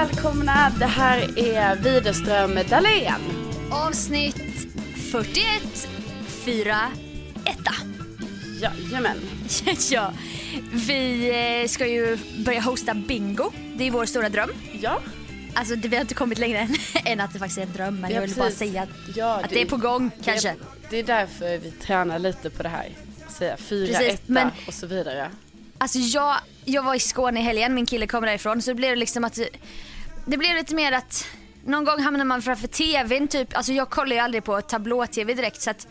Välkomna. 0.00 0.72
Det 0.78 0.86
här 0.86 1.38
är 1.38 1.76
Widerström 1.76 2.58
Dahlén. 2.70 3.20
Avsnitt 3.70 4.36
41, 5.12 5.88
4, 6.44 6.76
1. 7.44 7.56
Jajamän. 8.60 9.16
ja, 9.90 10.12
vi 10.72 11.30
eh, 11.62 11.68
ska 11.68 11.86
ju 11.86 12.18
börja 12.44 12.60
hosta 12.60 12.94
bingo. 12.94 13.50
Det 13.74 13.86
är 13.86 13.90
vår 13.90 14.06
stora 14.06 14.28
dröm. 14.28 14.50
Ja, 14.80 15.00
Alltså 15.54 15.76
det, 15.76 15.88
vi 15.88 15.96
har 15.96 16.00
inte 16.00 16.14
kommit 16.14 16.38
längre 16.38 16.58
än, 16.58 16.74
än 17.04 17.20
att 17.20 17.32
det 17.32 17.38
faktiskt 17.38 17.58
är 17.58 17.62
en 17.62 17.72
dröm. 17.72 18.00
Men 18.00 18.10
Ja, 18.10 18.14
jag 18.14 18.22
vill 18.22 18.34
bara 18.34 18.44
precis. 18.44 18.58
säga 18.58 18.82
att, 18.82 19.16
ja 19.16 19.40
att 19.44 19.50
det 19.50 19.62
är 19.62 19.66
på 19.66 19.76
gång 19.76 20.10
kanske. 20.24 20.48
Det, 20.48 20.56
det 20.90 20.96
är 20.96 21.04
därför 21.04 21.58
vi 21.58 21.70
tränar 21.70 22.18
lite 22.18 22.50
på 22.50 22.62
det 22.62 22.68
här. 22.68 22.88
Säga 23.28 23.56
fyra, 23.56 23.98
Precis, 23.98 24.14
etta 24.14 24.32
men- 24.32 24.50
och 24.66 24.74
så 24.74 24.86
vidare. 24.86 25.30
Alltså 25.80 25.98
jag, 25.98 26.36
jag 26.64 26.82
var 26.82 26.94
i 26.94 27.00
Skåne 27.00 27.40
i 27.40 27.42
helgen, 27.42 27.74
min 27.74 27.86
kille 27.86 28.06
kom 28.06 28.24
därifrån. 28.24 28.62
Så 28.62 28.70
det 28.70 28.74
blev 28.74 28.96
liksom 28.96 29.24
att 29.24 29.38
det 30.26 30.36
blev 30.36 30.56
lite 30.56 30.74
mer 30.74 30.92
att 30.92 31.26
någon 31.64 31.84
gång 31.84 32.00
hamnar 32.00 32.24
man 32.24 32.42
framför 32.42 32.66
tvn 32.66 33.28
typ. 33.28 33.56
Alltså 33.56 33.72
jag 33.72 33.90
kollar 33.90 34.16
ju 34.16 34.22
aldrig 34.22 34.44
på 34.44 34.60
tablå-tv 34.60 35.34
direkt 35.34 35.62
så 35.62 35.70
att 35.70 35.86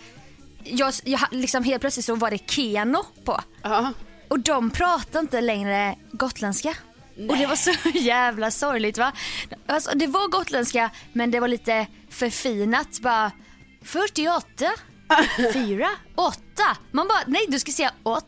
jag, 0.63 0.93
jag 1.03 1.19
liksom 1.31 1.63
helt 1.63 1.81
plötsligt 1.81 2.05
så 2.05 2.15
var 2.15 2.31
det 2.31 2.37
Keno 2.51 3.03
på. 3.25 3.41
Ja, 3.63 3.93
Och 4.27 4.39
de 4.39 4.69
pratar 4.69 5.19
inte 5.19 5.41
längre 5.41 5.95
gotländska. 6.11 6.75
Och 7.29 7.37
det 7.37 7.45
var 7.45 7.55
så 7.55 7.71
jävla 7.93 8.51
sorgligt 8.51 8.97
va. 8.97 9.11
Alltså, 9.67 9.91
det 9.95 10.07
var 10.07 10.27
gotländska 10.27 10.89
men 11.13 11.31
det 11.31 11.39
var 11.39 11.47
lite 11.47 11.87
förfinat. 12.09 12.99
Bara 13.01 13.31
48, 13.83 14.45
4, 15.53 15.87
8. 16.15 16.37
Man 16.91 17.07
bara 17.07 17.19
nej 17.27 17.45
du 17.47 17.59
ska 17.59 17.71
säga 17.71 17.91
8, 18.03 18.25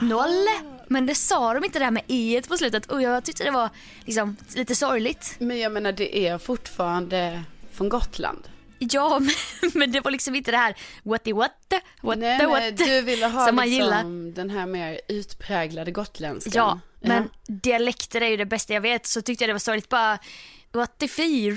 0. 0.00 0.24
Men 0.88 1.06
det 1.06 1.14
sa 1.14 1.54
de 1.54 1.64
inte 1.64 1.78
det 1.78 1.84
här 1.84 1.92
med 1.92 2.02
e 2.08 2.42
på 2.48 2.56
slutet 2.56 2.86
och 2.86 3.02
jag 3.02 3.24
tyckte 3.24 3.44
det 3.44 3.50
var 3.50 3.70
liksom 4.04 4.36
lite 4.54 4.74
sorgligt. 4.74 5.36
men 5.38 5.58
jag 5.58 5.72
menar 5.72 5.92
det 5.92 6.18
är 6.26 6.38
fortfarande 6.38 7.42
från 7.72 7.88
Gotland. 7.88 8.48
Ja 8.78 9.18
men, 9.18 9.34
men 9.74 9.92
det 9.92 10.00
var 10.00 10.10
liksom 10.10 10.34
inte 10.34 10.50
det 10.50 10.56
här 10.56 10.74
what 11.02 11.24
the 11.24 11.32
what 11.32 11.52
what 12.00 12.18
nej, 12.18 12.38
the 12.38 12.46
nej, 12.46 12.70
what 12.70 12.86
du 12.86 13.00
ville 13.02 13.26
ha 13.26 13.46
som 13.46 13.56
man 13.56 13.64
liksom 13.64 13.84
gillar. 13.84 14.32
den 14.34 14.50
här 14.50 14.66
mer 14.66 15.00
utpräglade 15.08 15.90
gotländskan. 15.90 16.52
Ja, 16.54 16.80
men 17.00 17.30
dialekter 17.46 18.20
är 18.20 18.28
ju 18.28 18.36
det 18.36 18.46
bästa 18.46 18.72
jag 18.72 18.80
vet 18.80 19.06
så 19.06 19.22
tyckte 19.22 19.44
jag 19.44 19.48
det 19.48 19.54
var 19.54 19.58
sorgligt 19.58 19.88
bara 19.88 20.18
84, 20.74 21.56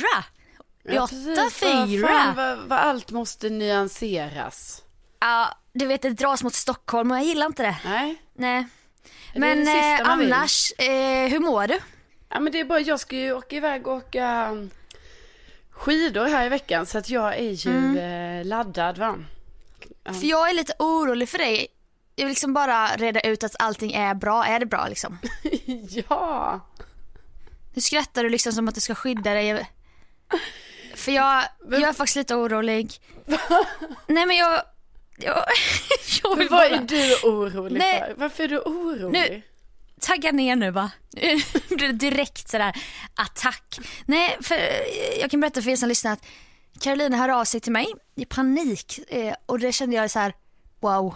Ja, 0.84 1.08
precis. 1.08 1.38
Vad 1.38 1.48
84. 1.48 2.08
fan, 2.08 2.36
vad, 2.36 2.58
vad 2.58 2.80
allt 2.80 3.12
måste 3.12 3.50
nyanseras. 3.50 4.84
Ja, 5.20 5.58
du 5.76 5.86
vet 5.86 6.02
det 6.02 6.10
dras 6.10 6.44
mot 6.44 6.54
Stockholm 6.54 7.12
och 7.12 7.18
jag 7.18 7.24
gillar 7.24 7.46
inte 7.46 7.64
det. 7.64 7.78
Nej, 7.86 8.22
Nej. 8.34 8.66
Men 9.36 9.66
det 9.66 9.72
eh, 10.02 10.10
annars, 10.10 10.72
eh, 10.78 11.30
hur 11.30 11.40
mår 11.40 11.68
du? 11.68 11.80
Ja 12.30 12.40
men 12.40 12.54
det 12.54 12.60
är 12.60 12.66
bara, 12.66 12.80
jag 12.80 13.00
ska 13.00 13.16
ju 13.16 13.34
åka 13.34 13.56
iväg 13.56 13.88
och 13.88 13.94
åka 13.94 14.50
um, 14.52 14.70
skidor 15.72 16.26
här 16.26 16.46
i 16.46 16.50
veckan 16.50 16.86
så 16.86 16.98
att 16.98 17.10
jag 17.10 17.38
är 17.38 17.52
ju 17.52 17.72
Mm. 17.72 18.40
eh, 18.40 18.46
laddad 18.46 18.98
va. 18.98 19.16
För 20.06 20.26
jag 20.26 20.50
är 20.50 20.54
lite 20.54 20.74
orolig 20.80 21.30
för 21.30 21.38
dig. 21.38 21.68
Jag 22.16 22.26
vill 22.26 22.32
liksom 22.32 22.54
bara 22.54 22.88
reda 22.88 23.20
ut 23.22 23.44
att 23.44 23.56
allting 23.60 23.94
är 23.94 24.14
bra. 24.14 24.46
Är 24.46 24.60
det 24.60 24.66
bra 24.66 24.88
liksom? 24.88 25.18
ja. 26.10 26.60
Nu 27.74 27.82
skrattar 27.82 28.24
du 28.24 28.30
liksom 28.30 28.52
som 28.54 28.68
att 28.68 28.76
du 28.76 28.82
ska 28.82 28.96
skydda 28.96 29.34
dig. 29.34 29.70
För 30.96 31.12
jag, 31.12 31.44
jag 31.70 31.82
är 31.82 31.94
faktiskt 31.94 32.16
lite 32.16 32.36
orolig. 32.36 32.94
Nej 34.08 34.26
men 34.26 34.38
jag... 34.38 34.62
Jag, 35.18 35.36
jag 36.24 36.30
Men 36.30 36.40
vill 36.40 36.48
vad 36.50 36.72
bara... 36.72 36.80
är 36.80 36.82
du 36.82 37.16
orolig 37.30 37.78
Nej. 37.80 38.00
för? 38.00 38.14
Varför 38.18 38.44
är 38.44 38.48
du 38.48 38.60
orolig? 38.60 39.12
Nu- 39.12 39.42
tagga 40.02 40.32
ner 40.32 40.56
nu 40.56 40.72
va. 40.72 40.92
Det 41.70 41.76
blir 41.76 41.94
direkt 41.94 42.50
sådär 42.50 42.76
attack. 43.16 43.80
Nej, 44.06 44.38
för 44.42 44.56
jag 45.22 45.32
kan 45.32 45.40
berätta 45.42 45.62
för 45.62 45.70
er 45.70 45.76
som 45.76 45.90
lyssnar 45.90 46.12
att 46.14 46.26
Carolina 46.80 47.18
hör 47.18 47.30
av 47.30 47.46
sig 47.46 47.60
till 47.60 47.72
mig 47.72 47.88
i 48.16 48.26
panik 48.26 49.00
eh, 49.08 49.36
och 49.46 49.60
det 49.60 49.72
kände 49.72 49.96
jag 49.96 50.12
så 50.12 50.20
här: 50.20 50.34
wow, 50.80 51.16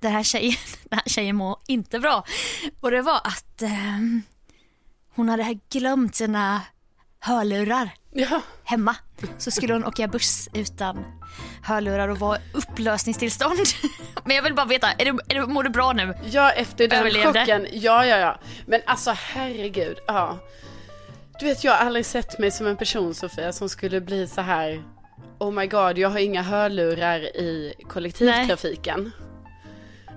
den 0.00 0.12
här 0.12 0.22
tjejen, 0.22 0.56
den 0.84 0.98
här 0.98 1.08
tjejen 1.08 1.36
mår 1.36 1.58
inte 1.66 1.98
bra. 1.98 2.24
Och 2.80 2.90
det 2.90 3.02
var 3.02 3.20
att 3.24 3.62
eh, 3.62 3.70
hon 5.14 5.28
hade 5.28 5.58
glömt 5.70 6.14
sina 6.16 6.60
hörlurar 7.22 7.90
Ja. 8.10 8.40
hemma. 8.64 8.96
Så 9.38 9.50
skulle 9.50 9.72
hon 9.72 9.84
åka 9.84 10.08
buss 10.08 10.48
utan 10.54 11.04
hörlurar 11.62 12.08
och 12.08 12.18
vara 12.18 12.38
upplösningstillstånd. 12.54 13.58
Men 14.24 14.36
jag 14.36 14.42
vill 14.42 14.54
bara 14.54 14.66
veta, 14.66 14.92
är 14.92 15.04
du, 15.04 15.18
är 15.28 15.34
du, 15.34 15.46
mår 15.46 15.62
du 15.62 15.70
bra 15.70 15.92
nu? 15.92 16.14
ja, 16.30 16.50
efter 16.50 16.88
den 16.88 16.98
Överlevde. 17.00 17.40
chocken. 17.40 17.66
Ja, 17.72 18.06
ja, 18.06 18.16
ja. 18.16 18.38
Men 18.66 18.80
alltså 18.86 19.14
herregud. 19.16 19.96
Ja. 20.06 20.38
Du 21.40 21.46
vet, 21.46 21.64
jag 21.64 21.72
har 21.72 21.86
aldrig 21.86 22.06
sett 22.06 22.38
mig 22.38 22.50
som 22.50 22.66
en 22.66 22.76
person 22.76 23.14
Sofia 23.14 23.52
som 23.52 23.68
skulle 23.68 24.00
bli 24.00 24.26
så 24.26 24.40
här. 24.40 24.82
Oh 25.38 25.52
my 25.52 25.66
god, 25.66 25.98
jag 25.98 26.10
har 26.10 26.18
inga 26.18 26.42
hörlurar 26.42 27.18
i 27.36 27.74
kollektivtrafiken. 27.88 29.12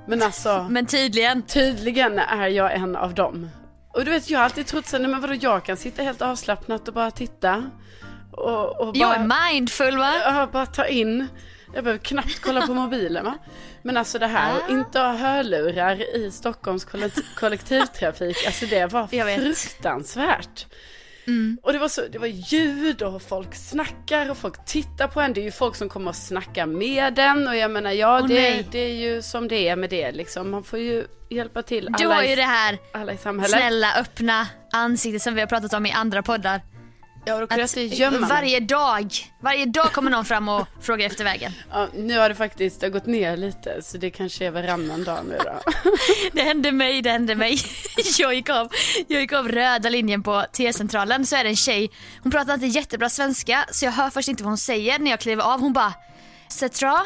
Men 0.07 0.21
alltså. 0.23 0.67
Men 0.69 0.85
tydligen. 0.85 1.41
Tydligen 1.41 2.19
är 2.19 2.47
jag 2.47 2.73
en 2.73 2.95
av 2.95 3.13
dem. 3.13 3.49
Och 3.95 4.05
du 4.05 4.11
vet, 4.11 4.29
jag 4.29 4.39
har 4.39 4.43
alltid 4.45 4.67
trott 4.67 4.87
så, 4.87 4.97
nej 4.97 5.07
men 5.11 5.21
vadå, 5.21 5.33
jag 5.33 5.65
kan 5.65 5.77
sitta 5.77 6.03
helt 6.03 6.21
avslappnat 6.21 6.87
och 6.87 6.93
bara 6.93 7.11
titta. 7.11 7.69
Och, 8.31 8.81
och 8.81 8.97
Jag 8.97 9.09
bara, 9.09 9.15
är 9.39 9.51
mindful 9.53 9.97
va? 9.97 10.13
ja, 10.23 10.49
bara 10.53 10.65
ta 10.65 10.85
in. 10.85 11.27
Jag 11.73 11.83
behöver 11.83 12.03
knappt 12.03 12.39
kolla 12.41 12.67
på 12.67 12.73
mobilen 12.73 13.25
va. 13.25 13.33
Men 13.81 13.97
alltså 13.97 14.19
det 14.19 14.27
här, 14.27 14.53
att 14.63 14.69
inte 14.69 14.99
ha 14.99 15.13
hörlurar 15.13 16.15
i 16.15 16.31
Stockholms 16.31 16.85
kollekt- 16.85 17.35
kollektivtrafik, 17.35 18.45
alltså 18.45 18.65
det 18.65 18.85
var 18.91 19.07
Jag 19.11 19.25
vet. 19.25 19.39
Mm. 21.27 21.57
Och 21.63 21.73
det 21.73 21.79
var, 21.79 21.87
så, 21.87 22.01
det 22.11 22.17
var 22.17 22.27
ljud 22.27 23.01
och 23.01 23.21
folk 23.21 23.55
snackar 23.55 24.31
och 24.31 24.37
folk 24.37 24.65
tittar 24.65 25.07
på 25.07 25.21
en. 25.21 25.33
Det 25.33 25.41
är 25.41 25.45
ju 25.45 25.51
folk 25.51 25.75
som 25.75 25.89
kommer 25.89 26.09
och 26.09 26.15
snackar 26.15 26.65
med 26.65 27.19
en 27.19 27.47
och 27.47 27.55
jag 27.55 27.71
menar 27.71 27.91
ja 27.91 28.19
Åh, 28.21 28.27
det, 28.27 28.71
det 28.71 28.79
är 28.79 28.93
ju 28.93 29.21
som 29.21 29.47
det 29.47 29.67
är 29.67 29.75
med 29.75 29.89
det 29.89 30.11
liksom. 30.11 30.51
Man 30.51 30.63
får 30.63 30.79
ju 30.79 31.05
hjälpa 31.29 31.61
till 31.61 31.85
Du 31.97 32.05
alla, 32.05 32.15
har 32.15 32.23
i, 32.23 32.29
ju 32.29 32.35
det 32.35 32.41
här 32.41 32.79
snälla 33.47 33.95
öppna 33.95 34.47
ansiktet 34.71 35.21
som 35.21 35.35
vi 35.35 35.41
har 35.41 35.47
pratat 35.47 35.73
om 35.73 35.85
i 35.85 35.91
andra 35.91 36.23
poddar. 36.23 36.61
Ja, 37.25 37.39
jag 37.49 37.61
Att 37.61 37.77
inte 37.77 37.95
gömma 37.95 38.19
mig. 38.19 38.29
varje 38.29 38.59
dag, 38.59 39.13
varje 39.41 39.65
dag 39.65 39.91
kommer 39.93 40.11
någon 40.11 40.25
fram 40.25 40.49
och 40.49 40.67
frågar 40.81 41.05
efter 41.05 41.23
vägen. 41.23 41.51
Ja, 41.71 41.87
nu 41.95 42.17
har 42.19 42.29
det 42.29 42.35
faktiskt 42.35 42.79
det 42.79 42.85
har 42.85 42.91
gått 42.91 43.05
ner 43.05 43.37
lite 43.37 43.81
så 43.81 43.97
det 43.97 44.09
kanske 44.09 44.45
är 44.45 44.51
varannan 44.51 45.03
dag 45.03 45.19
nu 45.25 45.37
då. 45.43 45.71
Det 46.33 46.41
hände 46.41 46.71
mig, 46.71 47.01
det 47.01 47.11
hände 47.11 47.35
mig. 47.35 47.57
Jag 48.17 48.33
gick 48.33 48.49
av, 48.49 48.69
jag 49.07 49.21
gick 49.21 49.33
av 49.33 49.47
röda 49.47 49.89
linjen 49.89 50.23
på 50.23 50.45
T-centralen 50.53 51.25
så 51.25 51.35
är 51.35 51.43
det 51.43 51.49
en 51.49 51.55
tjej, 51.55 51.91
hon 52.23 52.31
pratar 52.31 52.53
inte 52.53 52.65
jättebra 52.65 53.09
svenska 53.09 53.65
så 53.71 53.85
jag 53.85 53.91
hör 53.91 54.09
först 54.09 54.27
inte 54.27 54.43
vad 54.43 54.51
hon 54.51 54.57
säger 54.57 54.99
när 54.99 55.11
jag 55.11 55.19
kliver 55.19 55.43
av. 55.43 55.59
Hon 55.59 55.73
bara 55.73 55.93
Cetra? 56.49 57.01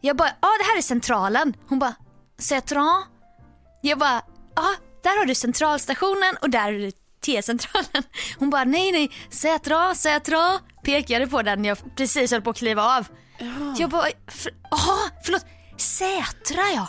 Jag 0.00 0.16
bara, 0.16 0.28
ja 0.40 0.48
det 0.58 0.64
här 0.64 0.78
är 0.78 0.82
centralen. 0.82 1.54
Hon 1.68 1.78
bara 1.78 1.94
Cetra? 2.38 2.84
Jag 3.82 3.98
bara, 3.98 4.22
ja 4.56 4.74
där 5.02 5.18
har 5.18 5.24
du 5.24 5.34
centralstationen 5.34 6.36
och 6.42 6.50
där 6.50 6.60
har 6.62 6.72
du 6.72 6.92
T-centralen. 7.24 8.02
Hon 8.38 8.50
bara, 8.50 8.64
nej 8.64 8.92
nej, 8.92 9.10
Sätra, 9.30 9.94
Sätra. 9.94 10.60
Pekade 10.84 11.26
på 11.26 11.42
den 11.42 11.62
när 11.62 11.68
jag 11.68 11.96
precis 11.96 12.30
höll 12.30 12.42
på 12.42 12.50
att 12.50 12.56
kliva 12.56 12.82
av. 12.82 13.06
Jag 13.78 13.90
bara, 13.90 14.06
för, 14.28 14.52
aha, 14.70 14.98
förlåt, 15.24 15.46
Sätra 15.76 16.62
ja. 16.74 16.88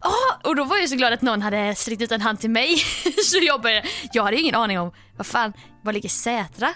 Ja, 0.00 0.48
och 0.50 0.56
då 0.56 0.64
var 0.64 0.76
jag 0.76 0.88
så 0.88 0.96
glad 0.96 1.12
att 1.12 1.22
någon 1.22 1.42
hade 1.42 1.74
sträckt 1.74 2.02
ut 2.02 2.12
en 2.12 2.20
hand 2.20 2.40
till 2.40 2.50
mig. 2.50 2.76
så 3.24 3.38
jag 3.42 3.62
började, 3.62 3.88
jag 4.12 4.24
hade 4.24 4.36
ingen 4.36 4.54
aning 4.54 4.80
om, 4.80 4.92
vad 5.16 5.26
fan, 5.26 5.52
var 5.82 5.92
ligger 5.92 6.08
Sätra? 6.08 6.74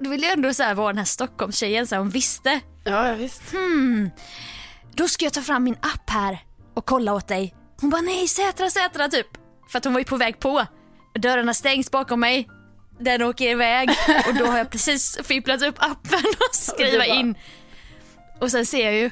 Då 0.00 0.10
ville 0.10 0.26
jag 0.26 0.32
ändå 0.32 0.54
så 0.54 0.62
här 0.62 0.74
vara 0.74 0.88
den 0.88 0.98
här 0.98 1.04
Stockholmstjejen 1.04 1.86
så 1.86 1.94
här, 1.94 2.00
hon 2.00 2.10
visste. 2.10 2.60
Ja, 2.84 3.08
ja 3.08 3.14
visst. 3.14 3.42
Då 4.94 5.08
ska 5.08 5.24
jag 5.24 5.32
ta 5.32 5.42
fram 5.42 5.64
min 5.64 5.76
app 5.80 6.10
här 6.10 6.38
och 6.74 6.86
kolla 6.86 7.14
åt 7.14 7.28
dig. 7.28 7.54
Hon 7.80 7.90
bara 7.90 8.00
nej 8.00 8.28
Sätra, 8.28 8.70
Sätra 8.70 9.08
typ. 9.08 9.26
För 9.68 9.78
att 9.78 9.84
hon 9.84 9.92
var 9.92 10.00
ju 10.00 10.04
på 10.04 10.16
väg 10.16 10.40
på. 10.40 10.66
Dörrarna 11.18 11.54
stängs 11.54 11.90
bakom 11.90 12.20
mig. 12.20 12.48
Den 13.00 13.22
åker 13.22 13.48
iväg 13.50 13.90
och 14.28 14.34
då 14.34 14.46
har 14.46 14.58
jag 14.58 14.70
precis 14.70 15.18
fipplat 15.24 15.62
upp 15.62 15.74
appen 15.78 16.20
och 16.48 16.54
skriva 16.56 16.98
bara- 16.98 17.06
in. 17.06 17.34
Och 18.40 18.50
sen 18.50 18.66
ser 18.66 18.84
jag 18.84 18.94
ju, 18.94 19.10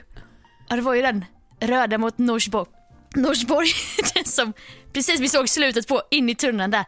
ja 0.68 0.76
det 0.76 0.82
var 0.82 0.94
ju 0.94 1.02
den 1.02 1.24
röda 1.60 1.98
mot 1.98 2.18
Norsborg. 2.18 2.68
Norsborg, 3.14 3.68
den 4.14 4.24
som 4.24 4.52
precis 4.92 5.20
vi 5.20 5.28
såg 5.28 5.48
slutet 5.48 5.88
på 5.88 6.02
in 6.10 6.28
i 6.28 6.34
tunneln 6.34 6.70
där. 6.70 6.84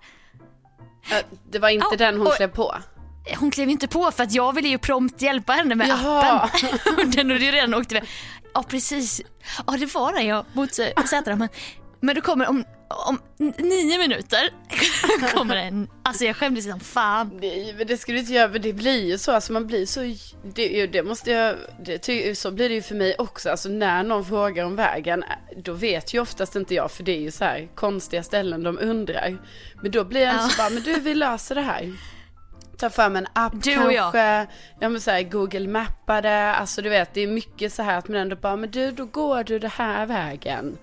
Det 1.51 1.59
var 1.59 1.69
inte 1.69 1.87
Ja, 1.91 1.97
den 1.97 2.19
hon 2.19 2.27
och- 2.27 2.37
klev 2.37 2.49
på. 2.49 2.75
Hon 3.39 3.51
klev 3.51 3.69
inte 3.69 3.89
på 3.89 4.11
för 4.11 4.23
att 4.23 4.33
jag 4.33 4.55
ville 4.55 4.69
ju 4.69 4.79
prompt 4.79 5.23
hjälpa 5.23 5.53
henne 5.53 5.75
med 5.75 5.89
Jaha. 5.89 6.41
appen. 6.41 6.69
Och 6.99 7.07
den 7.07 7.31
hade 7.31 7.45
ju 7.45 7.51
redan 7.53 7.75
åkt 7.75 7.93
iväg. 7.93 8.05
Ja 8.55 8.63
precis, 8.63 9.21
ja 9.67 9.73
det 9.79 9.95
var 9.95 10.13
den 10.13 10.27
ja 10.27 10.45
mot 10.53 10.79
äh, 10.79 11.05
Sätra. 11.05 11.37
Men, 11.37 11.49
men 12.01 12.15
då 12.15 12.21
kommer 12.21 12.49
om, 12.49 12.65
om 12.89 13.21
nio 13.59 13.99
minuter 13.99 14.51
kommer 15.35 15.57
den. 15.57 15.89
Alltså 16.03 16.25
jag 16.25 16.37
skämdes 16.37 16.65
som 16.71 16.81
fan. 16.81 17.39
Nej, 17.41 17.75
men 17.79 17.87
det 17.87 17.97
ska 17.97 18.13
du 18.13 18.19
inte 18.19 18.33
göra, 18.33 18.49
men 18.49 18.63
det 18.63 18.73
blir 18.73 19.07
ju 19.07 19.19
så, 19.19 19.33
alltså 19.33 19.53
man 19.53 19.67
blir 19.67 19.87
så, 19.87 20.15
det, 20.55 20.87
det 20.87 21.03
måste 21.03 21.31
jag, 21.31 21.57
det, 21.85 22.39
så 22.39 22.51
blir 22.51 22.69
det 22.69 22.75
ju 22.75 22.83
för 22.83 22.95
mig 22.95 23.15
också, 23.19 23.51
alltså 23.51 23.69
när 23.69 24.03
någon 24.03 24.25
frågar 24.25 24.65
om 24.65 24.77
vägen, 24.77 25.25
då 25.65 25.73
vet 25.73 26.15
ju 26.15 26.21
oftast 26.21 26.57
inte 26.57 26.75
jag, 26.75 26.91
för 26.91 27.03
det 27.03 27.13
är 27.13 27.21
ju 27.21 27.31
så 27.31 27.45
här 27.45 27.69
konstiga 27.75 28.23
ställen 28.23 28.63
de 28.63 28.79
undrar. 28.79 29.39
Men 29.83 29.91
då 29.91 30.05
blir 30.05 30.21
jag 30.21 30.35
Ja. 30.35 30.49
så 30.49 30.63
bara, 30.63 30.71
men 30.71 30.83
du 30.83 31.01
vi 31.01 31.15
löser 31.15 31.55
det 31.55 31.61
här. 31.63 31.93
Ta 32.79 32.91
fram 32.91 33.17
en 33.17 33.27
app 33.33 33.53
Du 33.63 33.79
och 33.85 33.93
jag. 33.93 34.13
kanske, 34.13 34.53
ja 34.81 34.89
men 34.89 35.01
så 35.01 35.11
här 35.11 35.23
Google 35.23 35.69
mappade, 35.69 36.53
alltså 36.55 36.83
du 36.83 36.89
vet 36.89 37.15
det 37.15 37.21
är 37.21 37.27
mycket 37.27 37.73
så 37.73 37.83
här 37.83 37.99
att 37.99 38.09
man 38.09 38.17
ändå 38.17 38.37
bara, 38.37 38.57
men 38.57 38.71
du 38.71 38.91
då 38.91 39.05
går 39.05 39.45
du 39.45 39.59
den 39.59 39.71
här 39.71 40.07
vägen. 40.07 40.79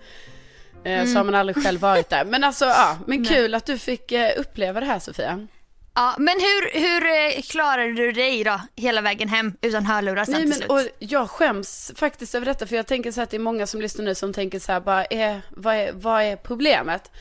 Eh, 0.85 1.05
Så 1.05 1.17
har 1.17 1.23
man 1.23 1.35
aldrig 1.35 1.63
själv 1.63 1.79
varit 1.79 2.09
där. 2.09 2.25
Men 2.25 2.43
alltså 2.43 2.65
ja, 2.65 2.97
men 3.07 3.25
kul 3.25 3.55
att 3.55 3.65
du 3.65 3.77
fick 3.77 4.11
eh, 4.11 4.31
uppleva 4.37 4.79
det 4.79 4.85
här 4.85 4.99
Sofia. 4.99 5.47
Ja, 5.95 6.15
men 6.17 6.35
hur, 6.39 6.79
hur 6.79 7.35
eh, 7.37 7.41
klarade 7.41 7.93
du 7.93 8.11
dig 8.11 8.43
då 8.43 8.61
hela 8.75 9.01
vägen 9.01 9.29
hem 9.29 9.53
utan 9.61 9.85
hörlurar 9.85 10.25
sen 10.25 10.33
Nej 10.33 10.41
till 10.41 10.49
men 10.49 10.57
slut? 10.57 10.69
och 10.69 10.81
jag 10.99 11.29
skäms 11.29 11.91
faktiskt 11.95 12.35
över 12.35 12.45
detta 12.45 12.67
för 12.67 12.75
jag 12.75 12.87
tänker 12.87 13.11
så 13.11 13.19
här 13.19 13.23
att 13.23 13.29
det 13.29 13.37
är 13.37 13.39
många 13.39 13.67
som 13.67 13.81
lyssnar 13.81 14.05
nu 14.05 14.15
som 14.15 14.33
tänker 14.33 14.59
så 14.59 14.71
här 14.71 14.79
bara 14.79 15.05
är, 15.05 15.41
vad, 15.49 15.75
är, 15.75 15.91
vad 15.93 16.23
är 16.23 16.35
problemet? 16.35 17.11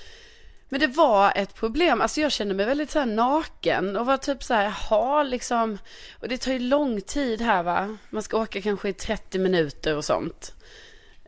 Men 0.68 0.80
det 0.80 0.86
var 0.86 1.32
ett 1.36 1.54
problem, 1.54 2.00
alltså 2.00 2.20
jag 2.20 2.32
kände 2.32 2.54
mig 2.54 2.66
väldigt 2.66 2.90
så 2.90 2.98
här 2.98 3.06
naken 3.06 3.96
och 3.96 4.06
var 4.06 4.16
typ 4.16 4.42
så 4.42 4.54
här, 4.54 4.64
jaha 4.90 5.22
liksom, 5.22 5.78
och 6.20 6.28
det 6.28 6.38
tar 6.38 6.52
ju 6.52 6.58
lång 6.58 7.00
tid 7.00 7.40
här 7.42 7.62
va, 7.62 7.96
man 8.10 8.22
ska 8.22 8.38
åka 8.38 8.62
kanske 8.62 8.88
i 8.88 8.92
30 8.92 9.38
minuter 9.38 9.96
och 9.96 10.04
sånt. 10.04 10.52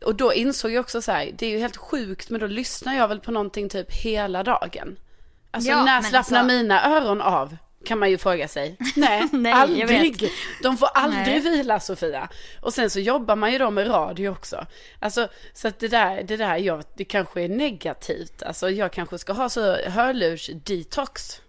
Och 0.02 0.14
då 0.14 0.34
insåg 0.34 0.70
jag 0.72 0.80
också 0.80 1.02
så 1.02 1.12
här, 1.12 1.30
det 1.38 1.46
är 1.46 1.50
ju 1.50 1.58
helt 1.58 1.76
sjukt 1.76 2.30
men 2.30 2.40
då 2.40 2.46
lyssnar 2.46 2.96
jag 2.96 3.08
väl 3.08 3.20
på 3.20 3.30
någonting 3.30 3.68
typ 3.68 3.92
hela 3.92 4.42
dagen. 4.42 4.98
Alltså 5.50 5.70
Ja, 5.70 5.84
när 5.84 6.02
slappnar 6.02 6.38
alltså- 6.40 6.56
mina 6.56 6.96
öron 6.96 7.20
av? 7.20 7.56
Kan 7.84 7.98
man 7.98 8.10
ju 8.10 8.18
fråga 8.18 8.48
sig. 8.48 8.76
Nej, 8.96 9.28
Nej, 9.32 9.52
aldrig. 9.52 10.30
De 10.62 10.76
får 10.76 10.88
aldrig 10.94 11.26
Nej. 11.26 11.40
vila 11.40 11.80
Sofia. 11.80 12.28
Och 12.62 12.74
sen 12.74 12.90
så 12.90 13.00
jobbar 13.00 13.36
man 13.36 13.52
ju 13.52 13.58
då 13.58 13.70
med 13.70 13.90
radio 13.90 14.28
också. 14.28 14.66
Alltså 15.00 15.28
så 15.54 15.68
att 15.68 15.78
det 15.78 15.88
där, 15.88 16.22
det 16.22 16.36
där, 16.36 16.56
jag, 16.56 16.84
det 16.96 17.04
kanske 17.04 17.42
är 17.42 17.48
negativt. 17.48 18.42
Alltså 18.42 18.70
jag 18.70 18.92
kanske 18.92 19.18
ska 19.18 19.32
ha 19.32 19.48
så 19.48 19.76
hörlurs-detox. 19.76 21.40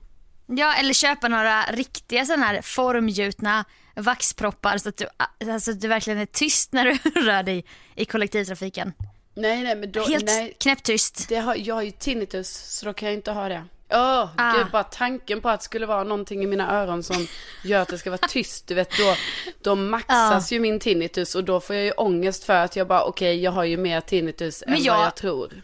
Ja, 0.46 0.74
eller 0.76 0.94
köpa 0.94 1.28
några 1.28 1.62
riktiga 1.64 2.26
sådana 2.26 2.46
här 2.46 2.62
formgjutna 2.62 3.66
vaxproppar 3.98 4.78
så 4.78 4.90
att, 4.90 4.98
du, 4.98 5.06
alltså, 5.52 5.72
att 5.72 5.82
du 5.82 5.88
verkligen 5.88 6.20
är 6.20 6.26
tyst 6.26 6.72
när 6.72 6.86
du 6.86 6.92
rör 7.22 7.44
dig 7.44 7.66
i 7.96 8.06
kollektivtrafiken. 8.06 8.94
Nej, 9.34 9.64
nej, 9.64 9.76
men 9.76 9.92
då, 9.92 10.08
Helt 10.08 10.26
nej. 10.26 10.56
knäpptyst. 10.60 11.30
Det 11.30 11.36
har, 11.38 11.56
jag 11.56 11.76
har 11.76 11.82
ju 11.82 11.92
tinnitus 11.92 12.50
så 12.50 12.86
då 12.86 12.94
kan 12.94 13.08
jag 13.08 13.14
inte 13.16 13.32
ha 13.32 13.50
det. 13.50 13.64
Åh, 13.90 14.30
Ah. 14.38 14.58
gud, 14.58 14.68
bara 14.72 14.84
tanken 14.84 15.42
på 15.42 15.50
att 15.50 15.60
det 15.60 15.64
skulle 15.64 15.86
vara 15.86 16.04
någonting 16.04 16.44
i 16.44 16.48
mina 16.48 16.72
öron 16.82 17.04
som 17.04 17.28
gör 17.64 17.82
att 17.82 17.88
det 17.88 17.98
ska 17.98 18.10
vara 18.10 18.18
tyst, 18.30 18.68
du 18.68 18.74
vet, 18.76 18.90
då, 18.98 19.16
då 19.62 19.76
maxas 19.76 20.52
ju 20.52 20.60
min 20.60 20.80
tinnitus 20.80 21.36
och 21.36 21.44
då 21.44 21.60
får 21.60 21.76
jag 21.76 21.86
ju 21.86 21.92
ångest 21.92 22.44
för 22.44 22.54
att 22.54 22.76
jag 22.76 22.88
bara, 22.88 23.04
okej, 23.04 23.42
jag 23.44 23.52
har 23.52 23.64
ju 23.64 23.78
mer 23.78 24.02
tinnitus 24.02 24.64
Men 24.68 24.76
än 24.76 24.84
jag- 24.84 24.98
vad 24.98 25.06
jag 25.06 25.16
tror. 25.16 25.62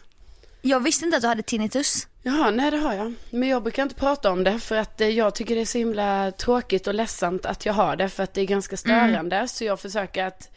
Jag 0.65 0.79
visste 0.79 1.05
inte 1.05 1.17
att 1.17 1.21
du 1.21 1.27
hade 1.27 1.41
tinnitus. 1.41 2.07
Jaha, 2.21 2.51
nej 2.51 2.71
det 2.71 2.77
har 2.77 2.93
jag. 2.93 3.13
Men 3.29 3.49
jag 3.49 3.63
brukar 3.63 3.83
inte 3.83 3.95
prata 3.95 4.31
om 4.31 4.43
det 4.43 4.59
för 4.59 4.75
att 4.75 5.01
eh, 5.01 5.07
jag 5.07 5.35
tycker 5.35 5.55
det 5.55 5.61
är 5.61 5.65
så 5.65 5.77
himla 5.77 6.31
tråkigt 6.31 6.87
och 6.87 6.93
ledsamt 6.93 7.45
att 7.45 7.65
jag 7.65 7.73
har 7.73 7.95
det 7.95 8.09
för 8.09 8.23
att 8.23 8.33
det 8.33 8.41
är 8.41 8.45
ganska 8.45 8.77
störande. 8.77 9.47
Så 9.47 9.63
jag 9.63 9.79
försöker 9.79 10.25
att, 10.25 10.49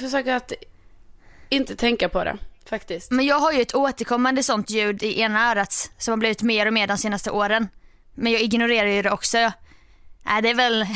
försöker 0.00 0.34
att 0.34 0.52
inte 1.48 1.76
tänka 1.76 2.08
på 2.08 2.24
det 2.24 2.38
faktiskt. 2.68 3.10
Men 3.10 3.26
jag 3.26 3.38
har 3.38 3.52
ju 3.52 3.62
ett 3.62 3.74
återkommande 3.74 4.42
sånt 4.42 4.70
ljud 4.70 5.02
i 5.02 5.20
ena 5.20 5.50
örat 5.50 5.90
som 5.98 6.12
har 6.12 6.16
blivit 6.16 6.42
mer 6.42 6.66
och 6.66 6.72
mer 6.72 6.86
de 6.86 6.98
senaste 6.98 7.30
åren. 7.30 7.68
Men 8.14 8.32
jag 8.32 8.42
ignorerar 8.42 8.88
ju 8.88 9.02
det 9.02 9.10
också. 9.10 9.52
Nej, 10.26 10.42
det 10.42 10.50
är 10.50 10.54
väl, 10.54 10.80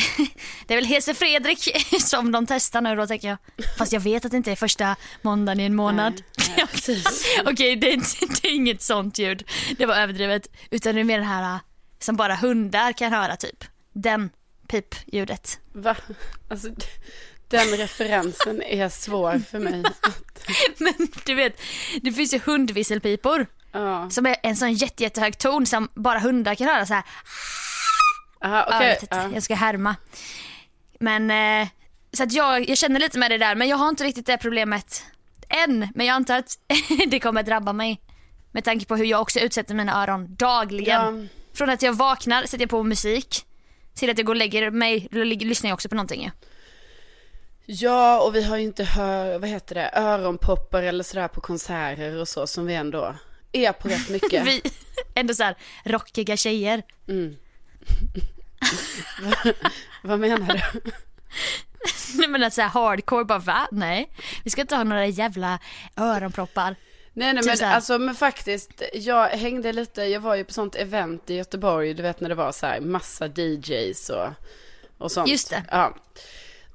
det 0.66 0.74
är 0.74 0.76
väl 0.76 0.84
Hese 0.86 1.14
Fredrik 1.14 1.68
som 2.00 2.32
de 2.32 2.46
testar 2.46 2.80
nu 2.80 2.96
då 2.96 3.06
tänker 3.06 3.28
jag. 3.28 3.38
Fast 3.78 3.92
jag 3.92 4.00
vet 4.00 4.24
att 4.24 4.30
det 4.30 4.36
inte 4.36 4.52
är 4.52 4.56
första 4.56 4.96
måndagen 5.22 5.60
i 5.60 5.64
en 5.64 5.74
månad. 5.74 6.22
Nej, 6.56 6.66
precis. 6.72 7.24
Okej, 7.46 7.76
det, 7.76 7.88
är 7.88 7.92
inte- 7.92 8.26
det 8.42 8.48
är 8.48 8.54
inget 8.54 8.82
sånt 8.82 9.18
ljud. 9.18 9.48
Det 9.78 9.86
var 9.86 9.94
överdrivet. 9.94 10.46
Utan 10.70 10.94
det 10.94 11.00
är 11.00 11.04
mer 11.04 11.18
det 11.18 11.24
här 11.24 11.54
äh, 11.54 11.60
som 11.98 12.16
bara 12.16 12.34
hundar 12.36 12.92
kan 12.92 13.12
höra 13.12 13.36
typ. 13.36 13.64
Den 13.92 14.30
pipljudet. 14.68 15.58
Va? 15.72 15.96
Alltså, 16.50 16.68
den 17.48 17.68
referensen 17.68 18.62
är 18.62 18.88
svår 18.88 19.42
för 19.50 19.58
mig. 19.58 19.82
Men 20.78 20.94
du 21.26 21.34
vet, 21.34 21.60
det 22.02 22.12
finns 22.12 22.34
ju 22.34 22.40
hundvisselpipor. 22.44 23.46
Ja, 23.72 24.10
Som 24.10 24.26
är 24.26 24.36
en 24.42 24.56
sån 24.56 24.72
jätte, 24.72 25.02
jättehög 25.02 25.38
ton 25.38 25.66
som 25.66 25.88
bara 25.94 26.18
hundar 26.18 26.54
kan 26.54 26.66
höra 26.68 26.86
så 26.86 26.94
här. 26.94 27.02
Aha, 28.44 28.66
Ja, 28.70 28.84
jag 28.84 28.94
inte, 28.94 29.06
ja. 29.10 29.30
jag 29.34 29.42
ska 29.42 29.54
härma. 29.54 29.96
Men, 31.00 31.30
eh, 31.30 31.68
så 32.12 32.22
att 32.22 32.32
jag, 32.32 32.68
jag 32.68 32.78
känner 32.78 33.00
lite 33.00 33.18
med 33.18 33.30
det 33.30 33.38
där 33.38 33.54
men 33.54 33.68
jag 33.68 33.76
har 33.76 33.88
inte 33.88 34.04
riktigt 34.04 34.26
det 34.26 34.38
problemet 34.38 35.04
än. 35.48 35.88
Men 35.94 36.06
jag 36.06 36.14
antar 36.14 36.38
att 36.38 36.58
det 37.08 37.20
kommer 37.20 37.42
drabba 37.42 37.72
mig. 37.72 38.00
Med 38.52 38.64
tanke 38.64 38.86
på 38.86 38.96
hur 38.96 39.04
jag 39.04 39.20
också 39.20 39.40
utsätter 39.40 39.74
mina 39.74 40.02
öron 40.02 40.34
dagligen. 40.34 41.20
Ja. 41.20 41.26
Från 41.54 41.70
att 41.70 41.82
jag 41.82 41.92
vaknar 41.92 42.42
sätter 42.42 42.60
jag 42.60 42.70
på 42.70 42.82
musik. 42.82 43.46
Till 43.94 44.10
att 44.10 44.18
jag 44.18 44.26
går 44.26 44.32
och 44.32 44.38
lägger 44.38 44.70
mig, 44.70 45.08
då 45.10 45.24
lyssnar 45.24 45.70
jag 45.70 45.74
också 45.74 45.88
på 45.88 45.94
någonting 45.94 46.22
ju. 46.22 46.30
Ja, 47.66 48.20
och 48.20 48.34
vi 48.34 48.42
har 48.42 48.56
ju 48.56 48.62
inte 48.62 48.84
hör, 48.84 49.38
vad 49.38 49.48
heter 49.48 49.74
det, 49.74 49.90
öronpoppar 49.94 50.82
eller 50.82 51.04
sådär 51.04 51.28
på 51.28 51.40
konserter 51.40 52.16
och 52.16 52.28
så 52.28 52.46
som 52.46 52.66
vi 52.66 52.74
ändå 52.74 53.14
är 53.52 53.72
på 53.72 53.88
rätt 53.88 54.08
mycket. 54.10 54.46
Vi, 54.46 54.62
ändå 55.14 55.34
så 55.34 55.42
här 55.42 55.56
rockiga 55.84 56.36
tjejer. 56.36 56.82
Vad 60.02 60.20
menar 60.20 60.38
du? 60.38 60.60
Nej 62.14 62.28
men 62.28 62.42
att 62.42 62.56
här 62.56 62.68
hardcore, 62.68 63.24
bara 63.24 63.38
va? 63.38 63.68
Nej. 63.70 64.10
Vi 64.44 64.50
ska 64.50 64.60
inte 64.60 64.76
ha 64.76 64.84
några 64.84 65.06
jävla 65.06 65.58
öronproppar. 65.96 66.76
Nej 67.12 67.34
nej 67.34 67.42
Typ 67.42 67.60
men 67.60 67.72
alltså 67.72 67.98
men 67.98 68.14
faktiskt, 68.14 68.82
jag 68.94 69.28
hängde 69.28 69.72
lite, 69.72 70.02
jag 70.02 70.20
var 70.20 70.34
ju 70.34 70.44
på 70.44 70.52
sånt 70.52 70.76
event 70.76 71.30
i 71.30 71.34
Göteborg, 71.34 71.94
du 71.94 72.02
vet 72.02 72.20
när 72.20 72.28
det 72.28 72.34
var 72.34 72.52
så 72.52 72.66
här 72.66 72.80
massa 72.80 73.26
DJs 73.26 74.10
och, 74.10 74.28
och 74.98 75.12
sånt. 75.12 75.28
Just 75.28 75.50
det. 75.50 75.62
Ja. 75.70 75.96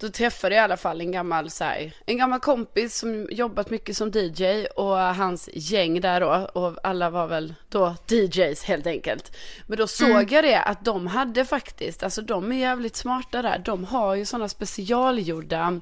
Då 0.05 0.11
träffade 0.11 0.55
jag 0.55 0.61
i 0.61 0.63
alla 0.63 0.77
fall 0.77 1.01
en 1.01 1.11
gammal, 1.11 1.49
så 1.49 1.63
här, 1.63 1.93
en 2.05 2.17
gammal 2.17 2.39
kompis 2.39 2.97
som 2.97 3.27
jobbat 3.31 3.69
mycket 3.69 3.97
som 3.97 4.11
DJ 4.11 4.65
och 4.65 4.97
hans 4.97 5.49
gäng 5.53 6.01
där 6.01 6.21
då. 6.21 6.49
Och 6.53 6.77
alla 6.83 7.09
var 7.09 7.27
väl 7.27 7.53
då 7.69 7.95
DJs 8.07 8.63
helt 8.63 8.87
enkelt. 8.87 9.37
Men 9.67 9.77
då 9.77 9.87
såg 9.87 10.09
Mm. 10.09 10.27
jag 10.31 10.43
det 10.43 10.59
att 10.61 10.85
de 10.85 11.07
hade 11.07 11.45
faktiskt, 11.45 12.03
alltså 12.03 12.21
de 12.21 12.51
är 12.51 12.55
jävligt 12.55 12.95
smarta 12.95 13.41
där. 13.41 13.57
De 13.57 13.83
har 13.83 14.15
ju 14.15 14.25
sådana 14.25 14.49
specialgjorda 14.49 15.81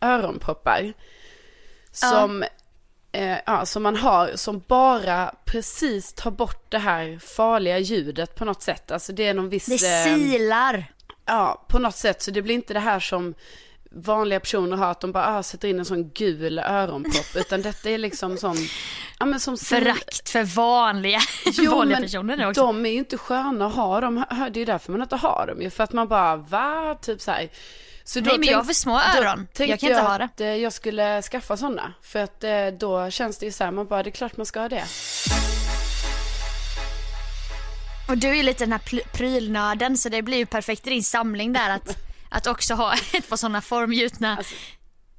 öronproppar. 0.00 0.92
Som, 1.92 2.44
eh, 3.12 3.36
ja, 3.46 3.66
som 3.66 3.82
man 3.82 3.96
har, 3.96 4.30
som 4.34 4.62
bara 4.68 5.34
precis 5.44 6.12
tar 6.12 6.30
bort 6.30 6.70
det 6.70 6.78
här 6.78 7.18
farliga 7.18 7.78
ljudet 7.78 8.34
på 8.34 8.44
något 8.44 8.62
sätt. 8.62 8.90
Alltså 8.90 9.12
det 9.12 9.26
är 9.26 9.34
någon 9.34 9.48
viss... 9.48 9.66
Det 9.66 10.06
eh, 10.08 10.16
silar. 10.16 10.92
Ja, 11.30 11.66
på 11.68 11.78
något 11.78 11.96
sätt. 11.96 12.22
Så 12.22 12.30
det 12.30 12.42
blir 12.42 12.54
inte 12.54 12.74
det 12.74 12.80
här 12.80 13.00
som 13.00 13.34
vanliga 13.92 14.40
personer 14.40 14.76
har, 14.76 14.90
att 14.90 15.00
de 15.00 15.12
bara 15.12 15.38
ah, 15.38 15.42
sätter 15.42 15.68
in 15.68 15.78
en 15.78 15.84
sån 15.84 16.10
gul 16.10 16.58
öronpropp. 16.58 17.26
utan 17.36 17.62
detta 17.62 17.90
är 17.90 17.98
liksom 17.98 18.36
sån, 18.36 18.56
ja 19.18 19.26
men 19.26 19.40
som 19.40 19.56
Förakt 19.56 20.28
för 20.28 20.42
vanliga, 20.42 21.20
Jo, 21.52 21.70
vanliga 21.74 21.96
men 21.98 22.02
personer 22.04 22.48
också. 22.48 22.60
de 22.60 22.86
är 22.86 22.90
ju 22.90 22.98
inte 22.98 23.18
sköna 23.18 23.66
att 23.66 23.74
ha 23.74 24.00
dem. 24.00 24.24
Det 24.30 24.36
är 24.36 24.60
ju 24.60 24.64
därför 24.64 24.92
man 24.92 25.02
inte 25.02 25.16
har 25.16 25.46
dem 25.46 25.62
ju. 25.62 25.70
För 25.70 25.84
att 25.84 25.92
man 25.92 26.08
bara, 26.08 26.36
va? 26.36 26.98
Typ 27.02 27.20
så 27.20 27.30
här. 27.30 27.48
Så 28.04 28.20
Nej, 28.20 28.38
men 28.38 28.48
jag 28.48 28.58
har 28.58 28.64
för 28.64 28.72
små 28.72 29.00
öron. 29.00 29.46
Jag 29.58 29.80
kan 29.80 29.90
inte 29.90 30.02
ha 30.02 30.18
det. 30.18 30.24
att 30.24 30.40
eh, 30.40 30.54
jag 30.54 30.72
skulle 30.72 31.22
skaffa 31.22 31.56
sådana. 31.56 31.92
För 32.02 32.18
att 32.18 32.44
eh, 32.44 32.66
då 32.66 33.10
känns 33.10 33.38
det 33.38 33.46
ju 33.46 33.52
så 33.52 33.64
här, 33.64 33.70
man 33.70 33.86
bara, 33.86 34.02
det 34.02 34.08
är 34.08 34.12
klart 34.12 34.36
man 34.36 34.46
ska 34.46 34.60
ha 34.60 34.68
det. 34.68 34.84
Och 38.10 38.18
du 38.18 38.38
är 38.38 38.42
lite 38.42 38.64
den 38.64 38.72
här 38.72 39.02
prylnörden 39.12 39.96
så 39.96 40.08
det 40.08 40.22
blir 40.22 40.38
ju 40.38 40.46
perfekt 40.46 40.86
i 40.86 40.90
din 40.90 41.02
samling 41.02 41.52
där 41.52 41.70
att, 41.70 41.96
att 42.28 42.46
också 42.46 42.74
ha 42.74 42.94
ett 43.12 43.28
par 43.28 43.36
sådana 43.36 43.60
formgjutna. 43.60 44.36
Alltså, 44.36 44.54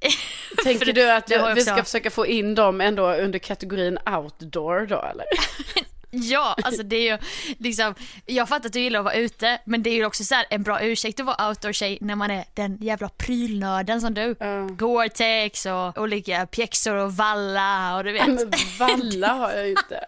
Tänker 0.64 0.92
du 0.92 1.10
att 1.10 1.30
jag 1.30 1.54
vi 1.54 1.60
ska 1.60 1.72
också. 1.72 1.84
försöka 1.84 2.10
få 2.10 2.26
in 2.26 2.54
dem 2.54 2.80
ändå 2.80 3.12
under 3.14 3.38
kategorin 3.38 3.98
outdoor 4.06 4.86
då 4.86 5.02
eller? 5.02 5.26
Ja, 6.14 6.56
alltså 6.62 6.82
det 6.82 6.96
är 6.96 7.12
ju 7.12 7.18
liksom, 7.58 7.94
jag 8.26 8.48
fattar 8.48 8.66
att 8.66 8.72
du 8.72 8.80
gillar 8.80 8.98
att 9.00 9.04
vara 9.04 9.14
ute 9.14 9.58
men 9.64 9.82
det 9.82 9.90
är 9.90 9.94
ju 9.94 10.04
också 10.04 10.24
så 10.24 10.34
här 10.34 10.46
en 10.50 10.62
bra 10.62 10.82
ursäkt 10.82 11.20
att 11.20 11.26
vara 11.26 11.48
outdoor-tjej 11.48 11.98
när 12.00 12.16
man 12.16 12.30
är 12.30 12.44
den 12.54 12.78
jävla 12.80 13.08
prylnörden 13.08 14.00
som 14.00 14.14
du. 14.14 14.34
Gore-Tex 14.70 15.66
och 15.66 16.02
olika 16.02 16.46
pjäxor 16.46 16.94
och 16.94 17.16
valla 17.16 17.96
och 17.96 18.04
du 18.04 18.12
vet. 18.12 18.26
Men 18.26 18.52
valla 18.78 19.32
har 19.32 19.52
jag 19.52 19.64
ju 19.64 19.70
inte. 19.70 20.06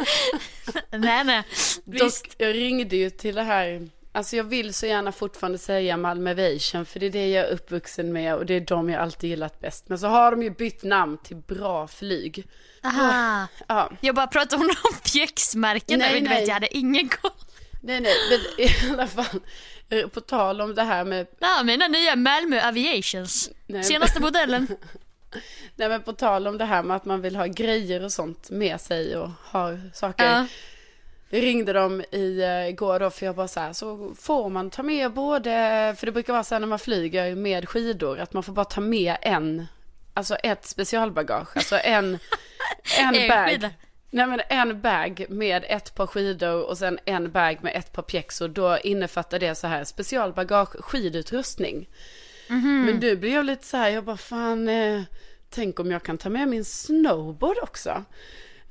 nej 0.90 1.24
nej, 1.24 1.42
Dock, 1.84 2.02
visst. 2.02 2.34
jag 2.38 2.54
ringde 2.54 2.96
ju 2.96 3.10
till 3.10 3.34
det 3.34 3.42
här, 3.42 3.88
alltså 4.12 4.36
jag 4.36 4.44
vill 4.44 4.74
så 4.74 4.86
gärna 4.86 5.12
fortfarande 5.12 5.58
säga 5.58 5.96
Malmövation 5.96 6.86
för 6.86 7.00
det 7.00 7.06
är 7.06 7.10
det 7.10 7.28
jag 7.28 7.46
är 7.48 7.50
uppvuxen 7.52 8.12
med 8.12 8.34
och 8.34 8.46
det 8.46 8.54
är 8.54 8.60
de 8.60 8.90
jag 8.90 9.02
alltid 9.02 9.30
gillat 9.30 9.60
bäst. 9.60 9.88
Men 9.88 9.98
så 9.98 10.06
har 10.06 10.30
de 10.30 10.42
ju 10.42 10.50
bytt 10.50 10.82
namn 10.82 11.18
till 11.18 11.36
Bra 11.36 11.88
Flyg. 11.88 12.46
Aha. 12.84 13.46
Ja, 13.68 13.90
Jag 14.00 14.14
bara 14.14 14.26
pratar 14.26 14.56
om 14.56 14.62
de 14.68 15.10
pjäxmärken 15.10 15.98
Nej, 15.98 16.20
där, 16.20 16.28
nej. 16.28 16.38
vet 16.40 16.48
jag 16.48 16.54
hade 16.54 16.76
ingen 16.76 17.08
koll. 17.08 17.30
nej 17.82 18.00
nej, 18.00 18.14
men 18.30 18.66
i 18.66 18.92
alla 18.92 19.06
fall, 19.06 19.40
på 20.12 20.20
tal 20.20 20.60
om 20.60 20.74
det 20.74 20.82
här 20.82 21.04
med, 21.04 21.26
Ja, 21.38 21.62
mina 21.64 21.88
nya 21.88 22.16
Malmö 22.16 22.60
Aviations. 22.68 23.50
Nej, 23.66 23.84
Senaste 23.84 24.20
modellen. 24.20 24.66
nej 25.76 25.88
men 25.88 26.02
på 26.02 26.12
tal 26.12 26.46
om 26.46 26.58
det 26.58 26.64
här 26.64 26.82
med 26.82 26.96
att 26.96 27.04
man 27.04 27.20
vill 27.20 27.36
ha 27.36 27.46
grejer 27.46 28.04
och 28.04 28.12
sånt 28.12 28.50
med 28.50 28.80
sig 28.80 29.16
och 29.16 29.30
ha 29.44 29.70
saker. 29.92 30.24
Ja. 30.24 30.46
Jag 31.30 31.42
ringde 31.42 31.72
dem 31.72 32.04
i, 32.12 32.42
eh, 32.42 32.68
igår 32.68 33.00
då 33.00 33.10
för 33.10 33.26
jag 33.26 33.34
bara 33.34 33.48
så 33.48 33.60
här, 33.60 33.72
så 33.72 34.14
får 34.18 34.48
man 34.48 34.70
ta 34.70 34.82
med 34.82 35.12
både, 35.12 35.50
för 35.98 36.06
det 36.06 36.12
brukar 36.12 36.32
vara 36.32 36.44
så 36.44 36.54
här 36.54 36.60
när 36.60 36.66
man 36.66 36.78
flyger 36.78 37.34
med 37.34 37.68
skidor, 37.68 38.18
att 38.18 38.32
man 38.32 38.42
får 38.42 38.52
bara 38.52 38.64
ta 38.64 38.80
med 38.80 39.16
en, 39.22 39.66
alltså 40.14 40.34
ett 40.34 40.66
specialbagage, 40.66 41.56
alltså 41.56 41.78
en, 41.78 42.18
en 42.98 43.28
bag. 43.28 43.70
Nej 44.10 44.26
men 44.26 44.40
en 44.48 44.80
bag 44.80 45.26
med 45.28 45.64
ett 45.68 45.94
par 45.94 46.06
skidor 46.06 46.62
och 46.62 46.78
sen 46.78 46.98
en 47.04 47.30
bag 47.30 47.58
med 47.62 47.76
ett 47.76 47.92
par 47.92 48.02
pjäxor, 48.02 48.48
då 48.48 48.78
innefattar 48.78 49.38
det 49.38 49.54
så 49.54 49.66
här 49.66 49.84
specialbagage, 49.84 50.76
skidutrustning. 50.80 51.88
Mhm. 52.48 52.82
Men 52.86 53.00
blir 53.00 53.34
jag 53.34 53.46
lite 53.46 53.66
så 53.66 53.76
här, 53.76 53.90
jag 53.90 54.04
bara 54.04 54.16
fan, 54.16 54.68
eh, 54.68 55.02
tänk 55.50 55.80
om 55.80 55.90
jag 55.90 56.02
kan 56.02 56.18
ta 56.18 56.28
med 56.28 56.48
min 56.48 56.64
snowboard 56.64 57.56
också. 57.62 58.04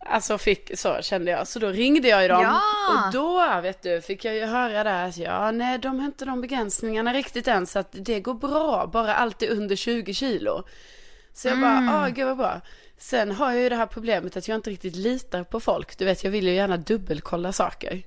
Alltså 0.07 0.37
fick, 0.37 0.77
så 0.79 0.97
kände 1.01 1.31
jag. 1.31 1.47
Så 1.47 1.59
då 1.59 1.67
ringde 1.67 2.07
jag 2.07 2.21
ju 2.21 2.27
dem. 2.27 2.41
Ja. 2.41 2.61
Och 3.07 3.13
då, 3.13 3.61
vet 3.61 3.83
du, 3.83 4.01
fick 4.01 4.25
jag 4.25 4.35
ju 4.35 4.45
höra 4.45 4.83
där 4.83 5.07
att 5.07 5.17
ja, 5.17 5.51
nej, 5.51 5.79
de 5.79 5.99
har 5.99 6.05
inte 6.05 6.25
de 6.25 6.41
begränsningarna 6.41 7.13
riktigt 7.13 7.47
än. 7.47 7.67
Så 7.67 7.79
att 7.79 7.89
det 7.91 8.19
går 8.19 8.33
bra, 8.33 8.89
bara 8.93 9.15
allt 9.15 9.41
är 9.41 9.51
under 9.51 9.75
20 9.75 10.13
kilo. 10.13 10.63
Så 11.33 11.47
jag 11.47 11.61
bara, 11.61 11.89
ah, 11.91 12.07
gud 12.07 12.25
vad 12.27 12.37
bra. 12.37 12.61
Sen 12.97 13.31
har 13.31 13.51
jag 13.51 13.63
ju 13.63 13.69
det 13.69 13.75
här 13.75 13.85
problemet 13.85 14.37
att 14.37 14.47
jag 14.47 14.55
inte 14.55 14.69
riktigt 14.69 14.95
litar 14.95 15.43
på 15.43 15.59
folk. 15.59 15.97
Du 15.97 16.05
vet, 16.05 16.23
jag 16.23 16.31
vill 16.31 16.47
ju 16.47 16.53
gärna 16.53 16.77
dubbelkolla 16.77 17.51
saker. 17.51 18.03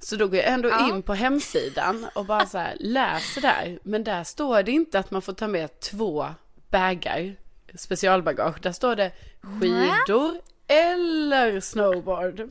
Så 0.00 0.16
då 0.16 0.26
går 0.28 0.36
jag 0.38 0.46
ändå 0.48 0.68
Ja. 0.68 0.88
in 0.88 1.02
på 1.02 1.14
hemsidan 1.14 2.06
och 2.14 2.24
bara 2.24 2.46
så 2.46 2.58
här 2.58 2.76
läser 2.80 3.40
där. 3.40 3.78
Men 3.82 4.04
där 4.04 4.24
står 4.24 4.62
det 4.62 4.72
inte 4.72 4.98
att 4.98 5.10
man 5.10 5.22
får 5.22 5.32
ta 5.32 5.48
med 5.48 5.80
två 5.80 6.26
bagar 6.70 7.36
specialbagage. 7.74 8.60
Där 8.62 8.72
står 8.72 8.96
det 8.96 9.12
skidor 9.60 10.40
eller 10.68 11.60
snowboard. 11.60 12.48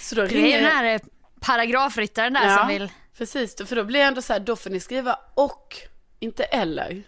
Så 0.00 0.14
då 0.14 0.22
Det 0.22 0.28
är 0.28 0.42
ringer 0.42 0.60
den 0.62 0.70
här 0.70 0.84
eh, 0.94 1.00
paragrafryttaren 1.40 2.32
där 2.32 2.44
Ja. 2.50 2.56
som 2.58 2.68
vill... 2.68 2.90
Precis, 3.18 3.56
för 3.68 3.76
då 3.76 3.84
blir 3.84 4.00
jag 4.00 4.06
ändå 4.08 4.22
så 4.22 4.32
här, 4.32 4.40
då 4.40 4.56
får 4.56 4.70
ni 4.70 4.80
skriva 4.80 5.18
och, 5.34 5.76
inte 6.20 6.44
eller. 6.44 7.02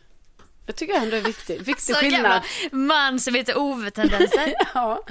Jag 0.68 0.76
tycker 0.76 0.94
ändå 0.94 1.16
är 1.16 1.20
viktigt, 1.20 1.60
viktig 1.68 1.94
Så 1.94 2.00
skillnad. 2.00 2.42
man 2.72 3.20
som 3.20 3.34
heter 3.34 3.58
Ove-tendenser. 3.58 4.54
Ja, 4.74 5.04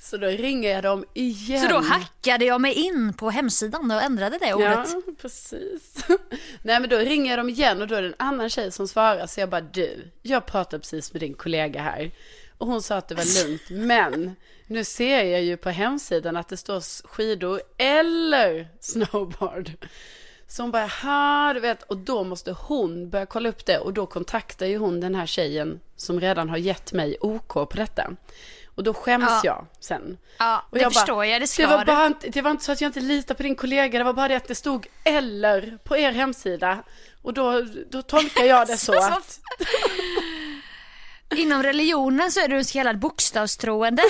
så 0.00 0.16
då 0.16 0.26
ringer 0.26 0.70
jag 0.70 0.82
dem 0.82 1.04
igen. 1.14 1.62
Så 1.62 1.68
då 1.68 1.80
hackade 1.80 2.44
jag 2.44 2.60
mig 2.60 2.72
in 2.72 3.12
på 3.12 3.30
hemsidan 3.30 3.90
och 3.90 4.02
ändrade 4.02 4.38
det 4.38 4.54
ordet. 4.54 4.88
Ja, 4.92 5.12
precis. 5.20 5.94
Nej 6.62 6.80
men 6.80 6.88
då 6.90 6.96
ringer 6.96 7.30
jag 7.30 7.38
dem 7.38 7.48
igen 7.48 7.82
och 7.82 7.88
då 7.88 7.94
är 7.94 8.02
det 8.02 8.08
en 8.08 8.14
annan 8.18 8.50
tjej 8.50 8.72
som 8.72 8.88
svarar 8.88 9.26
så 9.26 9.40
jag 9.40 9.48
bara 9.50 9.60
du, 9.60 10.10
jag 10.22 10.46
pratade 10.46 10.80
precis 10.80 11.12
med 11.12 11.22
din 11.22 11.34
kollega 11.34 11.82
här 11.82 12.10
och 12.58 12.66
hon 12.66 12.82
sa 12.82 12.96
att 12.96 13.08
det 13.08 13.14
var 13.14 13.44
lugnt 13.44 13.62
men 13.70 14.36
nu 14.66 14.84
ser 14.84 15.24
jag 15.24 15.42
ju 15.42 15.56
på 15.56 15.70
hemsidan 15.70 16.36
att 16.36 16.48
det 16.48 16.56
står 16.56 17.06
skidor 17.08 17.60
eller 17.78 18.68
snowboard. 18.80 19.70
Så 20.48 20.62
hon 20.62 20.70
bara, 20.70 20.86
ha 20.86 21.52
du 21.54 21.60
vet, 21.60 21.82
och 21.82 21.96
då 21.96 22.24
måste 22.24 22.52
hon 22.52 23.10
börja 23.10 23.26
kolla 23.26 23.48
upp 23.48 23.66
det 23.66 23.78
och 23.78 23.92
då 23.92 24.06
kontaktar 24.06 24.66
ju 24.66 24.78
hon 24.78 25.00
den 25.00 25.14
här 25.14 25.26
tjejen 25.26 25.80
som 25.96 26.20
redan 26.20 26.48
har 26.48 26.56
gett 26.56 26.92
mig 26.92 27.16
OK 27.20 27.52
på 27.52 27.68
detta. 27.74 28.10
Och 28.74 28.82
då 28.84 28.94
skäms 28.94 29.24
Ja. 29.28 29.40
jag 29.44 29.66
sen. 29.80 30.18
Ja, 30.38 30.64
Och 30.70 30.76
det 30.78 30.82
jag 30.82 30.92
förstår 30.92 31.24
jag, 31.24 31.42
det 31.42 31.46
ska 31.46 31.62
det 31.62 31.76
var, 31.76 31.84
bara 31.84 32.06
inte, 32.06 32.28
det 32.28 32.42
var 32.42 32.50
inte 32.50 32.64
så 32.64 32.72
att 32.72 32.80
jag 32.80 32.88
inte 32.88 33.00
litar 33.00 33.34
på 33.34 33.42
din 33.42 33.54
kollega, 33.54 33.98
det 33.98 34.04
var 34.04 34.12
bara 34.12 34.28
det 34.28 34.36
att 34.36 34.48
det 34.48 34.54
stod 34.54 34.86
eller 35.04 35.78
på 35.84 35.96
er 35.96 36.12
hemsida. 36.12 36.78
Och 37.22 37.34
då, 37.34 37.66
då 37.90 38.02
tolkar 38.02 38.44
jag 38.44 38.66
det 38.66 38.76
så 38.76 38.98
att, 38.98 39.40
Inom 41.36 41.62
religionen 41.62 42.30
så 42.30 42.40
är 42.40 42.48
du 42.48 42.56
en 42.56 42.64
så 42.64 42.72
kallad 42.72 42.98
bokstavstroende. 42.98 44.02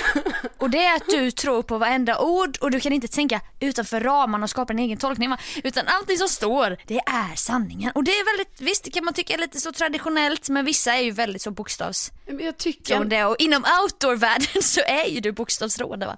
Och 0.57 0.69
det 0.69 0.83
är 0.85 0.95
att 0.95 1.07
du 1.09 1.31
tror 1.31 1.61
på 1.63 1.77
varenda 1.77 2.19
ord 2.19 2.57
och 2.61 2.71
du 2.71 2.79
kan 2.79 2.93
inte 2.93 3.07
tänka 3.07 3.41
utanför 3.59 3.99
ramarna 3.99 4.43
och 4.43 4.49
skapa 4.49 4.73
en 4.73 4.79
egen 4.79 4.97
tolkning. 4.97 5.29
Va? 5.29 5.37
Utan 5.63 5.87
allting 5.87 6.17
som 6.17 6.27
står, 6.27 6.77
det 6.87 6.97
är 6.97 7.35
sanningen. 7.35 7.91
Och 7.95 8.03
det 8.03 8.11
är 8.11 8.37
väldigt, 8.37 8.61
visst 8.61 8.83
det 8.83 8.91
kan 8.91 9.05
man 9.05 9.13
tycka 9.13 9.33
är 9.33 9.37
lite 9.37 9.59
så 9.59 9.71
traditionellt 9.71 10.49
men 10.49 10.65
vissa 10.65 10.93
är 10.95 11.01
ju 11.01 11.11
väldigt 11.11 11.41
så 11.41 11.51
bokstavstroende. 11.51 12.33
men 12.35 12.45
jag 12.45 12.57
tycker, 12.57 13.25
Och 13.27 13.35
inom 13.39 13.65
outdoor-världen 13.83 14.61
så 14.61 14.81
är 14.81 15.05
ju 15.05 15.19
du 15.19 15.31
bokstavstroende 15.31 16.05
va. 16.05 16.17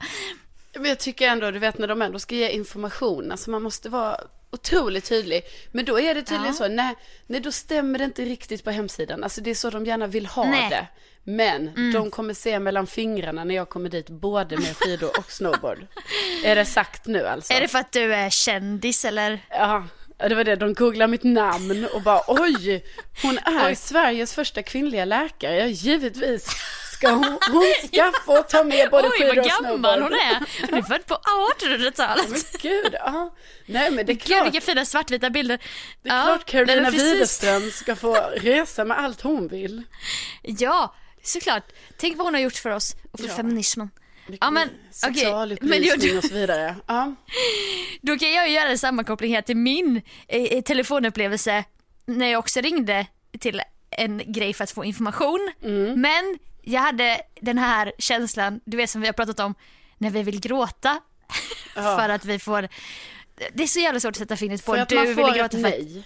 men 0.76 0.86
jag 0.86 1.00
tycker 1.00 1.28
ändå, 1.28 1.52
du 1.52 1.60
vet 1.60 1.78
när 1.78 1.88
de 1.88 2.02
ändå 2.02 2.20
ska 2.20 2.36
ge 2.36 2.50
information, 2.50 3.32
alltså 3.32 3.50
man 3.52 3.64
måste 3.64 3.90
vara 3.90 4.18
otroligt 4.51 5.06
tydlig. 5.10 5.44
Men 5.72 5.86
då 5.86 6.00
är 6.00 6.16
det 6.16 6.22
tydligen 6.22 6.46
Ja. 6.46 6.54
så, 6.54 6.68
nej, 6.68 6.96
nej 7.27 7.39
då 7.39 7.51
stämmer 7.51 8.00
det 8.00 8.06
inte 8.06 8.25
riktigt 8.25 8.63
på 8.63 8.72
hemsidan. 8.72 9.24
Alltså 9.24 9.42
det 9.42 9.50
är 9.50 9.56
så 9.56 9.70
de 9.70 9.86
gärna 9.86 10.08
vill 10.08 10.25
ha 10.25 10.44
Nej. 10.46 10.70
det. 10.70 10.88
Men 11.24 11.92
de 11.94 12.12
kommer 12.12 12.34
se 12.34 12.60
mellan 12.60 12.88
fingrarna 12.88 13.44
när 13.44 13.56
jag 13.56 13.70
kommer 13.70 13.89
dit 13.89 14.10
både 14.10 14.58
med 14.58 14.77
skidor 14.77 15.10
och 15.20 15.32
snowboard. 15.32 15.88
är 16.44 16.56
det 16.56 16.66
sagt 16.66 17.06
nu 17.06 17.27
alltså? 17.27 17.54
Är 17.54 17.62
det 17.62 17.68
för 17.68 17.80
att 17.80 17.92
du 17.92 18.13
är 18.13 18.30
kändis 18.30 19.06
eller? 19.06 19.39
Ja, 19.50 19.84
det 20.18 20.36
var 20.36 20.44
det. 20.44 20.56
De 20.56 20.74
googlade 20.74 21.12
mitt 21.12 21.24
namn 21.24 21.88
och 21.94 22.01
bara 22.01 22.22
oj, 22.27 22.84
hon 23.22 23.38
är 23.38 23.75
Sveriges 23.88 24.34
första 24.36 24.63
kvinnliga 24.63 25.06
läkare. 25.06 25.56
Ja, 25.60 25.66
givetvis 25.66 26.48
ska 26.98 27.10
hon, 27.12 27.24
hon 27.51 27.74
ska 27.88 28.12
få 28.25 28.44
ta 28.44 28.63
med 28.63 28.89
både 28.92 29.08
Oj 29.08 29.12
skidor 29.13 29.36
vad 29.36 29.38
och 29.38 29.46
gammal 29.50 29.63
snowboard. 29.63 30.01
hon 30.01 30.13
är. 30.13 30.66
Hon 30.70 30.74
är 30.80 30.82
född 30.82 31.06
på 31.06 31.16
1800-talet. 31.60 32.30
Men 32.30 32.39
gud, 32.62 32.94
ja. 32.94 33.36
Nej 33.66 33.92
men 33.92 34.06
det 34.06 34.12
är 34.12 34.13
Gud 34.13 34.22
klart, 34.22 34.46
vilka 34.46 34.62
fina 34.62 34.86
svartvita 34.86 35.30
bilder. 35.30 35.60
det 36.04 36.10
är 36.10 36.24
klart 36.24 36.46
Carolina. 36.46 36.89
Widerström 36.89 37.72
ska 37.72 37.96
få 37.96 38.13
resa 38.36 38.86
med 38.86 39.00
allt 39.00 39.22
hon 39.22 39.48
vill. 39.48 39.84
Ja, 40.44 40.96
såklart. 41.24 41.63
Tänk 41.98 42.18
vad 42.18 42.27
hon 42.27 42.34
har 42.34 42.42
gjort 42.42 42.56
för 42.56 42.70
oss 42.70 42.96
och 43.12 43.20
för 43.20 43.27
Ja. 43.27 43.34
feminismen. 43.36 43.89
Ja 44.42 44.51
men 44.51 44.70
jag, 45.16 45.51
och 46.18 46.24
så 46.24 46.34
vidare. 46.34 46.75
Ja. 46.88 47.16
då 48.01 48.18
kan 48.18 48.32
jag 48.34 48.50
göra 48.50 48.70
en 48.70 48.77
sammankoppling 48.77 49.36
här 49.36 49.42
till 49.42 49.58
min 49.58 50.01
eh, 50.27 50.62
telefonupplevelse 50.62 51.63
när 52.06 52.27
jag 52.32 52.39
också 52.39 52.62
ringde 52.62 53.06
till 53.39 53.62
en 53.92 54.22
grej 54.32 54.54
för 54.54 54.63
att 54.63 54.72
få 54.72 54.86
information. 54.86 55.51
Mm. 55.63 56.01
Men 56.01 56.38
jag 56.68 56.82
hade 56.82 57.22
den 57.42 57.58
här 57.58 57.94
känslan, 57.98 58.60
du 58.66 58.78
vet 58.78 58.90
som 58.90 59.02
vi 59.02 59.08
har 59.08 59.14
pratat 59.14 59.40
om, 59.40 59.56
när 59.98 60.10
vi 60.10 60.24
vill 60.24 60.40
gråta. 60.40 61.02
för 61.74 62.10
att 62.10 62.26
vi 62.26 62.40
får, 62.40 62.68
det 63.54 63.64
är 63.64 63.68
så 63.68 63.80
jävla 63.80 64.00
svårt 64.00 64.12
att 64.12 64.18
sätta 64.18 64.38
fingret 64.38 64.66
på. 64.66 64.74
För 64.74 64.80
att 64.80 64.90
du 64.90 64.96
man 64.96 65.16
får 65.16 65.30
ett 65.30 65.36
gråta 65.36 65.58
för 65.58 65.68
att 65.68 65.74
nej. 65.74 66.04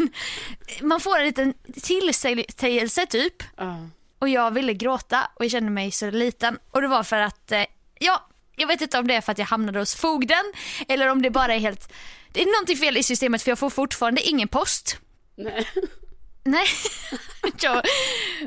man 0.82 1.00
får 1.00 1.18
en 1.18 1.26
liten 1.26 1.54
tillsägelse 1.82 3.06
typ. 3.06 3.42
Ja. 3.56 3.88
Och 4.18 4.28
jag 4.28 4.50
ville 4.50 4.74
gråta 4.74 5.30
och 5.34 5.44
jag 5.44 5.52
kände 5.52 5.70
mig 5.70 5.90
så 5.90 6.10
liten. 6.10 6.58
Och 6.70 6.82
det 6.82 6.88
var 6.88 7.02
för 7.02 7.20
att, 7.20 7.52
eh, 7.52 7.64
ja, 7.98 8.28
jag 8.56 8.66
vet 8.66 8.80
inte 8.80 8.98
om 8.98 9.06
det 9.06 9.14
är 9.14 9.20
för 9.20 9.32
att 9.32 9.38
jag 9.38 9.46
hamnade 9.46 9.78
hos 9.78 9.94
fogden 9.94 10.52
eller 10.88 11.08
om 11.08 11.22
det 11.22 11.30
bara 11.30 11.54
är 11.54 11.58
helt, 11.58 11.92
det 12.32 12.42
är 12.42 12.46
någonting 12.46 12.76
fel 12.76 12.96
i 12.96 13.02
systemet 13.02 13.42
för 13.42 13.50
jag 13.50 13.58
får 13.58 13.70
fortfarande 13.70 14.20
ingen 14.22 14.48
post. 14.48 14.96
Nej. 15.36 15.68
Nej. 16.44 16.66
jag, 17.60 17.84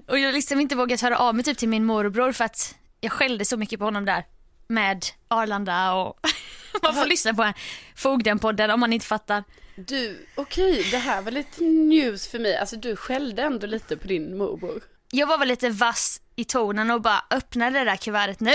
och 0.07 0.19
jag 0.19 0.25
har 0.25 0.33
liksom 0.33 0.59
inte 0.59 0.75
vågat 0.75 1.01
höra 1.01 1.17
av 1.17 1.35
mig 1.35 1.43
typ 1.43 1.57
till 1.57 1.69
min 1.69 1.85
morbror 1.85 2.31
för 2.31 2.45
att 2.45 2.75
jag 3.01 3.11
skällde 3.11 3.45
så 3.45 3.57
mycket 3.57 3.79
på 3.79 3.85
honom 3.85 4.05
där 4.05 4.25
med 4.67 5.05
Arlanda 5.27 5.93
och 5.93 6.19
man 6.83 6.95
får 6.95 7.05
lyssna 7.05 7.33
på 7.33 7.53
Fogden-podden 7.95 8.71
om 8.71 8.79
man 8.79 8.93
inte 8.93 9.05
fattar. 9.05 9.43
Du, 9.75 10.27
okej, 10.35 10.87
det 10.91 10.97
här 10.97 11.21
var 11.21 11.31
lite 11.31 11.63
news 11.63 12.27
för 12.27 12.39
mig. 12.39 12.57
Alltså 12.57 12.75
du 12.75 12.95
skällde 12.95 13.41
ändå 13.41 13.67
lite 13.67 13.97
på 13.97 14.07
din 14.07 14.37
morbror. 14.37 14.83
Jag 15.11 15.27
var 15.27 15.37
väl 15.37 15.47
lite 15.47 15.69
vass 15.69 16.21
i 16.35 16.45
tonen 16.45 16.91
och 16.91 17.01
bara 17.01 17.23
öppnade 17.31 17.79
det 17.79 17.85
där 17.85 17.95
kuvertet 17.95 18.39
nu! 18.39 18.51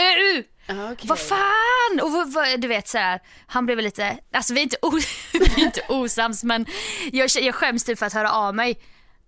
Okej. 0.68 1.08
Vad 1.08 1.18
fan! 1.18 2.00
Och 2.02 2.12
vad, 2.12 2.32
vad, 2.32 2.60
du 2.60 2.68
vet 2.68 2.88
så 2.88 2.98
här, 2.98 3.20
han 3.46 3.66
blev 3.66 3.78
lite, 3.78 4.18
alltså 4.32 4.54
vi 4.54 4.60
är 4.60 4.62
inte, 4.62 4.76
o, 4.82 4.90
vi 5.32 5.62
är 5.62 5.64
inte 5.64 5.82
osams 5.88 6.44
men 6.44 6.66
jag, 7.12 7.30
jag 7.40 7.54
skäms 7.54 7.84
typ 7.84 7.98
för 7.98 8.06
att 8.06 8.12
höra 8.12 8.32
av 8.32 8.54
mig. 8.54 8.78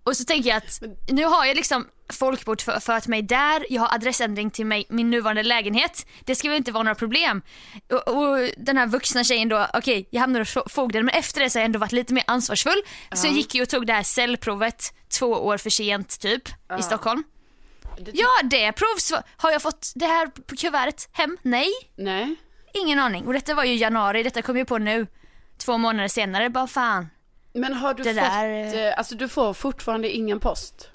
Och 0.03 0.17
så 0.17 0.23
tänker 0.23 0.49
jag 0.49 0.57
att 0.57 0.81
nu 1.07 1.25
har 1.25 1.45
jag 1.45 1.55
liksom 1.55 1.87
för 2.09 3.09
mig 3.09 3.21
där, 3.21 3.65
jag 3.69 3.81
har 3.81 3.95
adressändring 3.95 4.49
till 4.49 4.65
mig, 4.65 4.85
min 4.89 5.09
nuvarande 5.09 5.43
lägenhet. 5.43 6.07
Det 6.25 6.35
ska 6.35 6.49
väl 6.49 6.57
inte 6.57 6.71
vara 6.71 6.83
några 6.83 6.95
problem. 6.95 7.41
Och, 7.91 8.07
och 8.07 8.49
den 8.57 8.77
här 8.77 8.87
vuxna 8.87 9.23
tjejen 9.23 9.49
då, 9.49 9.67
okej 9.73 10.07
jag 10.09 10.21
hamnade 10.21 10.41
hos 10.41 10.73
fogden 10.73 11.05
men 11.05 11.15
efter 11.15 11.41
det 11.41 11.49
så 11.49 11.59
har 11.59 11.61
jag 11.61 11.65
ändå 11.65 11.79
varit 11.79 11.91
lite 11.91 12.13
mer 12.13 12.23
ansvarsfull. 12.27 12.81
Så 13.13 13.27
jag 13.27 13.33
gick 13.33 13.55
ju 13.55 13.61
och 13.61 13.69
tog 13.69 13.87
det 13.87 13.93
här 13.93 14.03
cellprovet 14.03 14.93
två 15.19 15.27
år 15.27 15.57
för 15.57 15.69
sent 15.69 16.19
typ 16.19 16.49
i 16.79 16.83
Stockholm. 16.83 17.23
Ja 18.13 18.27
det 18.43 18.71
provsvar, 18.71 19.23
har 19.37 19.51
jag 19.51 19.61
fått 19.61 19.91
det 19.95 20.05
här 20.05 20.27
på 20.27 20.55
kuvertet 20.55 21.09
hem? 21.11 21.37
Nej. 21.41 21.69
Nej. 21.95 22.35
Ingen 22.73 22.99
aning. 22.99 23.27
Och 23.27 23.33
detta 23.33 23.53
var 23.53 23.63
ju 23.63 23.75
januari, 23.75 24.23
detta 24.23 24.41
kom 24.41 24.57
ju 24.57 24.65
på 24.65 24.77
nu. 24.77 25.07
Två 25.57 25.77
månader 25.77 26.07
senare, 26.07 26.49
bara 26.49 26.67
fan. 26.67 27.09
Men 27.53 27.73
har 27.73 27.93
du 27.93 28.03
Det 28.03 28.09
fått, 28.13 28.23
där- 28.23 28.87
eh, 28.87 28.97
alltså 28.97 29.15
du 29.15 29.29
får 29.29 29.53
fortfarande 29.53 30.09
ingen 30.09 30.39
post? 30.39 30.89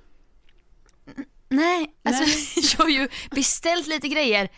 Nej, 1.48 1.92
alltså 2.04 2.24
jag 2.78 2.84
har 2.84 2.90
ju 2.90 3.08
beställt 3.30 3.86
lite 3.86 4.08
grejer 4.08 4.48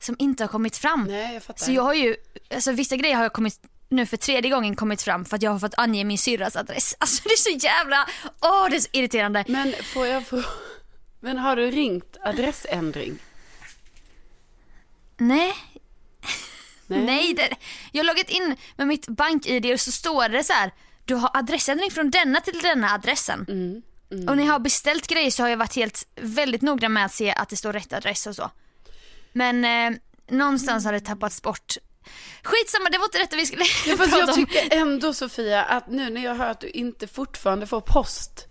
som 0.00 0.16
inte 0.18 0.42
har 0.44 0.48
kommit 0.48 0.76
fram. 0.76 1.04
Nej, 1.04 1.34
jag 1.34 1.42
fattar. 1.42 1.64
Så 1.64 1.72
jag 1.72 1.82
har 1.82 1.94
ju, 1.94 2.16
alltså 2.54 2.72
vissa 2.72 2.96
grejer 2.96 3.16
har 3.16 3.22
jag 3.22 3.32
kommit 3.32 3.60
nu 3.88 4.06
för 4.06 4.16
tredje 4.16 4.50
gången 4.50 4.76
kommit 4.76 5.02
fram 5.02 5.24
för 5.24 5.36
att 5.36 5.42
jag 5.42 5.50
har 5.50 5.58
fått 5.58 5.74
ange 5.76 6.04
min 6.04 6.18
syrras 6.18 6.56
adress. 6.56 6.96
Alltså 7.00 7.22
det 7.24 7.32
är 7.32 7.36
så 7.36 7.66
jävla, 7.66 8.06
åh 8.40 8.70
det 8.70 8.76
är 8.76 8.80
så 8.80 8.88
irriterande. 8.92 9.44
Men 9.48 9.72
får 9.82 10.06
jag 10.06 10.26
få... 10.26 10.42
Men 11.20 11.38
har 11.38 11.56
du 11.56 11.70
ringt 11.70 12.16
adressändring? 12.22 13.18
Nej, 15.18 15.54
Nej. 16.86 17.00
nej. 17.04 17.34
det, 17.34 17.56
jag 17.92 18.04
har 18.04 18.06
loggat 18.06 18.30
in 18.30 18.56
med 18.76 18.86
mitt 18.86 19.08
bank-id 19.08 19.72
och 19.72 19.80
så 19.80 19.92
står 19.92 20.28
det 20.28 20.44
så 20.44 20.52
här. 20.52 20.70
Du 21.10 21.14
har 21.16 21.30
adressändring 21.34 21.90
från 21.90 22.10
denna 22.10 22.40
till 22.40 22.58
denna 22.62 22.90
adressen. 22.94 23.40
Och 24.28 24.36
när 24.36 24.44
jag 24.44 24.52
har 24.52 24.58
beställt 24.58 25.06
grejer 25.06 25.30
så 25.30 25.42
har 25.42 25.48
jag 25.48 25.56
varit 25.56 25.76
helt 25.76 26.06
väldigt 26.16 26.62
noggrann 26.62 26.92
med 26.92 27.04
att 27.04 27.12
se 27.12 27.32
att 27.32 27.48
det 27.48 27.56
står 27.56 27.72
rätt 27.72 27.92
adress 27.92 28.26
och 28.26 28.36
så. 28.36 28.50
Men 29.32 29.64
eh, 29.64 29.98
någonstans 30.30 30.84
har 30.84 30.92
det 30.92 31.00
tappats 31.00 31.42
bort. 31.42 31.74
Skitsamma, 32.42 32.90
det 32.90 32.98
var 32.98 33.04
inte 33.04 33.18
detta 33.18 33.36
vi 33.36 33.46
skulle 33.46 33.64
Ja, 33.86 33.96
prata 33.96 34.18
jag 34.18 34.28
om. 34.28 34.34
tycker 34.34 34.76
ändå 34.76 35.14
Sofia 35.14 35.62
att 35.62 35.88
nu 35.90 36.10
när 36.10 36.24
jag 36.24 36.34
hör 36.34 36.50
att 36.50 36.60
du 36.60 36.68
inte 36.68 37.06
fortfarande 37.06 37.66
får 37.66 37.80
post. 37.80 38.46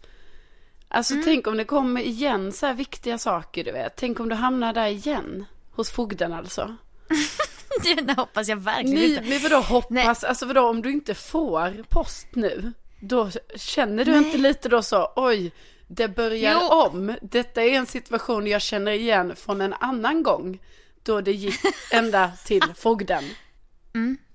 Alltså 0.87 1.13
Mm. 1.13 1.25
tänk 1.25 1.47
om 1.47 1.57
det 1.57 1.65
kommer 1.65 2.01
igen 2.01 2.51
så 2.53 2.65
här 2.65 2.73
viktiga 2.73 3.17
saker 3.17 3.63
du 3.63 3.71
vet. 3.71 3.95
Tänk 3.95 4.19
om 4.19 4.29
du 4.29 4.35
hamnar 4.35 4.73
där 4.73 4.87
igen. 4.87 5.45
Hos 5.71 5.91
fogden 5.91 6.33
alltså. 6.33 6.75
Det 8.01 8.13
hoppas 8.17 8.47
jag 8.47 8.57
verkligen 8.57 8.95
Ni, 8.95 9.09
inte. 9.09 9.21
men 9.29 9.39
vadå 9.39 9.59
hoppas, 9.59 10.23
alltså 10.23 10.45
vadå 10.45 10.69
om 10.69 10.81
du 10.81 10.91
inte 10.91 11.15
får 11.15 11.83
post 11.89 12.27
nu. 12.33 12.73
Då 13.01 13.29
känner 13.55 14.05
du 14.05 14.17
inte 14.17 14.37
lite 14.37 14.69
då 14.69 14.81
så, 14.81 15.11
oj, 15.15 15.51
det 15.87 16.07
börjar 16.07 16.53
Jo. 16.61 16.67
om. 16.67 17.15
Detta 17.21 17.63
är 17.63 17.69
en 17.71 17.85
situation 17.85 18.47
jag 18.47 18.61
känner 18.61 18.91
igen 18.91 19.35
från 19.35 19.61
en 19.61 19.73
annan 19.73 20.23
gång. 20.23 20.59
Då 21.03 21.21
det 21.21 21.31
gick 21.31 21.59
ända 21.91 22.31
till 22.45 22.63
fogden. 22.77 23.23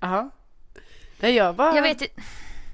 Jaha. 0.01 0.31
Nej, 1.21 1.35
jag 1.35 1.55
bara... 1.55 1.71
Mm. 1.71 1.77
Jag 1.77 1.95
vet 1.95 2.03
inte. 2.03 2.23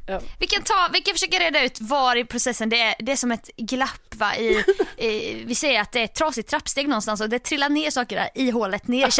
Ja. 0.06 0.20
Vi 0.38 0.46
kan, 0.46 0.62
ta, 0.62 0.88
vi 0.92 1.00
kan 1.00 1.14
försöka 1.14 1.38
reda 1.38 1.64
ut 1.64 1.80
var 1.80 2.16
i 2.16 2.24
processen 2.24 2.68
det 2.68 2.80
är, 2.80 2.94
det 2.98 3.12
är 3.12 3.16
som 3.16 3.32
ett 3.32 3.50
glapp 3.56 4.14
va, 4.14 4.36
i, 4.36 4.64
i, 4.96 5.44
vi 5.44 5.54
säger 5.54 5.80
att 5.80 5.92
det 5.92 6.00
är 6.00 6.04
ett 6.04 6.14
trasigt 6.14 6.50
trappsteg 6.50 6.88
någonstans 6.88 7.20
och 7.20 7.28
det 7.28 7.38
trillar 7.38 7.68
ner 7.68 7.90
saker 7.90 8.16
där 8.16 8.28
i 8.34 8.50
hålet 8.50 8.88
ner 8.88 9.08
i 9.08 9.10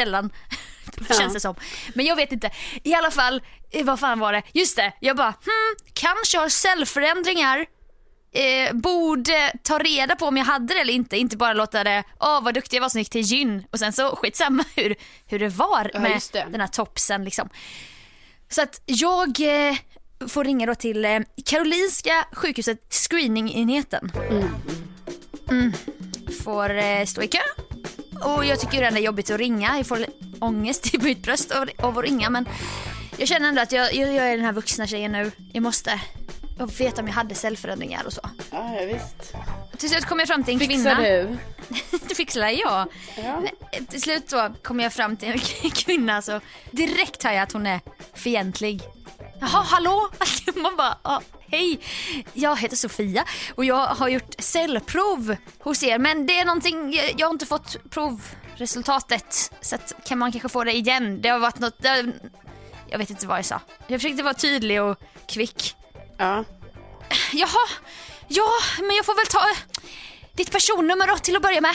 källaren. 1.09 1.21
Känns 1.21 1.35
det 1.35 1.41
som. 1.41 1.55
Men 1.95 2.07
jag 2.07 2.17
vet 2.17 2.33
inte. 2.33 2.51
I 2.85 2.95
alla 2.95 3.11
fall, 3.11 3.43
eh, 3.71 3.85
vad 3.85 4.01
fan 4.01 4.19
var 4.19 4.33
det? 4.33 4.43
Just 4.55 4.77
det, 4.77 4.93
jag 5.01 5.17
bara 5.17 5.29
hmm, 5.45 5.77
kanske 5.93 6.39
har 6.39 6.49
cellförändringar. 6.49 7.67
Eh, 8.33 8.73
borde 8.77 9.53
ta 9.63 9.79
reda 9.79 10.17
på 10.17 10.27
om 10.27 10.37
jag 10.37 10.45
hade 10.45 10.75
det 10.75 10.81
eller 10.81 10.93
inte, 10.93 11.17
inte 11.17 11.37
bara 11.37 11.53
låta 11.53 11.85
det, 11.85 12.05
åh 12.21 12.43
vad 12.43 12.55
duktig 12.55 12.77
jag 12.77 12.83
var 12.83 12.89
som 12.89 12.99
gick 13.01 13.11
till 13.11 13.21
gyn 13.21 13.65
och 13.73 13.79
sen 13.79 13.93
så 13.93 14.17
skitsamma 14.17 14.65
hur, 14.77 14.95
hur 15.27 15.39
det 15.39 15.49
var 15.49 15.91
Ja, 15.95 16.01
med 16.01 16.21
det. 16.33 16.47
den 16.51 16.61
här 16.61 16.69
topsen 16.69 17.25
liksom. 17.25 17.49
Så 18.51 18.63
att 18.63 18.83
jag 18.87 19.29
eh, 19.69 19.77
får 20.29 20.45
ringa 20.45 20.67
då 20.67 20.75
till 20.75 21.05
eh, 21.05 21.21
Karolinska 21.47 22.25
sjukhuset 22.33 22.79
screeningenheten. 22.95 24.13
Mm. 25.51 25.73
Får 26.45 26.79
eh, 26.79 27.05
stå 27.05 27.23
i 27.23 27.29
kö. 27.29 27.39
Och 28.21 28.45
jag 28.45 28.61
tycker 28.61 28.79
redan 28.79 28.95
det 28.95 29.01
är 29.01 29.05
jobbigt 29.05 29.31
att 29.31 29.39
ringa. 29.39 29.77
Jag 29.77 29.87
får 29.87 30.07
ångest 30.39 30.95
i 30.95 30.99
mitt 30.99 31.23
bröst 31.23 31.51
av, 31.51 31.71
att 31.79 32.05
ringa 32.05 32.31
men 32.31 32.49
jag 33.19 33.29
känner 33.29 33.49
ändå 33.49 33.61
att 33.63 33.73
jag, 33.73 33.95
jag, 33.95 34.15
jag 34.15 34.29
är 34.29 34.37
den 34.37 34.45
här 34.45 34.53
vuxna 34.53 34.87
tjejen 34.87 35.13
nu. 35.13 35.31
Jag 35.53 35.63
måste 35.63 36.01
jag 36.61 36.79
vet 36.79 36.99
om 36.99 37.07
jag 37.07 37.15
hade 37.15 37.35
cellförändringar 37.35 38.05
och 38.07 38.13
så. 38.13 38.21
Ja, 38.51 38.75
ja, 38.81 38.87
visst. 38.87 39.35
Till 39.77 39.91
slut 39.91 40.05
kom 40.05 40.19
jag 40.19 40.29
fram 40.29 40.45
till 40.45 40.55
en 40.55 40.61
Fixar 40.61 40.95
kvinna. 40.95 41.01
du? 41.03 41.37
det 42.09 42.15
fixar 42.15 42.49
jag. 42.49 42.89
Ja. 43.17 43.43
Till 43.89 44.03
slut 44.03 44.29
då 44.29 44.55
kom 44.63 44.81
jag 44.81 44.93
fram 44.93 45.17
till 45.17 45.29
en 45.29 45.39
kvinna 45.71 46.23
så 46.23 46.41
direkt 46.71 47.23
hör 47.23 47.33
jag 47.33 47.43
att 47.43 47.53
hon 47.53 47.67
är 47.67 47.81
fientlig. 48.15 48.83
Jaha, 49.41 49.63
hallå? 49.63 50.11
Man 50.55 50.77
bara, 50.77 50.99
ah, 51.03 51.21
hej, 51.51 51.81
jag 52.33 52.57
heter 52.57 52.77
Sofia 52.77 53.25
och 53.55 53.65
jag 53.65 53.87
har 53.87 54.09
gjort 54.09 54.35
cellprov 54.39 55.37
hos 55.59 55.83
er 55.83 55.99
men 55.99 56.27
det 56.27 56.39
är 56.39 56.45
någonting, 56.45 56.93
jag, 57.17 57.27
har 57.27 57.33
inte 57.33 57.47
fått 57.47 57.77
provresultatet 57.91 59.53
så 59.61 59.75
att, 59.75 59.93
kan 60.05 60.19
man 60.19 60.33
kanske 60.33 60.49
få 60.49 60.65
det 60.65 60.77
igen? 60.77 61.23
Det 61.23 61.29
har 61.29 61.39
varit 61.39 61.59
något, 61.59 61.83
det, 61.83 62.13
jag 62.91 62.99
vet 62.99 63.11
inte 63.11 63.27
vad 63.27 63.39
jag 63.39 63.45
sa. 63.45 63.61
Jag 63.87 64.01
försökte 64.01 64.23
vara 64.23 64.35
tydlig 64.35 64.83
och 64.83 64.99
kvick. 65.27 65.77
Ja. 66.17 66.45
Jaha, 67.33 67.69
ja 68.29 68.49
men 68.79 68.97
jag 68.97 69.07
får 69.07 69.15
väl 69.15 69.27
ta 69.27 69.63
ditt 70.33 70.53
personnummer 70.53 71.07
då 71.07 71.17
till 71.17 71.37
att 71.37 71.43
börja 71.43 71.61
med. 71.61 71.75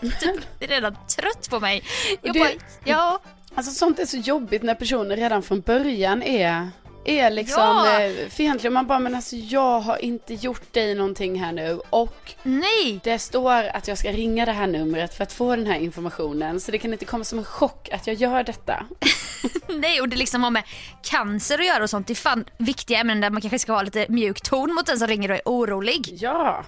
typ, 0.20 0.40
är 0.60 0.66
redan 0.66 0.96
trött 1.16 1.50
på 1.50 1.60
mig. 1.60 1.84
Jag 2.22 2.34
bara, 2.34 2.50
ja, 2.84 3.20
Alltså 3.54 3.72
sånt 3.72 3.98
är 3.98 4.06
så 4.06 4.16
jobbigt 4.16 4.62
när 4.62 4.74
personer 4.74 5.16
redan 5.16 5.42
från 5.42 5.60
början 5.60 6.22
är, 6.22 6.68
är 7.04 7.30
liksom 7.30 7.60
Ja. 7.62 8.00
eh, 8.00 8.28
fientliga. 8.28 8.70
Man 8.70 8.86
bara, 8.86 8.98
men 8.98 9.14
alltså 9.14 9.36
jag 9.36 9.80
har 9.80 10.04
inte 10.04 10.34
gjort 10.34 10.72
dig 10.72 10.94
någonting 10.94 11.40
här 11.40 11.52
nu. 11.52 11.80
Och 11.90 12.34
nej. 12.42 13.00
det 13.04 13.18
står 13.18 13.64
att 13.64 13.88
jag 13.88 13.98
ska 13.98 14.12
ringa 14.12 14.44
det 14.46 14.52
här 14.52 14.66
numret 14.66 15.14
för 15.14 15.22
att 15.22 15.32
få 15.32 15.56
den 15.56 15.66
här 15.66 15.78
informationen. 15.78 16.60
Så 16.60 16.70
det 16.72 16.78
kan 16.78 16.92
inte 16.92 17.04
komma 17.04 17.24
som 17.24 17.38
en 17.38 17.44
chock 17.44 17.88
att 17.92 18.06
jag 18.06 18.16
gör 18.16 18.42
detta. 18.44 18.86
Nej 19.68 20.00
och 20.00 20.08
det 20.08 20.16
liksom 20.16 20.42
har 20.42 20.50
med 20.50 20.62
cancer 21.02 21.58
att 21.58 21.66
göra 21.66 21.82
och 21.82 21.90
sånt. 21.90 22.06
Det 22.06 22.12
är 22.12 22.14
fan 22.14 22.44
viktiga 22.58 22.98
ämnen 22.98 23.20
där 23.20 23.30
man 23.30 23.40
kanske 23.40 23.58
ska 23.58 23.72
ha 23.72 23.82
lite 23.82 24.06
mjuk 24.08 24.40
ton 24.40 24.74
mot 24.74 24.86
den 24.86 24.98
som 24.98 25.08
ringer 25.08 25.30
och 25.30 25.36
är 25.36 25.42
orolig. 25.44 26.08
Ja. 26.20 26.64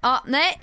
Ja, 0.00 0.24
nej. 0.26 0.60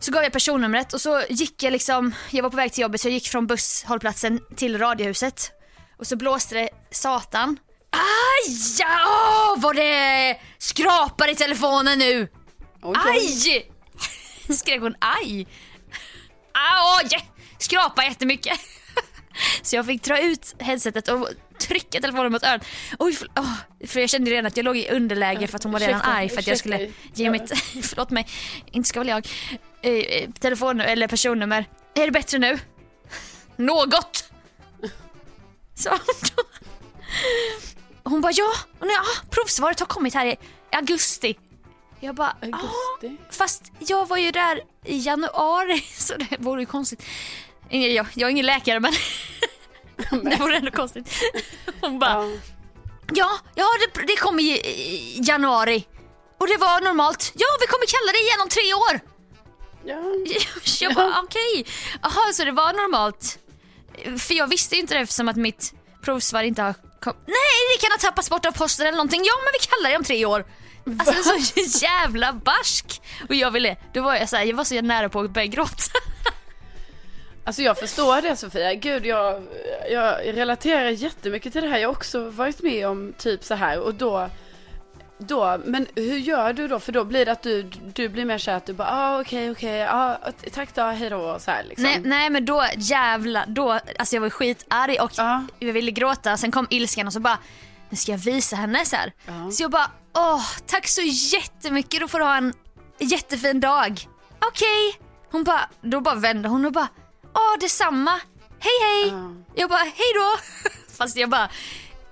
Så 0.00 0.12
gav 0.12 0.22
jag 0.22 0.32
personnumret 0.32 0.92
och 0.92 1.00
så 1.00 1.22
gick 1.28 1.62
jag 1.62 1.72
liksom, 1.72 2.14
jag 2.30 2.42
var 2.42 2.50
på 2.50 2.56
väg 2.56 2.72
till 2.72 2.82
jobbet 2.82 3.00
så 3.00 3.08
jag 3.08 3.12
gick 3.12 3.28
från 3.28 3.46
busshållplatsen 3.46 4.40
till 4.56 4.78
radiohuset. 4.78 5.52
Och 5.98 6.06
så 6.06 6.16
blåste 6.16 6.54
det 6.54 6.68
satan. 6.90 7.58
Aj! 7.90 8.56
Ja, 8.78 9.56
vad 9.58 9.76
det 9.76 10.40
skrapar 10.58 11.30
i 11.30 11.34
telefonen 11.34 11.98
nu. 11.98 12.28
Oj. 12.82 12.96
Aj! 13.06 13.70
Skrek 14.56 14.80
hon 14.80 14.94
aj? 14.98 15.46
Aj! 16.52 17.28
Skrapa 17.58 18.04
jättemycket. 18.04 18.60
Så 19.62 19.76
jag 19.76 19.86
fick 19.86 20.02
dra 20.02 20.20
ut 20.20 20.54
headsetet 20.58 21.08
och 21.08 21.28
trycka 21.60 22.00
telefonen 22.00 22.32
mot 22.32 22.44
örat. 22.44 22.64
Oj, 22.98 23.12
för, 23.12 23.28
åh, 23.36 23.54
för 23.86 24.00
jag 24.00 24.10
kände 24.10 24.30
redan 24.30 24.46
att 24.46 24.56
jag 24.56 24.64
låg 24.64 24.76
i 24.76 24.88
underläge 24.90 25.46
för 25.46 25.56
att 25.56 25.62
hon 25.62 25.72
var 25.72 25.80
redan 25.80 25.94
Ursäkta, 25.94 26.12
arg 26.12 26.28
för 26.28 26.38
att 26.38 26.46
jag 26.46 26.58
skulle 26.58 26.90
ge 27.14 27.30
mitt, 27.30 27.52
förlåt 27.82 28.10
mig, 28.10 28.26
inte 28.70 28.88
ska 28.88 29.00
väl 29.00 29.08
jag, 29.08 29.26
eh, 29.82 29.92
eh, 29.92 30.30
telefon 30.30 30.80
eller 30.80 31.08
personnummer. 31.08 31.64
Är 31.94 32.06
det 32.06 32.12
bättre 32.12 32.38
nu? 32.38 32.58
Något! 33.56 34.24
Så 35.74 35.90
hon 38.02 38.20
bara 38.22 38.32
ja, 38.32 38.52
och 38.78 38.86
nu, 38.86 38.92
ah, 38.92 39.26
provsvaret 39.30 39.80
har 39.80 39.86
kommit 39.86 40.14
här 40.14 40.26
i 40.26 40.36
augusti. 40.72 41.36
Jag 42.00 42.14
bara 42.14 42.36
ja, 42.40 42.46
Augusti. 42.46 43.24
fast 43.30 43.72
jag 43.78 44.08
var 44.08 44.16
ju 44.16 44.30
där 44.30 44.60
i 44.84 44.98
januari 44.98 45.80
så 45.80 46.14
det 46.16 46.36
vore 46.38 46.62
ju 46.62 46.66
konstigt. 46.66 47.02
Jag, 47.68 48.06
jag 48.14 48.26
är 48.26 48.30
ingen 48.30 48.46
läkare 48.46 48.80
men 48.80 48.92
det 50.30 50.36
vore 50.36 50.56
ändå 50.56 50.70
konstigt. 50.70 51.08
Hon 51.80 51.98
bara 51.98 52.12
Ja. 52.12 52.30
ja, 53.14 53.38
ja 53.54 53.66
det, 53.94 54.06
det 54.06 54.16
kom 54.16 54.40
i, 54.40 54.50
i 54.52 55.20
januari 55.22 55.86
och 56.38 56.46
det 56.46 56.56
var 56.56 56.80
normalt. 56.80 57.32
Ja, 57.34 57.46
vi 57.60 57.66
kommer 57.66 57.86
kalla 57.86 58.12
det 58.12 58.18
igen 58.18 58.40
om 58.42 58.48
tre 58.48 58.74
år. 58.74 59.00
Ja. 59.84 60.00
Jag 60.86 60.94
bara 60.94 61.20
okej, 61.22 61.66
jaha 62.02 62.32
så 62.32 62.44
det 62.44 62.52
var 62.52 62.72
normalt. 62.72 63.38
För 64.18 64.34
jag 64.34 64.46
visste 64.46 64.74
ju 64.74 64.80
inte 64.80 64.94
det 64.94 65.00
eftersom 65.00 65.28
att 65.28 65.36
mitt 65.36 65.74
provsvar 66.02 66.42
inte 66.42 66.62
har 66.62 66.74
kom... 67.00 67.14
Nej 67.26 67.60
det 67.74 67.80
kan 67.80 67.90
ha 67.90 67.98
tappats 67.98 68.30
bort 68.30 68.46
av 68.46 68.52
posten 68.52 68.86
eller 68.86 68.96
någonting. 68.96 69.22
Ja 69.24 69.32
men 69.44 69.52
vi 69.60 69.66
kallar 69.66 69.90
det 69.90 69.96
om 69.96 70.04
tre 70.04 70.26
år. 70.26 70.44
Alltså 70.98 71.22
så 71.22 71.84
jävla 71.84 72.32
barsk. 72.32 73.02
Och 73.28 73.34
jag 73.34 73.50
ville, 73.50 73.76
då 73.94 74.02
var 74.02 74.14
jag 74.14 74.28
så 74.28 74.36
här, 74.36 74.44
jag 74.44 74.56
var 74.56 74.64
så 74.64 74.80
nära 74.80 75.08
på 75.08 75.20
att 75.20 75.30
börja 75.30 75.46
gråta. 75.46 75.98
Alltså 77.44 77.62
jag 77.62 77.78
förstår 77.78 78.22
det 78.22 78.36
Sofia. 78.36 78.74
Gud 78.74 79.06
jag, 79.06 79.42
jag 79.90 80.36
relaterar 80.36 80.88
jättemycket 80.90 81.52
till 81.52 81.62
det 81.62 81.68
här. 81.68 81.78
Jag 81.78 81.88
har 81.88 81.94
också 81.94 82.30
varit 82.30 82.62
med 82.62 82.88
om 82.88 83.12
typ 83.18 83.44
så 83.44 83.54
här 83.54 83.80
och 83.80 83.94
då 83.94 84.30
då, 85.18 85.60
men 85.64 85.86
hur 85.96 86.16
gör 86.18 86.52
du 86.52 86.68
då? 86.68 86.80
För 86.80 86.92
då 86.92 87.04
blir 87.04 87.26
det 87.26 87.32
att 87.32 87.42
du, 87.42 87.62
du 87.94 88.08
blir 88.08 88.24
mer 88.24 88.38
såhär 88.38 88.58
att 88.58 88.66
du 88.66 88.72
bara, 88.72 88.88
ah, 88.90 89.20
okej, 89.20 89.50
okej, 89.50 89.86
ah, 89.88 90.16
tack 90.52 90.74
då, 90.74 90.82
hej 90.82 91.10
då, 91.10 91.38
så 91.38 91.50
här 91.50 91.64
liksom. 91.64 91.82
Nej, 91.84 92.00
nej 92.04 92.30
men 92.30 92.44
då 92.44 92.66
jävla, 92.76 93.44
då, 93.46 93.70
alltså 93.98 94.16
jag 94.16 94.20
var 94.20 94.30
skitarg 94.30 95.00
och 95.00 95.10
Ja. 95.16 95.44
jag 95.58 95.72
ville 95.72 95.90
gråta. 95.90 96.36
Sen 96.36 96.50
kom 96.52 96.66
ilskan 96.70 97.06
och 97.06 97.12
så 97.12 97.20
bara, 97.20 97.38
nu 97.90 97.96
ska 97.96 98.12
jag 98.12 98.18
visa 98.18 98.56
henne 98.56 98.84
så 98.84 98.96
här. 98.96 99.12
Ja. 99.26 99.50
Så 99.50 99.62
jag 99.62 99.70
bara, 99.70 99.90
åh 100.14 100.44
tack 100.66 100.88
så 100.88 101.00
jättemycket, 101.04 102.00
då 102.00 102.08
får 102.08 102.18
du 102.18 102.24
ha 102.24 102.36
en 102.36 102.52
jättefin 102.98 103.60
dag. 103.60 104.00
Okej. 104.48 105.00
Hon 105.30 105.44
bara, 105.44 105.68
då 105.80 106.00
bara 106.00 106.14
vände 106.14 106.48
hon 106.48 106.64
och 106.66 106.72
bara, 106.72 106.88
åh 107.34 107.58
detsamma. 107.60 108.20
Hej 108.58 108.72
hej. 108.82 109.08
Ja. 109.12 109.34
Jag 109.54 109.70
bara, 109.70 109.78
hej 109.84 110.12
då. 110.14 110.38
Fast 110.98 111.16
jag 111.16 111.30
bara, 111.30 111.50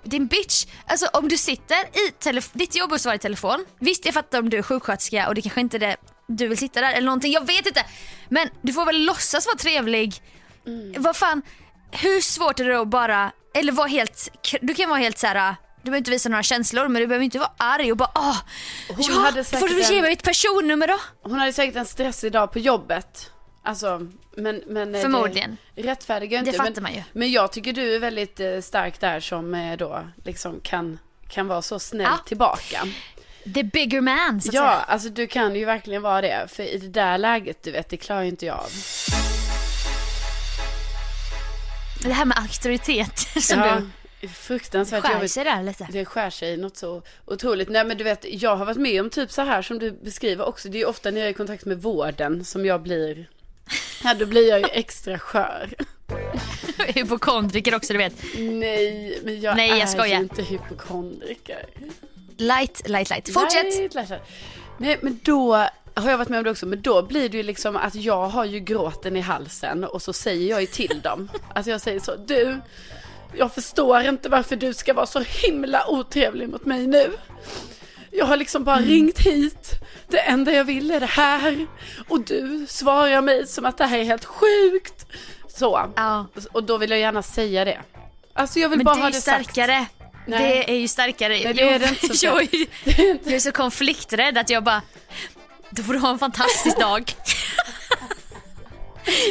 din 0.05 0.27
bitch. 0.27 0.67
Alltså 0.87 1.07
om 1.07 1.29
du 1.29 1.39
sitter 1.39 2.07
i 2.07 2.11
telefon, 2.19 2.51
ditt 2.53 2.77
jobb 2.77 2.91
är 2.91 2.95
att 2.95 3.01
svara 3.01 3.15
i 3.15 3.19
telefon. 3.19 3.65
Visst 3.81 4.05
jag 4.05 4.15
fattar 4.15 4.39
om 4.39 4.51
du 4.51 4.59
är 4.59 4.63
sjuksköterska 4.63 5.29
och 5.29 5.35
det 5.35 5.43
kanske 5.43 5.61
inte 5.61 5.77
är 5.77 5.81
det 5.81 5.97
du 6.29 6.49
vill 6.49 6.59
sitta 6.59 6.81
där 6.81 6.93
eller 6.93 7.05
någonting, 7.07 7.33
jag 7.33 7.47
vet 7.47 7.67
inte. 7.67 7.85
Men 8.29 8.49
du 8.63 8.73
får 8.73 8.85
väl 8.85 9.05
låtsas 9.05 9.47
vara 9.47 9.57
trevlig. 9.57 10.23
Vad 10.97 11.17
fan, 11.17 11.43
hur 11.91 12.21
svårt 12.21 12.61
är 12.61 12.65
det 12.65 12.81
att 12.81 12.89
bara, 12.89 13.33
eller 13.55 13.73
vara 13.73 13.87
helt, 13.87 14.31
du 14.61 14.75
kan 14.75 14.89
vara 14.89 14.99
helt 14.99 15.19
så 15.19 15.27
här. 15.27 15.57
Du 15.83 15.91
behöver 15.91 15.99
inte 15.99 16.11
visa 16.11 16.29
några 16.29 16.43
känslor 16.43 16.89
men 16.89 17.03
du 17.03 17.07
behöver 17.07 17.25
inte 17.25 17.39
vara 17.39 17.53
arg 17.57 17.91
och 17.91 17.97
bara 17.97 18.11
åh, 18.15 18.37
Hon 18.89 19.05
ja, 19.09 19.21
hade 19.21 19.45
får 19.45 19.69
du 19.69 19.95
ge 19.95 20.03
mig 20.03 20.13
ett 20.13 20.23
personnummer 20.23 20.87
då. 20.87 20.99
Hon 21.23 21.39
hade 21.39 21.53
säkert 21.53 21.77
en 21.77 21.87
stressig 21.87 22.33
dag 22.33 22.53
på 22.53 22.59
jobbet. 22.59 23.31
Alltså, 23.69 24.07
men, 24.37 24.63
men 24.67 24.95
eh, 24.95 25.01
Förmodligen. 25.03 25.57
Det 25.75 25.83
rättfärdigar 25.83 26.39
inte. 26.39 26.51
Det 26.51 26.57
fattar 26.57 26.73
men, 26.75 26.83
man 26.83 26.95
ju. 26.95 27.03
Men 27.13 27.31
jag 27.33 27.53
tycker 27.53 27.73
du 27.73 27.95
är 27.95 27.99
väldigt 27.99 28.41
eh, 28.41 28.61
stark 28.61 29.01
där 29.01 29.21
som 29.21 29.55
eh, 29.55 29.77
då 29.77 30.09
liksom 30.25 30.61
kan, 30.61 30.99
kan 31.29 31.47
vara 31.49 31.63
så 31.63 31.79
snäll 31.79 32.09
Ja. 32.11 32.19
tillbaka. 32.27 32.83
The 33.55 33.63
bigger 33.63 34.01
man 34.01 34.41
så 34.41 34.49
att 34.49 34.55
Ja, 34.55 34.61
säga. 34.61 34.71
alltså 34.71 35.09
du 35.09 35.27
kan 35.27 35.55
ju 35.55 35.65
verkligen 35.65 36.03
vara 36.03 36.21
det. 36.21 36.47
För 36.49 36.63
i 36.63 36.79
det 36.79 36.89
där 36.89 37.19
läget, 37.19 37.63
du 37.63 37.71
vet, 37.71 37.89
det 37.89 37.97
klarar 37.97 38.23
ju 38.23 38.29
inte 38.29 38.47
jag 38.47 38.57
av. 38.59 38.71
Det 42.03 42.13
här 42.13 42.25
med 42.25 42.39
auktoritet 42.39 43.19
som 43.43 43.59
ja, 43.59 43.83
du 44.21 44.29
fruktansvärt 44.29 45.03
skär 45.05 45.15
jobbigt. 45.15 45.31
sig 45.31 45.45
där 45.45 45.63
lite. 45.63 45.89
Det 45.93 46.05
skär 46.05 46.31
sig 46.31 46.57
något 46.57 46.77
så 46.77 47.03
otroligt. 47.27 47.69
Nej 47.69 47.85
men 47.85 47.97
du 47.97 48.05
vet, 48.05 48.25
jag 48.43 48.57
har 48.57 48.65
varit 48.67 48.77
med 48.79 49.01
om 49.01 49.11
typ 49.11 49.33
så 49.33 49.43
här 49.43 49.63
som 49.63 49.79
du 49.79 49.91
beskriver 49.91 50.49
också. 50.49 50.69
Det 50.69 50.81
är 50.81 50.89
ofta 50.89 51.11
när 51.11 51.19
jag 51.21 51.27
är 51.27 51.31
i 51.31 51.35
kontakt 51.35 51.65
med 51.65 51.83
vården 51.83 52.45
som 52.45 52.67
jag 52.67 52.83
blir, 52.83 53.29
ja 54.05 54.15
då 54.15 54.27
blir 54.27 54.49
jag 54.49 54.61
ju 54.61 54.67
extra 54.73 55.19
skör. 55.19 55.75
Hypokondriker 56.87 57.75
också 57.75 57.93
du 57.93 57.99
vet. 57.99 58.15
Nej, 58.39 59.21
men 59.25 59.41
jag 59.41 59.57
Nej, 59.57 59.69
jag 59.69 59.79
är 59.79 59.87
skojar. 59.87 60.07
ju 60.07 60.17
inte 60.17 60.43
hypokondriker. 60.43 61.67
Light, 62.37 62.89
light, 62.89 63.11
light. 63.11 63.33
Fortsätt. 63.33 63.79
Nej, 63.79 63.89
Lasse. 63.93 64.21
Nej, 64.79 64.99
men 65.01 65.21
då 65.23 65.55
har 65.95 66.11
jag 66.11 66.19
varit 66.19 66.29
med 66.29 66.39
om 66.39 66.45
det 66.45 66.51
också. 66.51 66.67
Men 66.67 66.83
då 66.83 67.03
blir 67.03 67.29
det 67.29 67.37
ju 67.37 67.43
liksom 67.43 67.77
att 67.77 67.95
jag 67.95 68.29
har 68.29 68.45
ju 68.45 68.61
gråten 68.61 69.17
i 69.17 69.21
halsen 69.21 69.85
och 69.85 70.03
så 70.03 70.13
säger 70.13 70.51
jag 70.51 70.61
ju 70.61 70.67
till 70.67 71.01
dem. 71.03 71.29
Alltså 71.55 71.71
jag 71.71 71.81
säger 71.81 72.01
så, 72.01 72.17
du, 72.17 72.61
jag 73.37 73.55
förstår 73.55 74.01
inte 74.01 74.29
varför 74.29 74.57
du 74.57 74.75
ska 74.75 74.95
vara 74.95 75.07
så 75.07 75.21
himla 75.21 75.91
otrevlig 75.91 76.49
mot 76.49 76.65
mig 76.65 76.87
nu. 76.87 77.13
Jag 78.11 78.27
har 78.27 78.37
liksom 78.37 78.65
bara 78.65 78.77
Mm. 78.77 78.89
ringt 78.89 79.19
hit. 79.19 79.71
Det 80.09 80.19
enda 80.21 80.53
jag 80.53 80.65
vill 80.65 80.91
är 80.91 81.01
det 81.01 81.07
här. 81.07 81.67
Och 82.09 82.21
du 82.21 82.67
svarar 82.69 83.21
mig 83.21 83.47
som 83.47 83.67
att 83.67 83.79
det 83.79 83.87
här 83.87 83.99
är 83.99 84.05
helt 84.05 84.25
sjukt. 84.25 85.07
Så. 85.49 85.91
Ja. 85.97 86.27
Och 86.53 86.65
då 86.65 86.79
vill 86.79 86.91
jag 86.91 86.99
gärna 87.01 87.23
säga 87.23 87.65
det. 87.65 87.79
Alltså 88.35 88.59
jag 88.59 88.69
vill 88.69 88.79
Men 88.79 88.85
bara 88.85 88.95
det 88.95 89.01
är 89.01 89.03
ha 89.03 89.09
ju 89.09 89.13
det 89.15 89.21
sagt. 89.21 89.45
starkare. 89.51 89.87
Nej. 90.27 90.41
Det 90.67 90.71
är 90.71 90.77
ju 90.77 90.89
starkare. 90.89 91.29
Nej, 91.45 91.55
det 91.55 91.63
är 91.63 91.79
det 91.79 91.89
inte 91.89 92.17
så 92.17 92.27
jag, 92.27 92.43
är- 92.55 92.67
jag 93.25 93.35
är 93.35 93.41
så 93.41 93.53
konflikträdd 93.53 94.39
att 94.39 94.51
jag 94.51 94.65
bara, 94.65 94.83
då 95.71 95.83
får 95.83 95.93
du 95.93 95.99
ha 95.99 96.11
en 96.11 96.19
fantastisk 96.19 96.79
dag. 96.79 97.13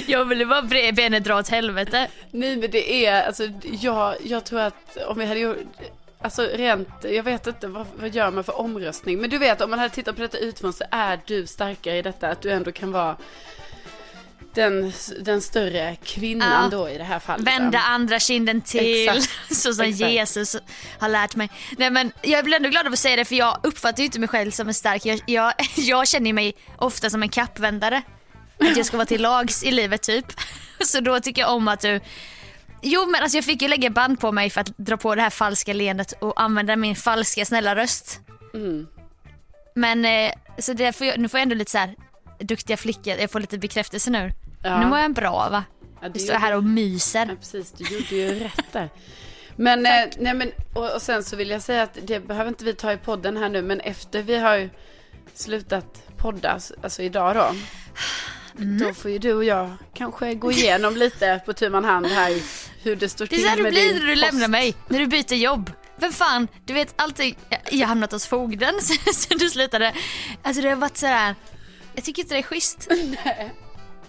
jag 0.08 0.26
ville 0.26 0.46
bara 0.46 0.62
benet 0.94 1.24
dra 1.24 1.40
åt 1.40 1.50
helvete. 1.50 2.08
Nej 2.32 2.56
men 2.58 2.72
det 2.72 3.06
är, 3.06 3.24
alltså 3.28 3.44
jag, 3.82 4.16
jag 4.24 4.46
tror 4.46 4.60
att 4.60 4.98
om 5.08 5.20
vi 5.20 5.26
hade 5.26 5.40
gjort, 5.40 5.58
alltså 6.21 6.41
rent, 6.41 6.89
jag 7.01 7.23
vet 7.23 7.47
inte 7.47 7.67
vad, 7.67 7.88
vad 7.95 8.15
gör 8.15 8.32
man 8.32 8.43
för 8.43 8.60
omröstning. 8.60 9.21
Men 9.21 9.30
du 9.30 9.38
vet 9.38 9.62
om 9.62 9.69
man 9.69 9.80
hade 9.80 9.93
tittat 9.93 10.15
på 10.15 10.21
detta 10.21 10.38
utifrån 10.38 10.73
så 10.73 10.84
är 10.91 11.19
du 11.25 11.47
starkare 11.47 11.97
i 11.97 12.01
detta, 12.01 12.30
att 12.30 12.41
du 12.41 12.51
ändå 12.51 12.71
kan 12.71 12.91
vara 12.91 13.17
den, 14.53 14.93
den 15.19 15.41
större 15.41 15.95
kvinnan 16.03 16.69
Ja. 16.71 16.77
då 16.77 16.89
i 16.89 16.97
det 16.97 17.03
här 17.03 17.19
fallet. 17.19 17.47
Vända 17.47 17.80
andra 17.80 18.19
kinden 18.19 18.62
till, 18.62 19.08
Exakt. 19.10 19.30
så 19.56 19.73
som 19.73 19.86
Exakt. 19.86 20.12
Jesus 20.12 20.56
har 20.99 21.10
lärt 21.10 21.36
mig. 21.36 21.49
Nej 21.77 21.89
men 21.89 22.12
jag 22.21 22.45
blir 22.45 22.56
ändå 22.56 22.69
glad 22.69 22.86
över 22.86 22.93
att 22.93 22.99
säga 22.99 23.15
det 23.15 23.25
för 23.25 23.36
jag 23.36 23.60
uppfattar 23.63 23.99
ju 23.99 24.06
inte 24.06 24.19
mig 24.19 24.30
själv 24.30 24.51
som 24.51 24.67
en 24.67 24.73
stark, 24.73 25.06
jag, 25.06 25.19
jag, 25.25 25.53
jag 25.75 26.08
känner 26.08 26.34
mig 26.34 26.56
ofta 26.77 27.10
som 27.10 27.23
en 27.23 27.30
kappvändare. 27.30 28.01
Att 28.60 28.77
jag 28.77 28.86
ska 28.86 28.97
vara 28.97 29.06
till 29.06 29.21
lags 29.21 29.63
i 29.63 29.71
livet 29.71 30.01
typ. 30.01 30.25
Så 30.80 30.99
då 30.99 31.19
tycker 31.19 31.41
jag 31.41 31.53
om 31.53 31.67
att 31.67 31.80
du 31.80 31.99
Jo 32.82 33.06
men 33.06 33.22
alltså 33.22 33.38
jag 33.38 33.46
fick 33.46 33.62
ju 33.62 33.68
lägga 33.68 33.90
band 33.90 34.20
på 34.20 34.32
mig 34.32 34.50
för 34.50 34.62
att 34.62 34.78
dra 34.78 34.98
på 34.98 35.16
det 35.16 35.22
här 35.22 35.30
falska 35.30 35.74
leendet 35.74 36.12
och 36.22 36.42
använda 36.42 36.76
min 36.76 36.96
falska 36.96 37.46
snälla 37.46 37.76
röst. 37.76 38.20
Mm. 38.54 38.88
Men 39.76 40.06
eh, 40.06 40.32
så 40.60 40.74
det 40.74 40.94
får 40.94 41.08
jag, 41.08 41.20
nu 41.20 41.30
får 41.30 41.38
jag 41.38 41.44
ändå 41.44 41.56
lite 41.56 41.72
så 41.72 41.78
här 41.78 41.96
duktiga 42.40 42.78
flickor, 42.78 43.13
jag 43.20 43.32
får 43.32 43.40
lite 43.40 43.58
bekräftelse 43.58 44.10
nu. 44.10 44.32
Ja. 44.63 44.80
Nu 44.80 44.86
mår 44.86 45.00
jag 45.00 45.13
bra 45.13 45.50
va? 45.50 45.63
Ja, 46.02 46.08
Jag 46.13 46.22
står 46.22 46.34
här 46.34 46.56
och 46.56 46.63
myser. 46.63 47.26
Ja, 47.30 47.36
precis, 47.36 47.72
du 47.72 47.84
gjorde 47.84 48.16
ju 48.16 48.40
rätt 48.40 48.66
där. 48.72 48.90
Men, 49.56 49.86
eh, 49.86 49.92
nej 50.18 50.34
men, 50.34 50.52
och, 50.74 50.96
och 50.96 51.02
sen 51.02 51.24
så 51.24 51.36
vill 51.36 51.50
jag 51.50 51.62
säga 51.62 51.84
att 51.84 51.98
det 52.04 52.20
behöver 52.20 52.50
inte 52.50 52.66
vi 52.66 52.74
ta 52.74 52.94
i 52.94 52.98
podden 52.98 53.38
här 53.38 53.50
nu, 53.50 53.62
men 53.62 53.80
efter 53.80 54.22
vi 54.22 54.38
har 54.38 54.70
slutat 55.34 56.04
podda, 56.18 56.60
alltså 56.84 57.02
idag 57.02 57.36
då. 57.36 57.56
Mm. 58.58 58.78
Då 58.78 58.93
får 58.93 59.12
ju 59.12 59.20
du 59.20 59.34
och 59.34 59.43
jag 59.43 59.72
kanske 59.93 60.34
gå 60.36 60.52
igenom 60.52 60.96
lite 60.98 61.41
på 61.46 61.54
tu 61.54 61.70
man 61.70 61.86
hand 61.86 62.06
här 62.06 62.41
hur 62.84 62.96
det 62.96 63.10
står 63.10 63.26
Det 63.26 63.36
är 63.36 63.38
till 63.38 63.50
så 63.50 63.56
det 63.56 63.63
med 63.63 63.72
blir 63.72 63.82
din 63.84 64.00
när 64.00 64.06
du 64.08 64.13
post. 64.13 64.22
lämnar 64.34 64.48
mig, 64.48 64.76
när 64.88 65.00
du 65.00 65.08
byter 65.08 65.34
jobb. 65.34 65.72
Vem 66.00 66.12
fan, 66.13 66.48
du 66.65 66.74
vet 66.74 66.93
alltid, 67.02 67.36
jag, 67.70 67.80
har 67.80 67.86
hamnat 67.86 68.12
hos 68.12 68.28
fogden 68.28 68.74
sen, 68.82 69.13
sen 69.13 69.38
du 69.38 69.50
slutade. 69.50 69.93
Alltså 70.41 70.62
det 70.62 70.70
har 70.70 70.76
varit 70.76 70.98
så 70.98 71.08
här. 71.08 71.36
jag 71.96 72.04
tycker 72.04 72.22
inte 72.22 72.34
det 72.36 72.39
är 72.39 72.43
schysst. 72.43 72.88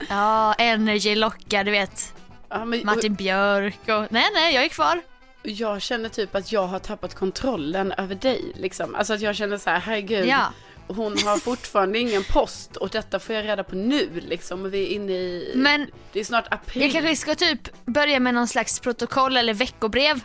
Ja, 0.09 0.55
energy 0.55 1.15
lockar, 1.15 1.65
du 1.65 1.71
vet. 1.71 2.15
Ja, 2.49 2.65
men, 2.65 2.81
Martin 2.85 3.15
Björk 3.15 3.79
och, 3.89 4.07
nej 4.11 4.25
nej 4.35 4.55
jag 4.55 4.65
är 4.65 4.69
kvar. 4.69 5.03
och 5.45 5.49
jag 5.49 5.83
känner 5.83 6.09
typ 6.09 6.35
att 6.35 6.53
jag 6.53 6.67
har 6.67 6.79
tappat 6.79 7.15
kontrollen 7.15 7.93
över 7.93 8.15
dig 8.15 8.53
liksom. 8.55 8.95
Alltså 8.95 9.15
att 9.15 9.21
jag 9.21 9.37
känner 9.37 9.59
så 9.59 9.71
här, 9.71 9.81
herregud. 9.81 10.27
Ja. 10.27 10.53
Hon 10.89 11.19
har 11.25 11.39
fortfarande 11.39 11.99
ingen 11.99 12.25
post 12.25 12.77
och 12.77 12.89
detta 12.89 13.19
får 13.19 13.35
jag 13.35 13.45
reda 13.45 13.65
på 13.65 13.75
nu 13.77 14.09
liksom. 14.29 14.71
Vi 14.71 14.83
är 14.83 14.87
inne 14.95 15.13
i, 15.13 15.53
Men 15.55 15.87
det 16.13 16.21
är 16.21 16.25
snart 16.25 16.47
april. 16.51 16.83
jag 16.83 16.93
kanske 16.93 17.17
ska 17.17 17.35
typ 17.35 17.87
börja 17.87 18.21
med 18.21 18.35
någon 18.35 18.49
slags 18.49 18.81
protokoll 18.81 19.37
eller 19.37 19.55
veckobrev. 19.55 20.21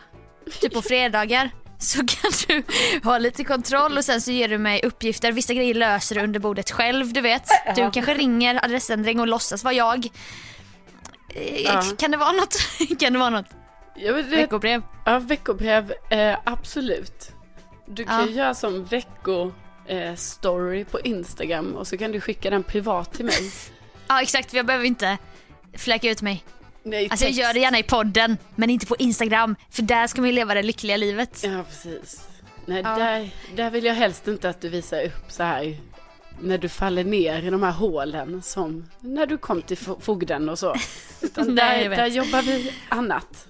Typ 0.62 0.74
på 0.74 0.82
fredagar. 0.90 1.50
Så 1.80 1.98
kan 2.08 2.32
du 2.48 2.64
ha 3.04 3.18
lite 3.18 3.44
kontroll 3.44 3.98
och 3.98 4.06
sen 4.06 4.22
så 4.22 4.32
ger 4.32 4.48
du 4.50 4.58
mig 4.58 4.82
uppgifter. 4.84 5.32
Vissa 5.32 5.54
grejer 5.54 5.74
löser 5.74 6.16
du 6.16 6.22
under 6.22 6.40
bordet 6.40 6.72
själv, 6.72 7.14
du 7.14 7.22
vet. 7.22 7.44
Du 7.76 7.92
kanske 7.92 8.14
ringer 8.14 8.66
adressändring 8.66 9.20
och 9.20 9.28
låtsas 9.28 9.64
vara 9.64 9.74
jag. 9.74 10.06
Eh, 11.36 11.62
Ja. 11.62 11.84
Kan 11.98 12.12
det 12.12 12.18
vara 12.18 12.32
något? 12.32 12.56
kan 13.00 13.14
det 13.14 13.20
vara 13.20 13.30
något? 13.30 13.46
Ja, 13.96 14.12
men 14.12 14.30
det, 14.30 14.36
Veckobrev. 14.36 14.82
ja 15.06 15.20
veckobrev, 15.20 15.94
eh, 16.10 16.38
absolut. 16.44 17.32
Du 17.88 18.04
kan 18.04 18.20
Ja. 18.20 18.26
ju 18.28 18.32
göra 18.34 18.54
som 18.56 18.86
vecko 18.86 19.52
eh, 19.88 20.16
story 20.16 20.86
på 20.86 21.00
Instagram 21.00 21.74
och 21.76 21.88
så 21.88 21.98
kan 21.98 22.12
du 22.12 22.22
skicka 22.22 22.50
den 22.50 22.64
privat 22.64 23.14
till 23.14 23.26
mig. 23.26 23.52
Ja 24.08 24.22
exakt, 24.22 24.50
för 24.50 24.58
jag 24.58 24.66
behöver 24.66 24.86
inte 24.86 25.18
fläcka 25.78 26.10
ut 26.10 26.22
mig. 26.22 26.44
Nej, 26.84 27.08
Alltså 27.12 27.26
jag 27.26 27.30
text. 27.30 27.40
gör 27.42 27.54
det 27.54 27.60
gärna 27.60 27.80
i 27.80 27.84
podden, 27.84 28.38
men 28.56 28.70
inte 28.70 28.86
på 28.86 28.96
Instagram. 29.00 29.56
För 29.70 29.82
där 29.82 30.08
ska 30.08 30.22
man 30.22 30.30
ju 30.30 30.36
leva 30.36 30.54
det 30.54 30.64
lyckliga 30.64 30.98
livet. 30.98 31.42
Ja, 31.44 31.64
precis. 31.70 32.28
Nej, 32.66 32.82
Ja. 32.86 32.96
där, 32.98 33.30
där 33.56 33.70
vill 33.70 33.86
jag 33.86 33.94
helst 33.94 34.28
inte 34.28 34.50
att 34.50 34.62
du 34.62 34.70
visar 34.70 35.04
upp 35.06 35.26
så 35.32 35.44
här 35.44 35.78
när 36.42 36.58
du 36.58 36.70
faller 36.70 37.04
ner 37.04 37.42
i 37.44 37.50
de 37.50 37.64
här 37.64 37.72
hålen 37.72 38.42
som 38.42 38.90
när 39.00 39.26
du 39.26 39.38
kom 39.38 39.62
till 39.62 39.78
fo- 39.78 40.02
fogden 40.02 40.50
och 40.50 40.60
så. 40.60 40.76
Utan 41.22 41.56
Nej, 41.56 41.84
där, 41.84 41.90
jag 41.90 41.98
där 42.00 42.06
jobbar 42.08 42.42
vi 42.42 42.74
annat. 42.90 43.48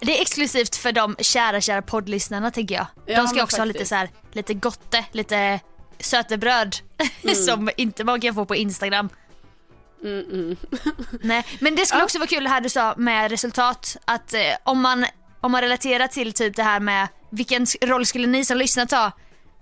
Det 0.00 0.18
är 0.18 0.22
exklusivt 0.22 0.76
för 0.76 0.92
de 0.92 1.16
kära, 1.18 1.60
kära 1.60 1.82
poddlyssnarna 1.82 2.50
tänker 2.50 2.74
jag. 2.74 2.86
Ja, 3.06 3.16
de 3.16 3.28
ska 3.28 3.42
också 3.42 3.56
ha 3.56 3.64
lite 3.64 3.78
faktiskt. 3.78 3.88
så 3.88 3.94
här, 3.94 4.08
lite 4.32 4.54
gotte, 4.54 5.04
lite 5.12 5.60
sötebröd 6.00 6.76
Mm. 7.22 7.34
som 7.34 7.70
inte 7.76 8.04
man 8.04 8.20
kan 8.20 8.34
få 8.34 8.44
på 8.44 8.56
Instagram. 8.56 9.08
Mm-mm. 10.04 10.56
Nej, 11.22 11.44
men 11.60 11.74
det 11.76 11.86
skulle 11.86 12.04
också 12.04 12.18
vara 12.18 12.26
kul 12.28 12.44
det 12.44 12.50
här 12.50 12.60
du 12.60 12.68
sa 12.68 12.94
med 12.96 13.30
resultat. 13.30 13.96
Att 14.04 14.34
eh, 14.34 14.40
om, 14.64 14.80
man, 14.82 15.06
om 15.40 15.52
man 15.52 15.60
relaterar 15.60 16.06
till 16.06 16.32
typ 16.32 16.56
det 16.56 16.62
här 16.62 16.80
med 16.80 17.08
vilken 17.30 17.66
roll 17.82 18.06
skulle 18.06 18.26
ni 18.26 18.44
som 18.44 18.58
lyssnar 18.58 18.86
ta? 18.86 19.12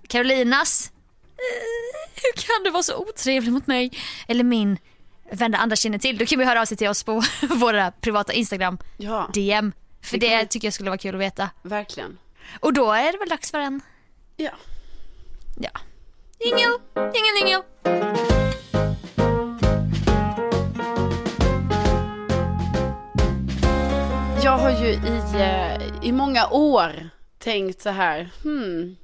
Carolinas? 0.07 0.91
Eh, 1.25 2.21
hur 2.23 2.33
kan 2.41 2.63
du 2.63 2.69
vara 2.71 2.83
så 2.83 2.97
otrevlig 2.97 3.51
mot 3.53 3.67
mig? 3.67 3.91
Eller 4.27 4.43
min 4.43 4.77
vända 5.31 5.57
andra 5.57 5.75
kinden 5.75 6.01
till. 6.01 6.17
Då 6.17 6.25
kan 6.25 6.39
vi 6.39 6.45
höra 6.45 6.61
av 6.61 6.65
sig 6.65 6.77
till 6.77 6.87
oss 6.87 7.03
på 7.03 7.23
våra 7.49 7.91
privata 7.91 8.33
Instagram 8.33 8.77
Ja, 8.97 9.29
DM. 9.33 9.71
För 10.01 10.17
Det 10.17 10.37
det 10.37 10.45
tycker 10.45 10.67
jag 10.67 10.73
skulle 10.73 10.89
vara 10.89 10.97
kul 10.97 11.15
att 11.15 11.21
veta. 11.21 11.49
verkligen. 11.61 12.17
Och 12.59 12.73
då 12.73 12.91
är 12.91 13.11
det 13.11 13.17
väl 13.17 13.29
dags 13.29 13.51
för 13.51 13.59
en, 13.59 13.81
Ja. 14.37 14.51
ja, 15.59 15.69
jingel, 16.39 16.79
jingel, 16.95 17.35
jingel. 17.39 17.61
Jag 24.43 24.57
har 24.57 24.69
ju 24.69 24.87
i, 24.87 25.21
eh, 25.35 26.07
i 26.07 26.11
många 26.11 26.47
år 26.47 27.09
tänkt 27.39 27.81
så 27.81 27.89
här, 27.89 28.29
hmm, 28.43 28.95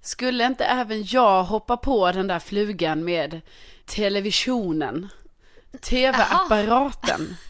skulle 0.00 0.46
inte 0.46 0.64
även 0.64 1.04
jag 1.06 1.44
hoppa 1.44 1.76
på 1.76 2.12
den 2.12 2.26
där 2.26 2.38
flugan 2.38 3.04
med 3.04 3.40
televisionen? 3.86 5.08
Tv-apparaten. 5.80 7.36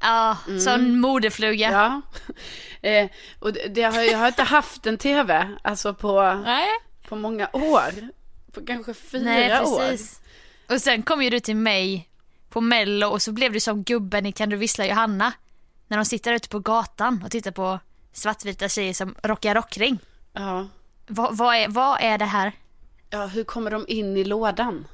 Ja, 0.00 0.36
sån 0.64 1.00
modefluga. 1.00 1.68
Mm. 1.68 1.80
Ja. 1.80 2.02
Eh, 2.88 3.10
och 3.38 3.52
det, 3.52 3.68
det 3.68 3.82
har, 3.82 4.02
jag 4.02 4.18
har 4.18 4.26
inte 4.26 4.42
haft 4.42 4.86
en 4.86 4.98
tv, 4.98 5.48
alltså 5.62 5.94
på, 5.94 6.42
Nej. 6.44 6.68
på 7.08 7.16
många 7.16 7.48
år. 7.52 7.90
På 8.54 8.66
kanske 8.66 8.94
fyra 8.94 9.22
Nej 9.24 9.60
år. 9.60 9.78
precis. 9.90 10.20
Och 10.68 10.80
sen 10.80 11.02
kom 11.02 11.22
ju 11.22 11.30
du 11.30 11.40
till 11.40 11.56
mig 11.56 12.08
på 12.50 12.60
mello 12.60 13.06
och 13.08 13.22
så 13.22 13.32
blev 13.32 13.52
du 13.52 13.60
som 13.60 13.82
gubben 13.84 14.26
i 14.26 14.32
Kan 14.32 14.50
du 14.50 14.56
vissla 14.56 14.86
Johanna. 14.86 15.32
När 15.88 15.96
de 15.96 16.04
sitter 16.04 16.32
ute 16.32 16.48
på 16.48 16.58
gatan 16.58 17.22
och 17.24 17.30
tittar 17.30 17.50
på 17.50 17.78
svartvita 18.12 18.68
tjejer 18.68 18.94
som 18.94 19.14
rockar 19.22 19.54
rockring. 19.54 19.98
Ja. 20.32 20.68
Vad, 21.06 21.36
vad, 21.36 21.56
är, 21.56 21.68
vad 21.68 22.00
är 22.00 22.18
det 22.18 22.24
här? 22.24 22.52
ja, 23.10 23.26
hur 23.26 23.44
kommer 23.44 23.70
de 23.70 23.84
in 23.88 24.16
i 24.16 24.24
lådan? 24.24 24.86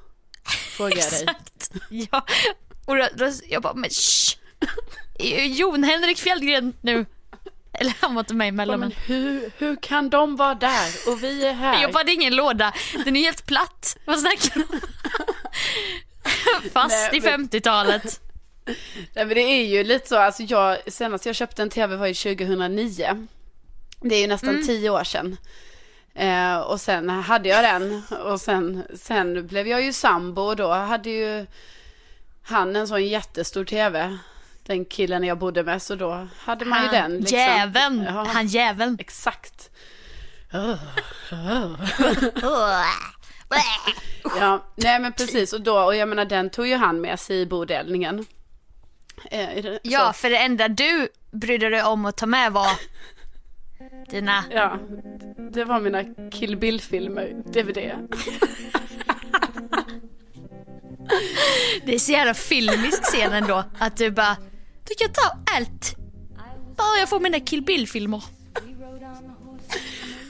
Frågar 0.76 0.96
jag 0.98 1.10
dig. 1.10 1.22
Exakt. 1.22 1.72
Ja. 1.90 2.26
Och 2.86 2.96
då, 2.96 3.08
då, 3.16 3.32
jag 3.48 3.62
bara, 3.62 3.74
men 3.74 3.90
shh. 3.90 4.36
Jon 5.46 5.84
Henrik 5.84 6.18
Fjällgren 6.18 6.72
nu. 6.80 7.06
Eller 7.72 7.94
han 8.00 8.14
var 8.14 8.20
inte 8.20 8.34
med 8.34 8.46
Ja, 8.68 8.76
men. 8.76 8.92
hur, 9.06 9.50
hur 9.58 9.76
kan 9.76 10.10
de 10.10 10.36
vara 10.36 10.54
där 10.54 10.90
och 11.06 11.22
vi 11.22 11.46
är 11.46 11.52
här? 11.52 11.82
Jag 11.82 11.92
bara, 11.92 12.04
det 12.04 12.12
är 12.12 12.14
ingen 12.14 12.36
låda. 12.36 12.72
Den 13.04 13.16
är 13.16 13.20
helt 13.20 13.46
platt. 13.46 13.96
Vad 14.04 14.20
snackar 14.20 14.54
du 14.54 14.62
om? 14.62 14.80
Fast 16.72 17.10
Nej, 17.12 17.16
i 17.16 17.20
men- 17.20 17.48
50-talet. 17.48 18.20
Nej, 19.14 19.24
men 19.26 19.28
det 19.28 19.40
är 19.40 19.64
ju 19.66 19.84
lite 19.84 20.08
så, 20.08 20.16
alltså 20.18 20.42
jag, 20.42 20.78
senast 20.92 21.26
jag 21.26 21.34
köpte 21.34 21.62
en 21.62 21.70
tv 21.70 21.96
var 21.96 22.06
ju 22.06 22.14
2009. 22.14 23.26
Det 24.00 24.14
är 24.14 24.20
ju 24.20 24.26
nästan 24.26 24.48
Mm. 24.50 24.66
tio 24.66 24.90
år 24.90 25.04
sedan. 25.04 25.36
Eh, 26.14 26.56
och 26.58 26.80
sen 26.80 27.10
hade 27.10 27.48
jag 27.48 27.64
den 27.64 28.02
och 28.24 28.40
sen, 28.40 28.84
sen 28.94 29.46
blev 29.46 29.68
jag 29.68 29.82
ju 29.82 29.92
sambo 29.92 30.42
och 30.42 30.56
då 30.56 30.72
hade 30.72 31.10
ju 31.10 31.46
han 32.42 32.76
en 32.76 32.88
sån 32.88 33.06
jättestor 33.06 33.64
tv. 33.64 34.18
Den 34.70 34.84
killen 34.84 35.24
jag 35.24 35.38
bodde 35.38 35.62
med 35.62 35.82
så 35.82 35.94
då 35.94 36.28
hade 36.38 36.64
man 36.64 36.82
ju 36.82 36.88
Han 36.88 36.94
den. 37.10 37.20
Liksom. 37.20 37.38
jäveln. 37.38 38.04
Ja, 38.08 38.26
Han 38.28 38.46
jäveln. 38.46 38.96
Exakt. 39.00 39.70
Ja, 44.40 44.64
nej 44.76 45.00
men 45.00 45.12
precis 45.12 45.52
och 45.52 45.60
då, 45.60 45.78
och 45.78 45.96
jag 45.96 46.08
menar 46.08 46.24
den 46.24 46.50
tog 46.50 46.66
ju 46.66 46.76
han 46.76 47.00
med 47.00 47.20
sig 47.20 47.40
i 47.40 47.46
bodelningen. 47.46 48.26
Eh, 49.30 49.66
Ja, 49.82 50.12
för 50.12 50.30
det 50.30 50.38
enda 50.38 50.68
du 50.68 51.08
brydde 51.30 51.68
dig 51.68 51.82
om 51.82 52.04
att 52.04 52.16
ta 52.16 52.26
med 52.26 52.52
var 52.52 52.70
dina... 54.10 54.44
Ja, 54.50 54.78
det 55.52 55.64
var 55.64 55.80
mina 55.80 56.04
Kill 56.32 56.56
Bill-filmer, 56.56 57.42
DVD. 57.46 57.78
Det 61.84 61.94
är 61.94 61.98
så 61.98 62.12
jävla 62.12 62.34
filmisk 62.34 63.02
scen 63.02 63.32
ändå. 63.32 63.64
Att 63.78 63.96
du 63.96 64.10
bara, 64.10 64.36
du 64.90 65.04
kan 65.04 65.12
ta 65.12 65.54
allt. 65.56 65.96
Bara 66.76 66.98
jag 66.98 67.08
får 67.08 67.20
mina 67.20 67.40
Kill 67.40 67.62
Bill-filmer. 67.62 68.24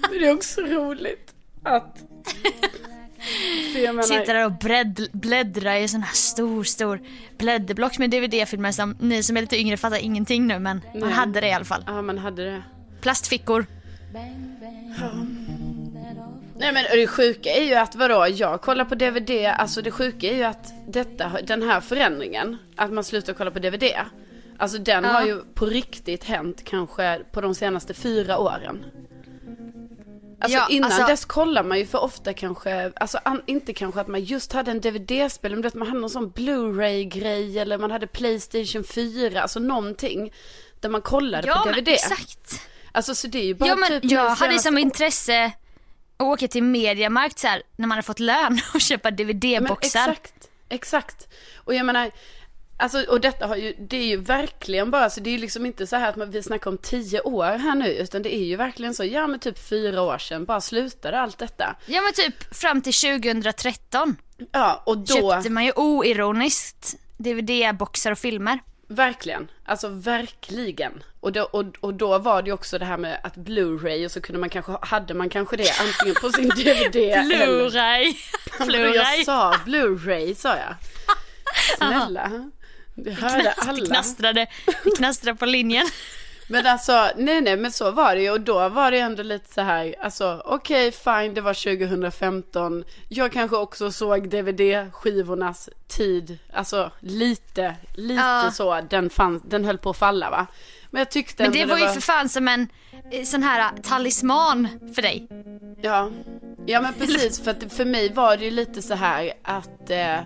Men 0.01 0.21
det 0.21 0.29
är 0.29 0.35
också 0.35 0.61
roligt 0.61 1.35
att... 1.63 1.97
Menar, 3.75 4.03
Sitter 4.03 4.35
där 4.35 4.47
och 4.47 4.53
bläddra 5.13 5.79
i 5.79 5.89
sån 5.89 6.03
här 6.03 6.15
stor, 6.15 6.65
stor 6.65 7.01
blädderblock 7.39 7.99
med 7.99 8.11
DVD-filmer 8.11 8.73
som 8.73 8.97
ni 9.01 9.23
som 9.23 9.37
är 9.37 9.41
lite 9.41 9.61
yngre 9.61 9.77
fattar 9.77 9.97
ingenting 9.97 10.47
nu 10.47 10.59
men 10.59 10.81
man 10.93 11.01
Nej. 11.01 11.13
hade 11.13 11.41
det 11.41 11.49
i 11.49 11.53
alla 11.53 11.65
fall. 11.65 11.85
Ja, 11.87 12.03
man 12.03 12.19
hade 12.19 12.45
det. 12.45 12.63
Plastfickor. 13.01 13.67
Nej 16.59 16.73
men 16.73 16.85
det 16.93 17.07
sjuka 17.07 17.51
är 17.51 17.63
ju 17.63 17.75
att 17.75 17.95
vadå, 17.95 18.27
jag 18.29 18.61
kollar 18.61 18.85
på 18.85 18.95
DVD, 18.95 19.31
alltså 19.47 19.83
det 19.83 19.91
sjuka 19.91 20.31
är 20.31 20.37
ju 20.37 20.45
att 20.45 20.73
detta, 20.89 21.33
den 21.43 21.63
här 21.63 21.81
förändringen, 21.81 22.57
att 22.77 22.93
man 22.93 23.05
slutar 23.05 23.33
kolla 23.33 23.51
på 23.51 23.59
DVD. 23.59 23.85
Alltså 24.61 24.79
den 24.79 25.05
Ja. 25.05 25.11
har 25.11 25.23
ju 25.27 25.41
på 25.55 25.67
riktigt 25.67 26.25
hänt 26.25 26.65
kanske 26.65 27.21
på 27.33 27.41
de 27.41 27.55
senaste 27.55 27.95
fyra 27.95 28.39
åren. 28.39 28.85
Alltså 30.43 30.59
Ja, 30.59 30.69
innan 30.71 30.93
alltså- 30.93 31.07
dess 31.07 31.25
kollar 31.25 31.65
man 31.65 31.79
ju 31.79 31.87
för 31.87 31.99
ofta 31.99 32.33
kanske, 32.33 32.93
alltså 32.97 33.19
an, 33.25 33.43
inte 33.47 33.73
kanske 33.73 34.01
att 34.01 34.09
man 34.09 34.21
just 34.25 34.53
hade 34.53 34.71
en 34.71 34.81
DVD-spel, 34.81 35.51
men 35.53 35.63
vet 35.63 35.75
man 35.75 35.89
hade 35.89 36.01
någon 36.01 36.11
sån 36.11 36.31
Blu-ray-grej 36.31 37.59
eller 37.59 37.79
man 37.79 37.91
hade 37.91 38.07
Playstation 38.07 38.85
4, 38.85 39.43
alltså 39.43 39.61
någonting. 39.61 40.33
Där 40.81 40.89
man 40.89 41.03
kollade 41.03 41.47
Ja 41.49 41.55
på 41.59 41.65
men 41.71 41.75
DVD. 41.85 41.89
exakt. 41.89 42.61
Alltså 42.93 43.15
så 43.15 43.27
det 43.27 43.39
är 43.39 43.45
ju 43.45 43.55
bara 43.55 43.69
Ja 43.69 43.77
men 43.77 43.89
typ 43.89 44.11
jag 44.13 44.27
de 44.27 44.37
hade 44.45 44.59
som 44.59 44.79
intresse 44.79 45.45
att 46.17 46.23
åka 46.27 46.49
till 46.49 46.63
Mediamarkt 46.63 47.39
så 47.39 47.47
här, 47.47 47.63
när 47.77 47.87
man 47.87 47.91
hade 47.97 48.07
fått 48.07 48.21
lön 48.21 48.61
och 48.75 48.81
köpa 48.81 49.09
Men 49.11 49.17
DVD-boxar. 49.17 50.09
exakt, 50.09 50.35
exakt. 50.69 51.29
Och 51.57 51.75
jag 51.75 51.87
menar, 51.87 52.11
alltså, 52.81 53.03
och 53.09 53.21
detta 53.21 53.47
har 53.47 53.57
ju, 53.57 53.75
det 53.79 53.97
är 53.97 54.07
ju 54.07 54.17
verkligen 54.17 54.91
bara, 54.91 55.11
så 55.11 55.21
det 55.21 55.31
är 55.31 55.33
ju 55.33 55.39
liksom 55.39 55.67
inte 55.67 55.87
så 55.87 55.97
här 55.97 56.09
att 56.09 56.17
man, 56.17 56.31
vi 56.31 56.43
snackar 56.43 56.71
om 56.71 56.79
tio 56.79 57.21
år 57.21 57.45
här 57.59 57.75
nu, 57.75 57.89
utan 57.95 58.23
det 58.23 58.35
är 58.35 58.45
ju 58.45 58.57
verkligen 58.57 58.95
så, 58.95 59.05
ja 59.05 59.27
men 59.27 59.41
typ 59.41 59.69
fyra 59.69 60.03
år 60.03 60.19
sedan, 60.19 60.45
bara 60.45 60.61
slutade 60.61 61.21
allt 61.21 61.39
detta. 61.39 61.77
Ja 61.87 62.01
men 62.01 62.13
typ 62.13 62.55
fram 62.55 62.83
till 62.83 62.93
2013 62.95 64.17
Ja, 64.53 64.83
och 64.87 64.99
då, 64.99 65.33
köpte 65.33 65.51
man 65.51 65.65
ju 65.65 65.73
oironiskt 65.77 66.95
DVD-boxar 67.17 68.13
och 68.13 68.19
filmer. 68.19 68.59
verkligen, 68.89 69.51
alltså 69.65 69.89
verkligen. 69.89 71.03
Och 71.21 71.33
då, 71.33 71.43
och, 71.43 71.65
och 71.81 71.95
då 71.95 72.19
var 72.19 72.43
det 72.43 72.47
ju 72.47 72.53
också 72.55 72.79
det 72.79 72.85
här 72.85 72.97
med 72.97 73.21
att 73.25 73.37
Blu-ray, 73.37 74.05
och 74.05 74.11
så 74.11 74.21
kunde 74.21 74.39
man 74.41 74.49
kanske, 74.49 74.73
hade 74.83 75.15
man 75.15 75.29
kanske 75.29 75.57
det 75.57 75.71
antingen 75.81 76.15
på 76.23 76.31
sin 76.33 76.49
DVD 76.57 76.97
eller... 76.97 77.47
Blu-ray. 77.47 78.15
Jag 78.59 78.69
Blu-ray. 78.69 79.25
sa 79.25 79.55
Blu-ray, 79.67 80.35
sa 80.35 80.49
jag. 80.57 80.75
Snälla. 81.77 82.51
Det 82.95 83.11
hörde 83.11 83.43
Det 83.43 83.55
alla. 83.57 83.87
knastrade, 83.87 84.47
det 84.85 84.91
knastrade 84.97 85.37
på 85.39 85.47
linjen. 85.47 85.87
Men 86.49 86.67
alltså, 86.67 87.11
nej 87.17 87.41
nej 87.41 87.57
men 87.57 87.73
så 87.73 87.91
var 87.91 88.15
det 88.15 88.23
ju 88.23 88.31
och 88.31 88.41
då 88.41 88.69
var 88.69 88.91
det 88.91 88.99
ändå 88.99 89.23
lite 89.23 89.53
så 89.55 89.61
här, 89.61 89.95
alltså 90.01 90.43
okej 90.45 90.93
fine 90.93 91.35
det 91.35 91.41
var 91.41 91.55
2015, 91.55 92.85
jag 93.09 93.33
kanske 93.33 93.57
också 93.57 93.93
såg 93.93 94.29
DVD-skivornas 94.29 95.69
tid, 95.89 96.39
alltså 96.53 96.91
lite, 97.01 97.75
lite 97.95 98.23
Ja. 98.23 98.51
så, 98.55 98.81
den, 98.91 99.11
fann, 99.11 99.43
den 99.45 99.65
höll 99.65 99.79
på 99.79 99.91
att 99.91 99.97
falla 99.97 100.31
va. 100.31 100.47
Men 100.91 100.99
jag 100.99 101.11
tyckte 101.11 101.43
Men 101.43 101.53
ändå 101.53 101.59
det 101.59 101.81
var 101.81 101.89
ju 101.89 101.95
för 101.95 102.01
fan 102.01 102.29
som 102.29 102.49
en 102.49 102.69
eh, 103.13 103.25
sån 103.25 103.43
här 103.43 103.73
talisman 103.83 104.69
för 104.95 105.03
dig. 105.03 105.29
Ja, 105.83 106.11
ja 106.67 106.81
men 106.81 106.95
precis 106.95 107.41
för 107.41 107.51
att 107.51 107.73
för 107.73 107.85
mig 107.85 108.13
var 108.13 108.37
det 108.37 108.45
ju 108.45 108.51
lite 108.51 108.83
så 108.83 108.95
här 108.95 109.33
att 109.43 109.91
eh, 109.91 110.19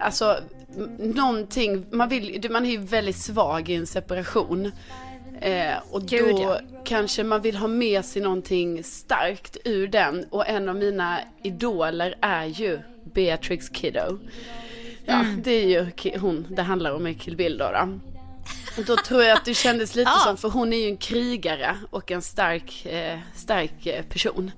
alltså 0.00 0.38
någonting, 0.98 1.86
man 1.90 2.08
vill, 2.08 2.46
man 2.50 2.66
är 2.66 2.70
ju 2.70 2.78
väldigt 2.78 3.16
svag 3.16 3.68
i 3.68 3.74
en 3.74 3.86
separation. 3.86 4.72
Eh, 5.40 5.74
och 5.90 6.02
Gud, 6.02 6.36
då 6.36 6.42
ja. 6.42 6.60
kanske 6.84 7.24
man 7.24 7.42
vill 7.42 7.56
ha 7.56 7.68
med 7.68 8.04
sig 8.04 8.22
någonting 8.22 8.84
starkt 8.84 9.56
ur 9.64 9.88
den. 9.88 10.24
Och 10.30 10.48
en 10.48 10.68
av 10.68 10.76
mina 10.76 11.18
idoler 11.42 12.14
är 12.20 12.44
ju 12.46 12.78
Beatrix 13.14 13.68
Kiddo. 13.68 14.18
Ja, 15.04 15.20
Mm. 15.20 15.42
det 15.42 15.50
är 15.50 15.66
ju 15.66 16.18
hon 16.18 16.46
det 16.50 16.62
handlar 16.62 16.92
om 16.94 17.06
i 17.06 17.14
Kill 17.14 17.36
Bill 17.36 17.58
då. 17.58 17.64
då. 17.72 17.98
Och 18.78 18.84
då 18.84 18.96
tror 18.96 19.22
jag 19.22 19.36
att 19.38 19.44
det 19.44 19.54
kändes 19.54 19.94
lite 19.94 20.10
Ja. 20.14 20.20
som, 20.24 20.36
för 20.36 20.48
hon 20.48 20.72
är 20.72 20.76
ju 20.76 20.88
en 20.88 20.96
krigare 20.96 21.76
och 21.90 22.10
en 22.10 22.22
stark, 22.22 22.86
eh, 22.86 23.18
stark 23.34 23.86
eh, 23.86 24.02
person. 24.04 24.50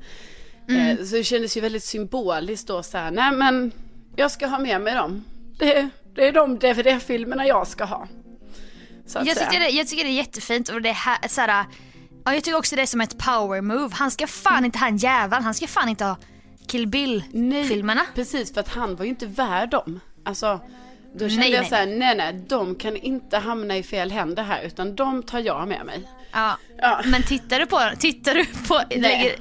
Mm. 0.68 0.98
Eh, 0.98 1.05
så 1.05 1.14
det 1.16 1.25
kändes 1.25 1.57
ju 1.57 1.61
väldigt 1.61 1.85
symboliskt 1.85 2.68
då 2.68 2.83
så 2.83 2.98
här, 2.98 3.11
nej 3.11 3.33
men 3.33 3.72
jag 4.16 4.31
ska 4.31 4.46
ha 4.46 4.59
med 4.59 4.81
mig 4.81 4.94
dem. 4.94 5.25
Det, 5.59 5.88
det 6.14 6.29
är 6.29 6.33
de 6.33 6.59
DVD-filmerna 6.59 7.46
jag 7.46 7.66
ska 7.66 7.85
ha. 7.85 8.09
Jag 9.14 9.27
säga. 9.27 9.35
tycker, 9.35 9.61
det, 9.61 9.68
jag 9.68 9.87
tycker 9.88 10.05
det 10.05 10.11
är 10.11 10.14
jättefint 10.14 10.68
och 10.68 10.83
det 10.83 10.88
är 10.88 10.92
här, 10.92 11.29
såhär, 11.29 11.64
ja, 12.25 12.35
jag 12.35 12.44
tycker 12.44 12.59
också 12.59 12.77
det 12.77 12.83
är 12.83 12.87
som 12.87 13.01
ett 13.01 13.18
power 13.18 13.61
move. 13.61 13.94
Han 13.94 14.11
ska 14.11 14.27
fan 14.27 14.64
inte 14.64 14.79
ha 14.79 14.87
en 14.87 14.96
jävel, 14.96 15.42
han 15.42 15.55
ska 15.55 15.66
fan 15.66 15.88
inte 15.88 16.05
ha 16.05 16.16
Kill 16.66 16.87
Bill-filmerna. 16.87 18.07
Precis, 18.14 18.55
för 18.55 18.61
att 18.61 18.68
han 18.68 18.96
var 18.96 19.05
ju 19.05 19.11
inte 19.11 19.27
värd 19.27 19.70
dem. 19.70 20.01
Alltså, 20.25 20.61
då 21.14 21.29
kände 21.29 21.37
Nej, 21.42 21.51
jag 21.53 21.61
nej. 21.61 21.70
så 21.70 21.75
här, 21.75 21.87
nej 21.87 22.16
nej, 22.16 22.44
de 22.48 22.75
kan 22.75 22.96
inte 22.96 23.38
hamna 23.38 23.77
i 23.77 23.83
fel 23.83 24.11
händer 24.11 24.42
här, 24.42 24.62
utan 24.62 24.96
de 24.96 25.22
tar 25.22 25.38
jag 25.38 25.68
med 25.68 25.87
mig. 25.87 26.09
Ja. 26.33 26.59
Ja. 26.79 27.01
Men 27.05 27.22
tittar 27.22 27.61
du 27.61 27.66
på 27.66 27.81
Tittar 27.98 28.35
du 28.35 28.44
på, 28.44 28.81
lägger, 28.90 29.37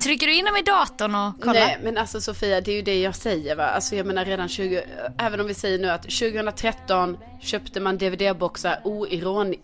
trycker 0.00 0.26
du 0.26 0.34
in 0.34 0.44
dem 0.44 0.56
i 0.56 0.62
datorn 0.62 1.14
och 1.14 1.40
kollar? 1.40 1.54
Nej, 1.54 1.78
men 1.82 1.98
alltså 1.98 2.20
Sofia, 2.20 2.60
det 2.60 2.70
är 2.72 2.76
ju 2.76 2.82
det 2.82 3.00
jag 3.00 3.14
säger 3.14 3.56
va. 3.56 3.64
Alltså 3.66 3.96
jag 3.96 4.06
menar 4.06 4.24
redan 4.24 4.48
20, 4.48 4.84
även 5.18 5.40
om 5.40 5.46
vi 5.46 5.54
säger 5.54 5.78
nu 5.78 5.90
att 5.90 6.02
2013 6.02 7.18
köpte 7.40 7.80
man 7.80 7.98
DVD-boxar 7.98 8.80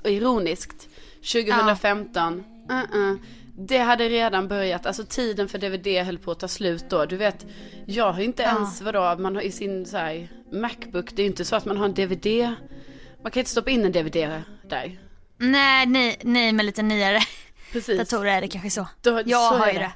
oironiskt. 0.04 0.88
2015, 1.32 2.44
uh-uh. 2.68 3.18
Det 3.58 3.78
hade 3.78 4.08
redan 4.08 4.48
börjat, 4.48 4.86
alltså 4.86 5.04
tiden 5.04 5.48
för 5.48 5.58
DVD 5.58 5.86
höll 6.06 6.18
på 6.18 6.30
att 6.30 6.40
ta 6.40 6.48
slut 6.48 6.84
då. 6.90 7.04
Du 7.06 7.16
vet, 7.16 7.46
jag 7.86 8.12
har 8.12 8.20
inte 8.22 8.42
ens, 8.42 8.82
vadå, 8.82 9.16
man 9.18 9.34
har 9.34 9.42
i 9.42 9.52
sin 9.52 9.86
så 9.86 9.96
här, 9.96 10.28
Macbook, 10.52 11.10
det 11.16 11.22
är 11.22 11.24
ju 11.24 11.30
inte 11.30 11.44
så 11.44 11.56
att 11.56 11.64
man 11.64 11.76
har 11.76 11.84
en 11.84 11.94
DVD. 11.94 12.26
Man 13.22 13.32
kan 13.32 13.40
inte 13.40 13.50
stoppa 13.50 13.70
in 13.70 13.84
en 13.84 13.92
DVD 13.92 14.42
där. 14.68 14.98
Nej, 15.38 15.86
nej, 15.86 16.18
nej 16.22 16.52
med 16.52 16.66
lite 16.66 16.82
nyare 16.82 17.20
Precis. 17.72 17.98
datorer 17.98 18.36
är 18.36 18.40
det 18.40 18.48
kanske 18.48 18.70
så. 18.70 18.86
Då- 19.02 19.22
jag 19.26 19.52
så 19.52 19.58
har 19.58 19.66
ju 19.66 19.72
det. 19.72 19.78
Det 19.78 19.92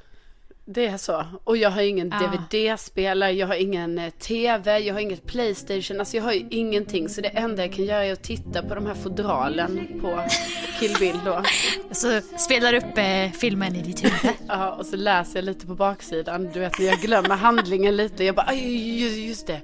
är 0.79 0.97
så. 0.97 1.25
Och 1.45 1.57
jag 1.57 1.71
har 1.71 1.83
ingen 1.83 2.15
Ja. 2.21 2.27
DVD-spelare, 2.27 3.33
jag 3.33 3.47
har 3.47 3.55
ingen 3.55 3.99
eh, 3.99 4.11
TV, 4.11 4.79
jag 4.79 4.95
har 4.95 5.01
inget 5.01 5.27
Playstation, 5.27 6.01
alltså 6.01 6.17
jag 6.17 6.25
har 6.25 6.33
ju 6.33 6.47
ingenting. 6.51 7.09
Så 7.09 7.21
det 7.21 7.29
enda 7.29 7.63
jag 7.63 7.73
kan 7.73 7.85
göra 7.85 8.05
är 8.05 8.13
att 8.13 8.23
titta 8.23 8.63
på 8.63 8.75
de 8.75 8.87
här 8.87 8.95
fodralen 8.95 10.01
på 10.01 10.21
Kill 10.81 10.97
Bill 11.01 11.19
då. 11.25 11.43
Så 11.93 12.21
spelar 12.39 12.75
upp 12.75 12.99
eh, 12.99 13.31
filmen 13.41 13.77
i 13.77 13.83
ditt 13.83 14.05
huvud. 14.05 14.37
Ja, 14.49 14.73
och 14.73 14.87
så 14.87 14.97
läser 14.97 15.37
jag 15.37 15.45
lite 15.45 15.67
på 15.67 15.75
baksidan, 15.75 16.51
du 16.53 16.61
vet 16.61 16.79
när 16.79 16.87
jag 16.87 16.99
glömmer 16.99 17.37
handlingen 17.37 17.97
lite. 17.97 18.25
Jag 18.25 18.35
bara, 18.35 18.53
just 18.55 19.47
det. 19.47 19.61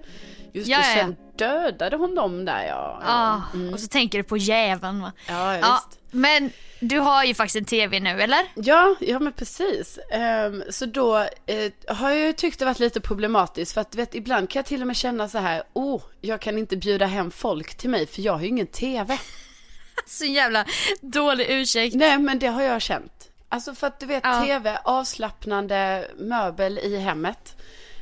Just 0.56 0.68
Ja, 0.68 0.78
det, 0.78 0.84
sen 0.84 1.16
dödade 1.36 1.96
hon 1.96 2.14
dem 2.14 2.44
där 2.44 2.64
ja. 2.64 3.02
Ja, 3.04 3.42
och 3.72 3.80
så 3.80 3.88
tänker 3.88 4.18
du 4.18 4.24
på 4.24 4.36
jäveln 4.36 5.02
va? 5.02 5.12
Ja, 5.28 5.58
ja, 5.58 5.80
visst. 5.88 6.00
men 6.10 6.50
du 6.80 6.98
har 6.98 7.24
ju 7.24 7.34
faktiskt 7.34 7.56
en 7.56 7.64
TV 7.64 8.00
nu 8.00 8.22
eller? 8.22 8.38
Ja, 8.54 8.94
ja 9.00 9.18
men 9.18 9.32
precis. 9.32 9.98
Ehm, 10.10 10.62
så 10.70 10.86
då 10.86 11.16
eh, 11.46 11.96
har 11.96 12.10
jag 12.10 12.26
ju 12.26 12.32
tyckt 12.32 12.58
det 12.58 12.64
varit 12.64 12.78
lite 12.78 13.00
problematiskt 13.00 13.72
för 13.74 13.80
att 13.80 13.94
vet, 13.94 14.14
ibland 14.14 14.50
kan 14.50 14.60
jag 14.60 14.66
till 14.66 14.80
och 14.80 14.86
med 14.86 14.96
känna 14.96 15.28
så 15.28 15.38
här, 15.38 15.62
oh, 15.72 16.02
jag 16.20 16.40
kan 16.40 16.58
inte 16.58 16.76
bjuda 16.76 17.06
hem 17.06 17.30
folk 17.30 17.74
till 17.74 17.90
mig 17.90 18.06
för 18.06 18.22
jag 18.22 18.32
har 18.32 18.40
ju 18.40 18.48
ingen 18.48 18.66
TV. 18.66 19.18
Så 20.06 20.24
jävla 20.24 20.64
dålig 21.00 21.46
ursäkt. 21.48 21.94
Nej, 21.94 22.18
men 22.18 22.38
det 22.38 22.46
har 22.46 22.62
jag 22.62 22.82
känt. 22.82 23.30
Alltså 23.48 23.74
för 23.74 23.86
att 23.86 24.00
du 24.00 24.06
vet, 24.06 24.24
Ja. 24.24 24.44
TV, 24.44 24.78
avslappnande 24.84 26.10
möbel 26.18 26.78
i 26.78 26.96
hemmet. 26.98 27.56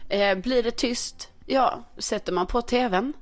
Eh, 0.08 0.34
blir 0.38 0.62
det 0.62 0.70
tyst, 0.70 1.28
ja, 1.46 1.84
sätter 1.98 2.32
man 2.32 2.46
på 2.46 2.62
TVn. 2.62 3.12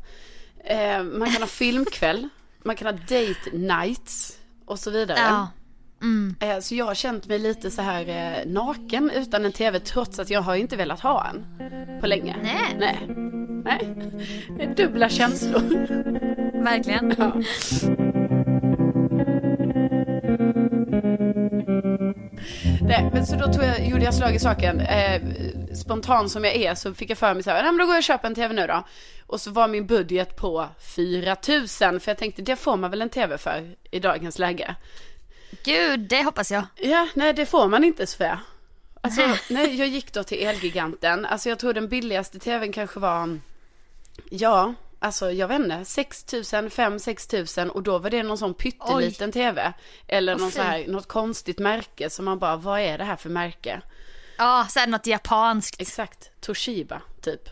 Eh, 0.65 1.03
man 1.03 1.31
kan 1.31 1.43
ha 1.43 1.47
filmkväll, 1.49 2.29
man 2.65 2.77
kan 2.77 2.87
ha 2.87 2.93
date 2.93 3.51
nights 3.53 4.39
och 4.67 4.79
så 4.79 4.91
vidare. 4.91 5.19
Ja. 5.19 5.49
Eh, 6.41 6.59
Så 6.61 6.75
jag 6.75 6.85
har 6.85 6.95
känt 6.95 7.27
mig 7.27 7.39
lite 7.39 7.71
så 7.71 7.83
här 7.83 8.09
eh, 8.09 8.47
naken 8.53 9.11
utan 9.15 9.45
en 9.45 9.53
tv 9.53 9.81
trots 9.81 10.19
att 10.19 10.31
jag 10.31 10.41
har 10.41 10.55
inte 10.55 10.77
velat 10.77 11.01
ha 11.01 11.27
en 11.27 11.47
på 12.01 12.07
länge. 12.07 12.37
Nej. 12.43 12.77
Nej. 12.79 12.99
Nej. 13.65 14.75
Dubbla 14.77 15.09
känslor. 15.09 15.61
Verkligen. 16.65 17.15
Nej, 22.83 23.11
men 23.13 23.27
så 23.27 23.37
då 23.37 23.53
tog 23.53 23.65
jag, 23.65 23.89
gjorde 23.89 24.05
jag 24.05 24.15
slag 24.15 24.35
i 24.35 24.39
saken. 24.39 24.81
Eh, 24.81 25.21
spontan 25.77 26.31
som 26.31 26.45
jag 26.45 26.55
är 26.55 26.75
så 26.75 26.95
fick 26.95 27.11
jag 27.11 27.19
för 27.19 27.35
mig 27.35 27.43
så 27.43 27.51
här, 27.51 27.63
nej 27.63 27.73
men 27.73 27.79
då 27.79 27.85
går 27.85 27.95
jag 27.95 28.01
och 28.01 28.05
köper 28.05 28.29
en 28.29 28.35
tv 28.35 28.55
nu 28.55 28.67
då. 28.67 28.85
Och 29.27 29.41
så 29.41 29.51
var 29.51 29.69
min 29.69 29.87
budget 29.87 30.37
på 30.37 30.69
4 30.97 31.37
000 31.49 31.69
för 32.01 32.11
jag 32.11 32.19
tänkte 32.19 32.43
det 32.43 32.57
får 32.57 32.77
man 32.77 32.91
väl 32.91 33.03
en 33.03 33.09
tv 33.09 33.39
för 33.39 33.75
i 33.91 33.99
dagens 33.99 34.39
läge. 34.39 34.75
Gud, 35.65 36.01
det 36.01 36.23
hoppas 36.23 36.51
jag. 36.51 36.65
Ja, 36.77 37.09
nej 37.15 37.33
det 37.33 37.47
får 37.47 37.69
man 37.69 37.85
inte 37.85 38.07
Sofia. 38.07 38.41
Alltså, 39.01 39.37
nej, 39.51 39.79
jag 39.79 39.89
gick 39.89 40.13
då 40.13 40.25
till 40.25 40.47
Elgiganten. 40.47 41.27
Alltså 41.27 41.49
jag 41.49 41.59
tror 41.59 41.73
den 41.73 41.89
billigaste 41.89 42.39
tvn 42.39 42.73
kanske 42.73 43.01
var, 43.01 43.41
ja, 44.31 44.75
alltså 44.99 45.31
jag 45.31 45.49
vet 45.49 45.61
inte, 45.61 45.85
6 45.85 46.27
000, 46.53 46.71
5 46.71 46.99
6 46.99 47.33
000 47.57 47.71
och 47.71 47.83
då 47.83 47.99
var 47.99 48.11
det 48.11 48.23
någon 48.23 48.39
sån 48.39 48.55
pytteliten 48.55 49.33
tv. 49.33 49.73
Eller 50.09 50.37
någon 50.37 50.51
så 50.51 50.63
här, 50.63 50.87
något 50.89 51.09
konstigt 51.09 51.59
märke 51.59 52.11
som 52.11 52.25
man 52.25 52.39
bara, 52.39 52.57
vad 52.57 52.81
är 52.81 52.99
det 52.99 53.05
här 53.05 53.17
för 53.17 53.31
märke? 53.31 53.83
Ja, 54.37 54.67
det 54.75 54.87
något 54.87 55.07
japanskt. 55.07 55.81
Exakt, 55.81 56.31
Toshiba 56.41 57.03
typ. 57.21 57.49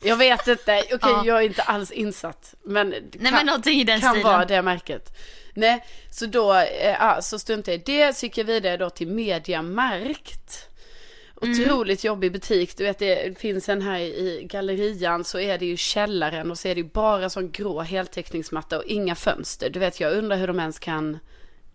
Jag 0.00 0.16
vet 0.16 0.48
inte, 0.48 0.82
okej 0.84 0.98
Ja. 1.00 1.22
jag 1.26 1.38
är 1.38 1.46
inte 1.46 1.62
alls 1.62 1.90
insatt. 1.90 2.54
Men 2.64 2.90
det 2.90 3.18
Nej, 3.18 3.32
men 3.32 3.68
i 3.68 3.84
den 3.84 4.00
kan 4.00 4.22
vara 4.22 4.44
det 4.44 4.62
märket. 4.62 5.16
Nej, 5.54 5.84
så 6.10 6.26
då, 6.26 6.64
ja, 6.82 7.22
så 7.22 7.38
struntade 7.38 7.72
jag 7.72 7.80
i 7.80 7.84
det, 7.96 8.16
så 8.16 8.26
gick 8.26 8.38
jag 8.38 8.44
vidare 8.44 8.76
då 8.76 8.90
till 8.90 9.08
Mediamarkt. 9.08 10.68
Otroligt 11.36 12.04
jobbig 12.04 12.32
butik, 12.32 12.76
du 12.76 12.84
vet 12.84 12.98
det 12.98 13.38
finns 13.38 13.68
en 13.68 13.82
här 13.82 13.98
i 13.98 14.46
gallerian 14.50 15.24
så 15.24 15.38
är 15.38 15.58
det 15.58 15.66
ju 15.66 15.76
källaren 15.76 16.50
och 16.50 16.58
så 16.58 16.68
är 16.68 16.74
det 16.74 16.80
ju 16.80 16.88
bara 16.88 17.30
sån 17.30 17.50
grå 17.50 17.80
heltäckningsmatta 17.80 18.78
och 18.78 18.84
inga 18.84 19.14
fönster. 19.14 19.70
Du 19.70 19.78
vet 19.78 20.00
jag 20.00 20.12
undrar 20.12 20.36
hur 20.36 20.46
de 20.46 20.60
ens 20.60 20.78
kan, 20.78 21.18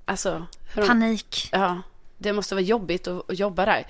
alltså. 0.06 0.46
Hur 0.74 0.82
de, 0.82 0.88
Panik. 0.88 1.50
Ja, 1.52 1.82
det 2.20 2.34
måste 2.34 2.56
vara 2.56 2.64
jobbigt 2.64 3.08
att, 3.08 3.30
att 3.30 3.40
jobba 3.40 3.66
där. 3.66 3.86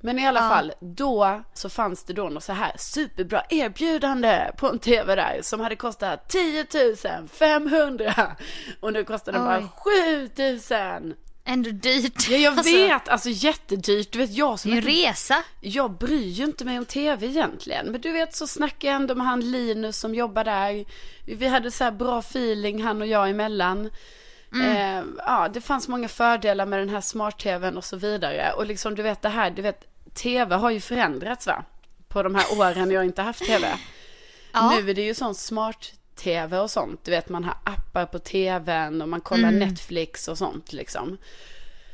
Men 0.00 0.18
i 0.18 0.26
alla 0.26 0.40
Ja. 0.40 0.48
fall, 0.48 0.72
då 0.80 1.42
så 1.54 1.68
fanns 1.68 2.04
det 2.04 2.12
då 2.12 2.28
något 2.28 2.44
så 2.44 2.52
här 2.52 2.72
superbra 2.78 3.42
erbjudande 3.50 4.50
på 4.58 4.68
en 4.68 4.78
tv 4.78 5.14
där 5.14 5.38
som 5.42 5.60
hade 5.60 5.76
kostat 5.76 6.28
10 6.28 6.66
500 7.32 8.36
och 8.80 8.92
nu 8.92 9.04
kostar 9.04 9.32
den 9.32 9.44
bara 9.44 9.58
Oj. 9.58 10.28
7 10.36 11.00
000. 11.04 11.14
Ändå 11.46 11.70
dyrt. 11.70 12.28
Ja, 12.30 12.36
jag 12.36 12.58
Alltså, 12.58 12.76
vet, 12.76 13.08
alltså 13.08 13.28
jättedyrt. 13.30 14.12
Du 14.12 14.18
vet, 14.18 14.30
jag 14.30 14.58
som 14.60 14.70
en 14.72 14.76
inte, 14.78 14.88
resa. 14.90 15.36
jag 15.60 15.90
bryr 15.90 16.28
ju 16.28 16.44
inte 16.44 16.64
mig 16.64 16.78
om 16.78 16.84
tv 16.84 17.26
egentligen. 17.26 17.86
Men 17.86 18.00
du 18.00 18.12
vet 18.12 18.34
så 18.34 18.46
snackade 18.46 18.86
jag 18.86 18.94
ändå 18.96 19.14
med 19.14 19.26
han 19.26 19.40
Linus 19.50 19.98
som 19.98 20.14
jobbar 20.14 20.44
där. 20.44 20.84
Vi 21.26 21.46
hade 21.46 21.70
så 21.70 21.84
här 21.84 21.90
bra 21.90 22.18
feeling 22.18 22.82
han 22.82 23.00
och 23.02 23.06
jag 23.08 23.30
emellan. 23.30 23.90
Eh, 24.62 25.04
ja, 25.18 25.48
det 25.48 25.60
fanns 25.60 25.88
många 25.88 26.08
fördelar 26.08 26.66
med 26.66 26.78
den 26.78 26.88
här 26.88 27.00
smart-tvn 27.00 27.76
och 27.76 27.84
så 27.84 27.96
vidare. 27.96 28.52
Och 28.52 28.66
liksom 28.66 28.94
du 28.94 29.02
vet 29.02 29.22
det 29.22 29.28
här, 29.28 29.50
du 29.50 29.62
vet, 29.62 29.84
tv 30.14 30.54
har 30.54 30.70
ju 30.70 30.80
förändrats 30.80 31.46
va? 31.46 31.64
På 32.08 32.22
de 32.22 32.34
här 32.34 32.58
åren 32.58 32.90
jag 32.90 33.04
inte 33.04 33.22
haft 33.22 33.44
tv. 33.44 33.78
Ja. 34.52 34.70
Nu 34.70 34.90
är 34.90 34.94
det 34.94 35.02
ju 35.02 35.14
sån 35.14 35.34
smart-tv 35.34 36.58
och 36.58 36.70
sånt. 36.70 37.04
Du 37.04 37.10
vet 37.10 37.28
man 37.28 37.44
har 37.44 37.56
appar 37.64 38.06
på 38.06 38.18
tvn 38.18 39.02
och 39.02 39.08
man 39.08 39.20
kollar 39.20 39.50
Netflix 39.50 40.28
och 40.28 40.38
sånt 40.38 40.72
liksom. 40.72 41.18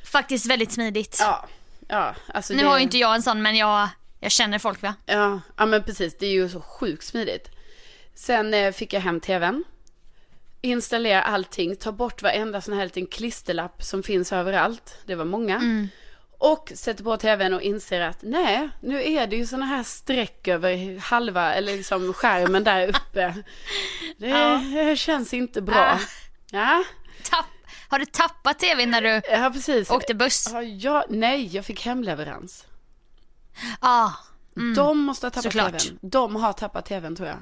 Faktiskt 0.05 0.47
väldigt 0.47 0.73
smidigt. 0.73 1.17
Ja, 1.21 1.49
ja, 1.89 2.15
alltså 2.35 2.53
nu 2.55 2.63
det... 2.63 2.69
har 2.69 2.79
ju 2.79 2.83
inte 2.83 2.99
jag 2.99 3.15
en 3.15 3.23
sån 3.23 3.43
men 3.43 3.57
jag, 3.57 3.89
jag 4.21 4.33
känner 4.33 4.59
folk 4.59 4.83
va? 4.83 4.95
Ja, 5.07 5.41
ja 5.57 5.67
men 5.67 5.83
precis. 5.83 6.19
Det 6.19 6.27
är 6.27 6.31
ju 6.31 6.49
så 6.49 6.61
sjukt 6.61 7.05
smidigt. 7.05 7.51
Sen 8.15 8.55
eh, 8.55 8.73
fick 8.73 8.93
jag 8.93 9.01
hem 9.01 9.21
tvn. 9.21 9.65
Installera 10.61 11.23
allting, 11.23 11.77
ta 11.77 11.93
bort 11.93 12.23
varenda 12.23 12.61
sån 12.61 12.75
här 12.75 12.85
liten 12.85 13.07
klisterlapp 13.07 13.83
som 13.83 14.03
finns 14.03 14.33
överallt. 14.33 14.97
Det 15.07 15.15
var 15.15 15.25
många. 15.25 15.63
Och 16.39 16.73
sätter 16.75 17.05
på 17.05 17.17
tvn 17.17 17.55
och 17.55 17.63
inser 17.63 18.01
att 18.01 18.19
nej, 18.23 18.69
nu 18.81 19.05
är 19.13 19.27
det 19.27 19.37
ju 19.37 19.47
såna 19.47 19.67
här 19.67 19.83
streck 19.83 20.49
över 20.49 20.99
halva, 20.99 21.55
eller 21.55 21.77
liksom 21.77 22.13
skärmen 22.13 22.65
där 22.65 22.89
uppe. 22.89 23.35
Det 24.19 24.29
Ja. 24.29 24.97
känns 24.97 25.35
inte 25.35 25.63
bra. 25.63 25.77
Ah. 25.77 25.99
Ja, 26.51 26.85
Tapp, 27.31 27.47
har 27.89 27.99
du 27.99 28.05
tappat 28.05 28.59
tvn 28.59 28.91
när 28.91 29.03
du 29.03 29.09
ja 29.31 29.51
precis. 29.55 29.91
åkte 29.91 30.15
buss? 30.15 30.49
Ja, 30.53 30.63
jag, 30.63 31.05
nej, 31.09 31.47
jag 31.57 31.65
fick 31.65 31.85
hemleverans. 31.87 32.67
Ja. 33.81 34.15
De 34.77 34.99
måste 34.99 35.27
ha 35.27 35.31
tappat 35.31 35.43
Såklart. 35.53 35.79
tvn. 35.79 35.99
De 36.03 36.37
har 36.37 36.53
tappat 36.53 36.87
tvn 36.87 37.17
tror 37.17 37.29
jag. 37.29 37.39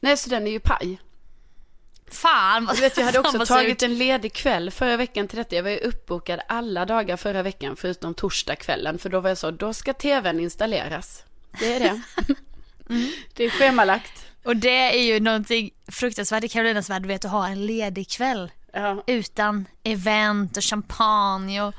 Nej, 0.00 0.16
så 0.16 0.30
den 0.30 0.46
är 0.46 0.50
ju 0.50 0.60
paj. 0.60 1.00
Fan 2.10 2.64
vad 2.64 2.76
Du 2.76 2.80
vet 2.80 2.96
jag 2.96 3.04
hade 3.04 3.18
också 3.18 3.46
tagit 3.46 3.82
en 3.82 3.98
ledig 3.98 4.32
kväll 4.32 4.70
förra 4.70 4.96
veckan 4.96 5.28
till 5.28 5.38
detta. 5.38 5.56
Jag 5.56 5.62
var 5.62 5.70
ju 5.70 5.78
uppbokad 5.78 6.40
alla 6.48 6.84
dagar 6.86 7.16
förra 7.16 7.42
veckan 7.42 7.76
förutom 7.76 8.14
torsdagskvällen. 8.14 8.98
För 8.98 9.08
då 9.08 9.20
var 9.20 9.28
jag 9.28 9.38
så, 9.38 9.50
då 9.50 9.74
ska 9.74 9.92
tvn 9.92 10.40
installeras. 10.40 11.22
Det 11.60 11.74
är 11.74 11.80
det. 11.80 12.00
Mm. 12.88 13.08
Det 13.34 13.44
är 13.44 13.50
schemalagt. 13.50 14.26
Och 14.44 14.56
det 14.56 14.98
är 14.98 15.02
ju 15.02 15.20
någonting 15.20 15.70
fruktansvärt 15.88 16.44
i 16.44 16.48
Karolinas 16.48 16.90
värld, 16.90 17.02
du 17.02 17.08
vet 17.08 17.24
att 17.24 17.30
ha 17.30 17.48
en 17.48 17.66
ledig 17.66 18.08
kväll. 18.10 18.50
Ja. 18.72 19.04
Utan 19.06 19.64
event 19.82 20.56
och 20.56 20.64
champagne 20.64 21.62
och 21.62 21.74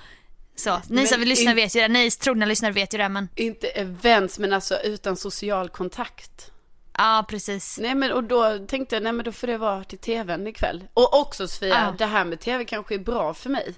så. 0.56 0.82
Ni 0.90 1.08
som 1.08 1.20
vill 1.20 1.30
lyssna 1.30 1.52
in- 1.52 1.56
vet 1.56 1.76
ju 1.76 1.82
det, 1.82 1.88
ni 1.88 2.12
trogna 2.12 2.46
lyssnare 2.46 2.72
vet 2.72 2.94
ju 2.94 2.98
det 2.98 3.10
men 3.10 3.30
Inte 3.36 3.68
events 3.68 4.40
men 4.40 4.54
alltså 4.54 4.80
utan 4.80 5.18
social 5.18 5.70
kontakt. 5.70 6.52
Ja 6.98 7.26
precis. 7.30 7.80
Nej 7.82 7.96
men 7.96 8.12
och 8.12 8.24
då 8.24 8.58
tänkte 8.68 8.96
jag, 8.96 9.04
nej 9.04 9.12
men 9.14 9.26
då 9.26 9.32
får 9.32 9.48
det 9.48 9.58
vara 9.58 9.84
till 9.84 9.98
tvn 10.00 10.48
ikväll. 10.48 10.84
Och 10.94 11.20
också 11.22 11.48
Sofia, 11.48 11.70
Ja. 11.70 11.96
det 11.98 12.06
här 12.06 12.26
med 12.26 12.40
tv 12.40 12.66
kanske 12.66 12.96
är 12.96 13.00
bra 13.00 13.34
för 13.34 13.50
mig. 13.50 13.74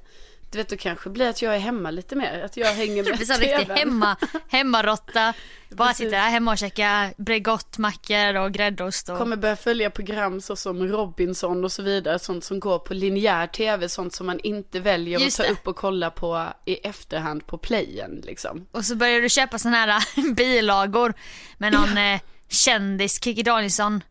Du 0.52 0.58
vet, 0.58 0.70
då 0.70 0.78
kanske 0.78 1.10
blir 1.10 1.30
att 1.30 1.42
jag 1.42 1.56
är 1.56 1.60
hemma 1.60 1.92
lite 1.92 2.16
mer. 2.16 2.42
Att 2.46 2.58
jag 2.58 2.68
hänger 2.74 3.04
med 3.10 3.16
blir 3.18 3.26
så 3.26 3.34
riktigt 3.34 3.60
tvn. 3.68 3.78
hemma, 3.78 4.16
hemmarotta. 4.48 5.34
Bara 5.70 5.88
Precis. 5.88 5.98
sitter 5.98 6.12
där 6.18 6.30
hemma 6.30 6.52
och 6.52 6.58
käkar 6.58 7.14
Bregottmackor 7.18 8.36
och 8.36 8.52
gräddost 8.52 9.10
och... 9.10 9.18
Kommer 9.18 9.36
börja 9.36 9.56
följa 9.56 9.90
program 9.90 10.42
så 10.42 10.56
som 10.56 10.88
Robinson 10.88 11.64
och 11.64 11.72
så 11.72 11.82
vidare. 11.84 12.20
Sånt 12.20 12.44
som 12.44 12.60
går 12.60 12.80
på 12.80 12.94
linjär 12.94 13.48
tv. 13.48 13.90
Sånt 13.90 14.14
som 14.14 14.26
man 14.26 14.40
inte 14.40 14.80
väljer 14.80 15.20
Just 15.20 15.40
att 15.40 15.46
ta 15.46 15.54
det. 15.54 15.60
upp 15.60 15.68
och 15.68 15.76
kolla 15.76 16.10
på 16.10 16.48
i 16.66 16.74
efterhand 16.76 17.48
på 17.48 17.58
playen 17.58 18.22
liksom. 18.24 18.66
Och 18.72 18.86
så 18.86 18.96
börjar 18.96 19.22
du 19.22 19.30
köpa 19.30 19.60
såna 19.60 19.78
här 19.78 20.34
bilagor 20.36 21.14
med 21.58 21.74
någon 21.74 21.98
eh, 21.98 22.20
kändis, 22.50 23.24
Kikki 23.24 23.44
Danielsson 23.44 24.04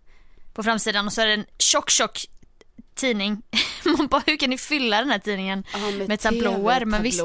på 0.54 0.62
framsidan 0.62 1.06
och 1.06 1.12
så 1.12 1.20
är 1.20 1.26
det 1.26 1.32
en 1.32 1.46
tjock 1.58 1.90
tjock 1.90 2.26
tidning. 2.94 3.42
Man 3.98 4.06
bara 4.06 4.22
hur 4.26 4.36
kan 4.36 4.50
ni 4.50 4.58
fylla 4.58 4.98
den 4.98 5.10
här 5.10 5.18
tidningen 5.18 5.64
Ja, 5.72 6.06
med, 6.08 6.20
tablåer? 6.20 6.84
Men 6.84 7.02
visst. 7.02 7.20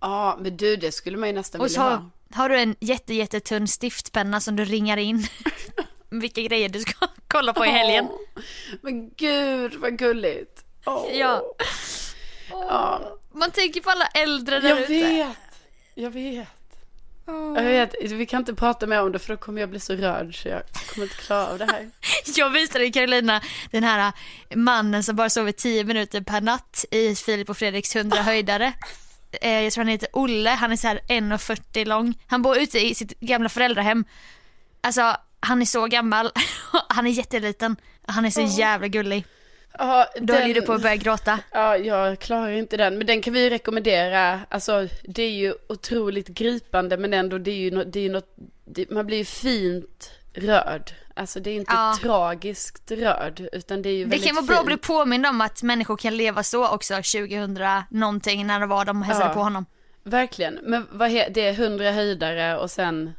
Ja 0.00 0.38
men 0.40 0.56
du 0.56 0.76
det 0.76 0.92
skulle 0.92 1.16
man 1.16 1.28
ju 1.28 1.34
nästan 1.34 1.60
Och 1.60 1.66
vilja 1.66 1.74
så 1.76 1.82
ha. 1.82 2.10
har, 2.32 2.48
du 2.48 2.58
en 2.60 2.76
jätte, 2.80 3.14
jättetunn 3.14 3.68
stiftpenna 3.68 4.40
som 4.40 4.56
du 4.56 4.64
ringar 4.64 4.96
in 4.96 5.26
vilka 6.10 6.40
grejer 6.40 6.68
du 6.68 6.80
ska 6.80 7.06
kolla 7.28 7.52
på 7.52 7.66
i 7.66 7.68
helgen. 7.68 8.08
Åh, 8.10 8.42
Men 8.82 9.10
gud 9.16 9.74
vad 9.74 9.98
gulligt. 9.98 10.64
Åh. 10.86 11.06
Ja. 11.12 11.42
Ja. 12.50 13.18
Man 13.32 13.50
tänker 13.50 13.80
på 13.80 13.90
alla 13.90 14.06
äldre 14.06 14.60
där 14.60 14.68
Jag 14.68 14.78
ute. 14.80 14.92
vet. 14.92 15.36
Jag 15.94 16.10
vet. 16.10 16.48
Jag 17.26 17.62
vet. 17.62 17.94
Vi 18.02 18.26
kan 18.26 18.38
inte 18.38 18.54
prata 18.54 18.86
mer 18.86 19.02
om 19.02 19.12
det 19.12 19.18
för 19.18 19.28
då 19.28 19.36
kommer 19.36 19.60
jag 19.60 19.70
bli 19.70 19.80
så 19.80 19.94
rörd 19.96 20.42
så 20.42 20.48
jag 20.48 20.62
kommer 20.94 21.06
inte 21.06 21.16
klara 21.16 21.46
av 21.46 21.58
det 21.58 21.64
här. 21.64 21.90
Jag 22.36 22.50
visade 22.50 22.90
Carolina 22.92 23.40
den 23.70 23.84
här 23.84 24.12
mannen 24.54 25.02
som 25.02 25.16
bara 25.16 25.30
sover 25.30 25.52
10 25.52 25.84
minuter 25.84 26.20
per 26.20 26.40
natt 26.40 26.84
i 26.90 27.14
Filip 27.14 27.50
och 27.50 27.56
Fredriks 27.56 27.96
100 27.96 28.16
höjdare. 28.22 28.72
Eh, 29.42 29.62
Jag 29.62 29.72
tror 29.72 29.84
han 29.84 29.90
heter 29.92 30.08
Olle, 30.12 30.50
han 30.50 30.72
är 30.72 30.76
så 30.76 30.88
här 30.88 31.00
1,40 31.08 31.84
lång. 31.84 32.14
Han 32.26 32.42
bor 32.42 32.58
ute 32.58 32.86
i 32.86 32.94
sitt 32.94 33.20
gamla 33.20 33.48
föräldrahem. 33.48 34.04
Alltså 34.80 35.16
han 35.40 35.62
är 35.62 35.66
så 35.66 35.86
gammal, 35.86 36.30
han 36.88 37.06
är 37.06 37.10
jätteliten. 37.10 37.76
Han 38.06 38.24
är 38.24 38.30
så 38.30 38.40
jävla 38.40 38.88
gullig. 38.88 39.24
Ja, 39.78 40.06
Då 40.20 40.34
höll 40.34 40.48
ju 40.48 40.54
du 40.54 40.62
på 40.62 40.72
att 40.72 40.82
börja 40.82 40.96
gråta. 40.96 41.38
Ja, 41.52 41.76
jag 41.76 42.18
klarar 42.18 42.50
inte 42.50 42.76
den. 42.76 42.98
Men 42.98 43.06
den 43.06 43.22
kan 43.22 43.32
vi 43.32 43.42
ju 43.44 43.50
rekommendera. 43.50 44.40
Alltså, 44.48 44.88
det 45.04 45.22
är 45.22 45.30
ju 45.30 45.54
otroligt 45.68 46.28
gripande 46.28 46.96
men 46.96 47.14
ändå 47.14 47.38
det 47.38 47.50
är 47.50 47.56
ju 47.56 47.70
något, 47.70 47.92
det 47.92 47.98
är 47.98 48.02
ju 48.02 48.08
något 48.12 48.34
det, 48.64 48.90
man 48.90 49.06
blir 49.06 49.18
ju 49.18 49.24
fint 49.24 50.10
rörd. 50.34 50.90
Alltså 51.14 51.40
det 51.40 51.50
är 51.50 51.54
inte 51.54 51.72
Ja. 51.74 51.96
tragiskt 52.02 52.90
rörd 52.90 53.48
utan 53.52 53.82
det 53.82 53.88
är 53.88 53.92
ju 53.92 54.04
Det 54.04 54.10
väldigt 54.10 54.26
kan 54.26 54.34
vara 54.36 54.46
bra 54.46 54.56
att 54.58 54.66
bli 54.66 54.76
påmind 54.76 55.26
om 55.26 55.40
att 55.40 55.62
människor 55.62 55.96
kan 55.96 56.16
leva 56.16 56.42
så 56.42 56.68
också 56.68 56.94
2000 56.94 57.58
någonting 57.90 58.46
när 58.46 58.60
det 58.60 58.66
var 58.66 58.84
de 58.84 59.02
hälsade 59.02 59.28
Ja. 59.30 59.34
på 59.34 59.40
honom. 59.40 59.66
Verkligen. 60.04 60.58
Men 60.62 60.86
vad 60.92 61.10
he, 61.10 61.28
det 61.28 61.40
är 61.48 61.54
hundra 61.54 61.90
höjdare 61.92 62.58
och 62.58 62.70
sen 62.70 63.12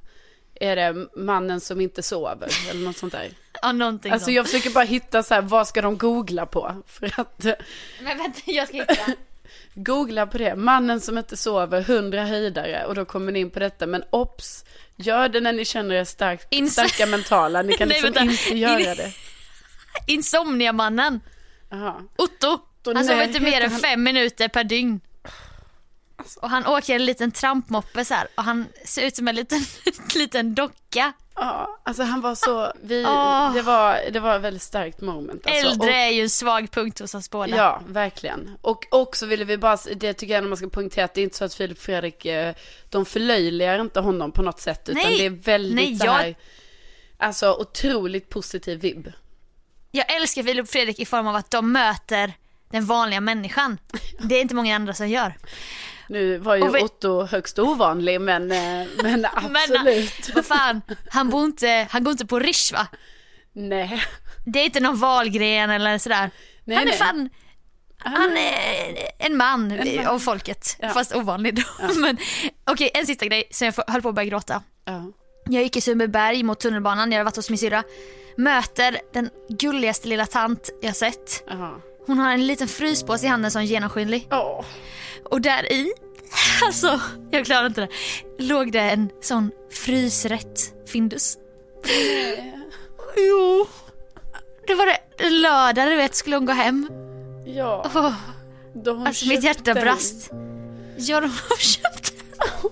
är 0.56 0.76
det 0.76 1.08
mannen 1.16 1.60
som 1.60 1.82
inte 1.82 2.04
sover 2.04 2.50
eller 2.72 2.86
något 2.86 2.98
sånt 2.98 3.14
där. 3.14 3.30
Ja 3.62 3.72
någonting 3.72 4.12
Alltså 4.12 4.26
sånt. 4.26 4.36
jag 4.36 4.46
försöker 4.46 4.70
bara 4.70 4.84
hitta 4.86 5.24
så 5.24 5.34
här, 5.34 5.42
vad 5.42 5.68
ska 5.68 5.82
de 5.82 5.98
googla 5.98 6.46
på? 6.46 6.84
För 6.88 7.20
att 7.22 7.46
eh, 7.46 7.54
Men 8.02 8.18
vänta 8.18 8.40
jag 8.46 8.68
ska 8.68 8.78
hitta. 8.78 8.96
googla 9.74 10.28
på 10.28 10.38
det, 10.38 10.56
mannen 10.56 11.02
som 11.02 11.18
inte 11.18 11.38
sover, 11.38 11.82
hundra 11.82 12.26
höjdare 12.26 12.86
och 12.86 12.96
då 12.96 13.06
kommer 13.06 13.32
ni 13.32 13.40
in 13.40 13.50
på 13.50 13.60
detta. 13.60 13.88
Men 13.88 14.04
ops, 14.10 14.66
gör 14.96 15.30
det 15.30 15.42
när 15.42 15.54
ni 15.54 15.66
känner 15.66 15.96
er 15.96 16.04
starkt, 16.04 16.48
Ins- 16.54 16.70
starka 16.70 17.06
mentala, 17.06 17.62
ni 17.62 17.74
kan 17.78 17.88
Nej, 17.88 18.02
liksom 18.02 18.14
vänta. 18.28 18.32
inte 18.52 18.58
göra 18.58 18.96
det. 18.96 19.12
Insomniamannen. 20.08 21.20
Jaha. 21.70 21.96
Otto. 22.16 22.60
Då 22.82 22.94
Han 22.94 23.06
sover 23.06 23.24
inte 23.24 23.40
mer 23.40 23.62
än 23.62 23.72
han- 23.72 23.80
fem 23.82 24.04
minuter 24.04 24.48
per 24.48 24.64
dygn. 24.64 25.00
Och 26.42 26.50
han 26.50 26.66
åker 26.68 26.96
en 26.96 27.06
liten 27.06 27.32
trampmoppe 27.32 28.06
så 28.06 28.14
här 28.14 28.28
och 28.36 28.44
han 28.44 28.66
ser 28.86 29.02
ut 29.08 29.16
som 29.16 29.28
en 29.28 29.36
liten, 29.36 29.62
liten 30.16 30.56
docka. 30.56 31.14
Ja, 31.40 31.80
alltså 31.84 32.04
han 32.04 32.22
var 32.22 32.36
så, 32.36 32.72
vi, 32.82 33.06
Åh. 33.08 33.54
det, 33.54 33.62
var, 33.62 34.00
det 34.12 34.20
var 34.20 34.36
ett 34.36 34.42
väldigt 34.42 34.62
starkt 34.62 35.02
moment. 35.02 35.48
Alltså. 35.48 35.68
Äldre 35.68 35.94
är 35.96 36.10
ju 36.10 36.22
en 36.22 36.30
svag 36.30 36.72
punkt 36.72 37.00
hos 37.00 37.16
oss 37.16 37.30
båda. 37.30 37.56
Ja, 37.58 37.82
verkligen. 37.88 38.58
Och 38.62 38.86
också 38.92 39.26
ville 39.26 39.46
vi 39.46 39.58
bara, 39.58 39.78
det 39.96 40.14
tycker 40.14 40.34
jag 40.34 40.42
när 40.44 40.50
man 40.50 40.58
ska 40.58 40.70
poängtera 40.70 41.06
att 41.06 41.14
det 41.14 41.22
är 41.22 41.24
inte 41.24 41.38
så 41.38 41.46
att 41.46 41.54
Filip 41.54 41.78
och 41.78 41.84
Fredrik, 41.84 42.26
eh, 42.26 42.56
de 42.90 43.06
förlöjligar 43.06 43.82
inte 43.82 44.00
honom 44.00 44.32
på 44.32 44.42
något 44.42 44.60
sätt. 44.60 44.90
Utan 44.90 45.04
Nej. 45.04 45.18
det 45.18 45.26
är 45.26 45.30
väldigt 45.30 45.76
Nej, 45.76 45.96
så 45.96 46.06
jag- 46.06 46.12
här, 46.14 46.36
alltså 47.18 47.54
otroligt 47.54 48.30
positiv 48.30 48.80
vibb. 48.80 49.12
Jag 49.92 50.16
älskar 50.16 50.44
Filip 50.44 50.64
och 50.64 50.70
Fredrik 50.70 51.00
i 51.00 51.06
form 51.06 51.28
av 51.28 51.36
att 51.36 51.52
de 51.52 51.72
möter 51.72 52.34
den 52.72 52.86
vanliga 52.86 53.22
människan. 53.22 53.78
Det 54.20 54.36
är 54.36 54.42
inte 54.42 54.56
många 54.56 54.76
andra 54.76 54.94
som 54.94 55.10
gör. 55.10 55.34
Nu 56.10 56.38
var 56.38 56.56
ju 56.56 56.72
vi- 56.72 56.82
Otto 56.82 57.26
högst 57.26 57.60
ovanlig 57.60 58.22
men, 58.22 58.52
eh, 58.52 58.88
men 59.04 59.26
absolut. 59.34 60.28
Men 60.28 60.36
vad 60.36 60.46
fan, 60.46 60.82
han, 61.10 61.30
bor 61.30 61.46
inte, 61.46 61.88
han 61.90 62.04
går 62.04 62.12
inte 62.12 62.26
på 62.26 62.40
Rish 62.40 62.74
va? 62.74 62.88
Nej. 63.54 64.04
Det 64.46 64.60
är 64.60 64.66
inte 64.66 64.80
någon 64.80 64.98
valgren 64.98 65.70
eller 65.70 65.98
sådär. 65.98 66.32
Nej, 66.64 66.78
han 66.78 66.88
är 66.88 66.92
nej. 66.92 66.98
fan, 66.98 67.30
han 67.98 68.38
är 68.38 69.12
en 69.20 69.38
man, 69.38 69.80
av 70.08 70.20
folket. 70.20 70.78
Ja. 70.80 70.90
Fast 70.90 71.16
ovanlig 71.16 71.56
då. 71.56 71.64
Men 71.96 72.18
okej, 72.66 72.92
en 72.94 73.06
sista 73.06 73.26
grej 73.26 73.48
så 73.52 73.66
jag 73.66 73.74
höll 73.88 74.02
på 74.02 74.10
att 74.10 74.16
börja 74.16 74.30
gråta. 74.30 74.64
Ja. 74.86 75.12
Jag 75.50 75.64
gick 75.64 75.76
i 75.76 75.82
Sundbyberg 75.82 76.44
mot 76.44 76.60
tunnelbanan, 76.60 77.12
jag 77.12 77.18
hade 77.18 77.26
varit 77.26 77.36
hos 77.36 77.50
min 77.50 77.58
syrra. 77.58 77.84
Möter 78.38 79.00
den 79.14 79.30
gulligaste 79.50 80.08
lilla 80.08 80.26
tant 80.26 80.70
jag 80.82 80.96
sett. 80.96 81.44
Jaha. 81.48 81.82
Hon 82.08 82.20
har 82.20 82.32
en 82.32 82.48
liten 82.48 82.68
fryspåse 82.68 83.26
i 83.26 83.30
handen 83.30 83.52
som 83.52 83.62
är 83.62 83.66
genomskinlig. 83.66 84.28
Åh. 84.32 84.66
Och 85.24 85.42
där 85.42 85.72
i, 85.72 85.94
alltså 86.66 87.02
jag 87.32 87.46
klarar 87.46 87.66
inte 87.66 87.82
det, 87.82 87.90
låg 88.44 88.72
det 88.72 88.80
en 88.80 89.10
sån 89.22 89.52
frysrätt 89.72 90.74
Findus. 90.88 91.38
Jo. 93.18 93.68
Det 94.68 94.76
var 94.76 94.86
det 94.86 95.30
lördag 95.30 95.88
du 95.88 95.96
vet 95.96 96.16
skulle 96.16 96.36
hon 96.36 96.46
gå 96.46 96.54
hem. 96.54 96.90
Ja. 97.46 97.88
Har 97.94 98.14
hon 98.86 99.08
alltså 99.08 99.28
mitt 99.28 99.44
hjärta 99.44 99.74
den. 99.74 99.84
brast. 99.84 100.32
Ja 100.98 101.22
de 101.22 101.28
har 101.30 101.58
köpt 101.58 102.14
den. 102.18 102.72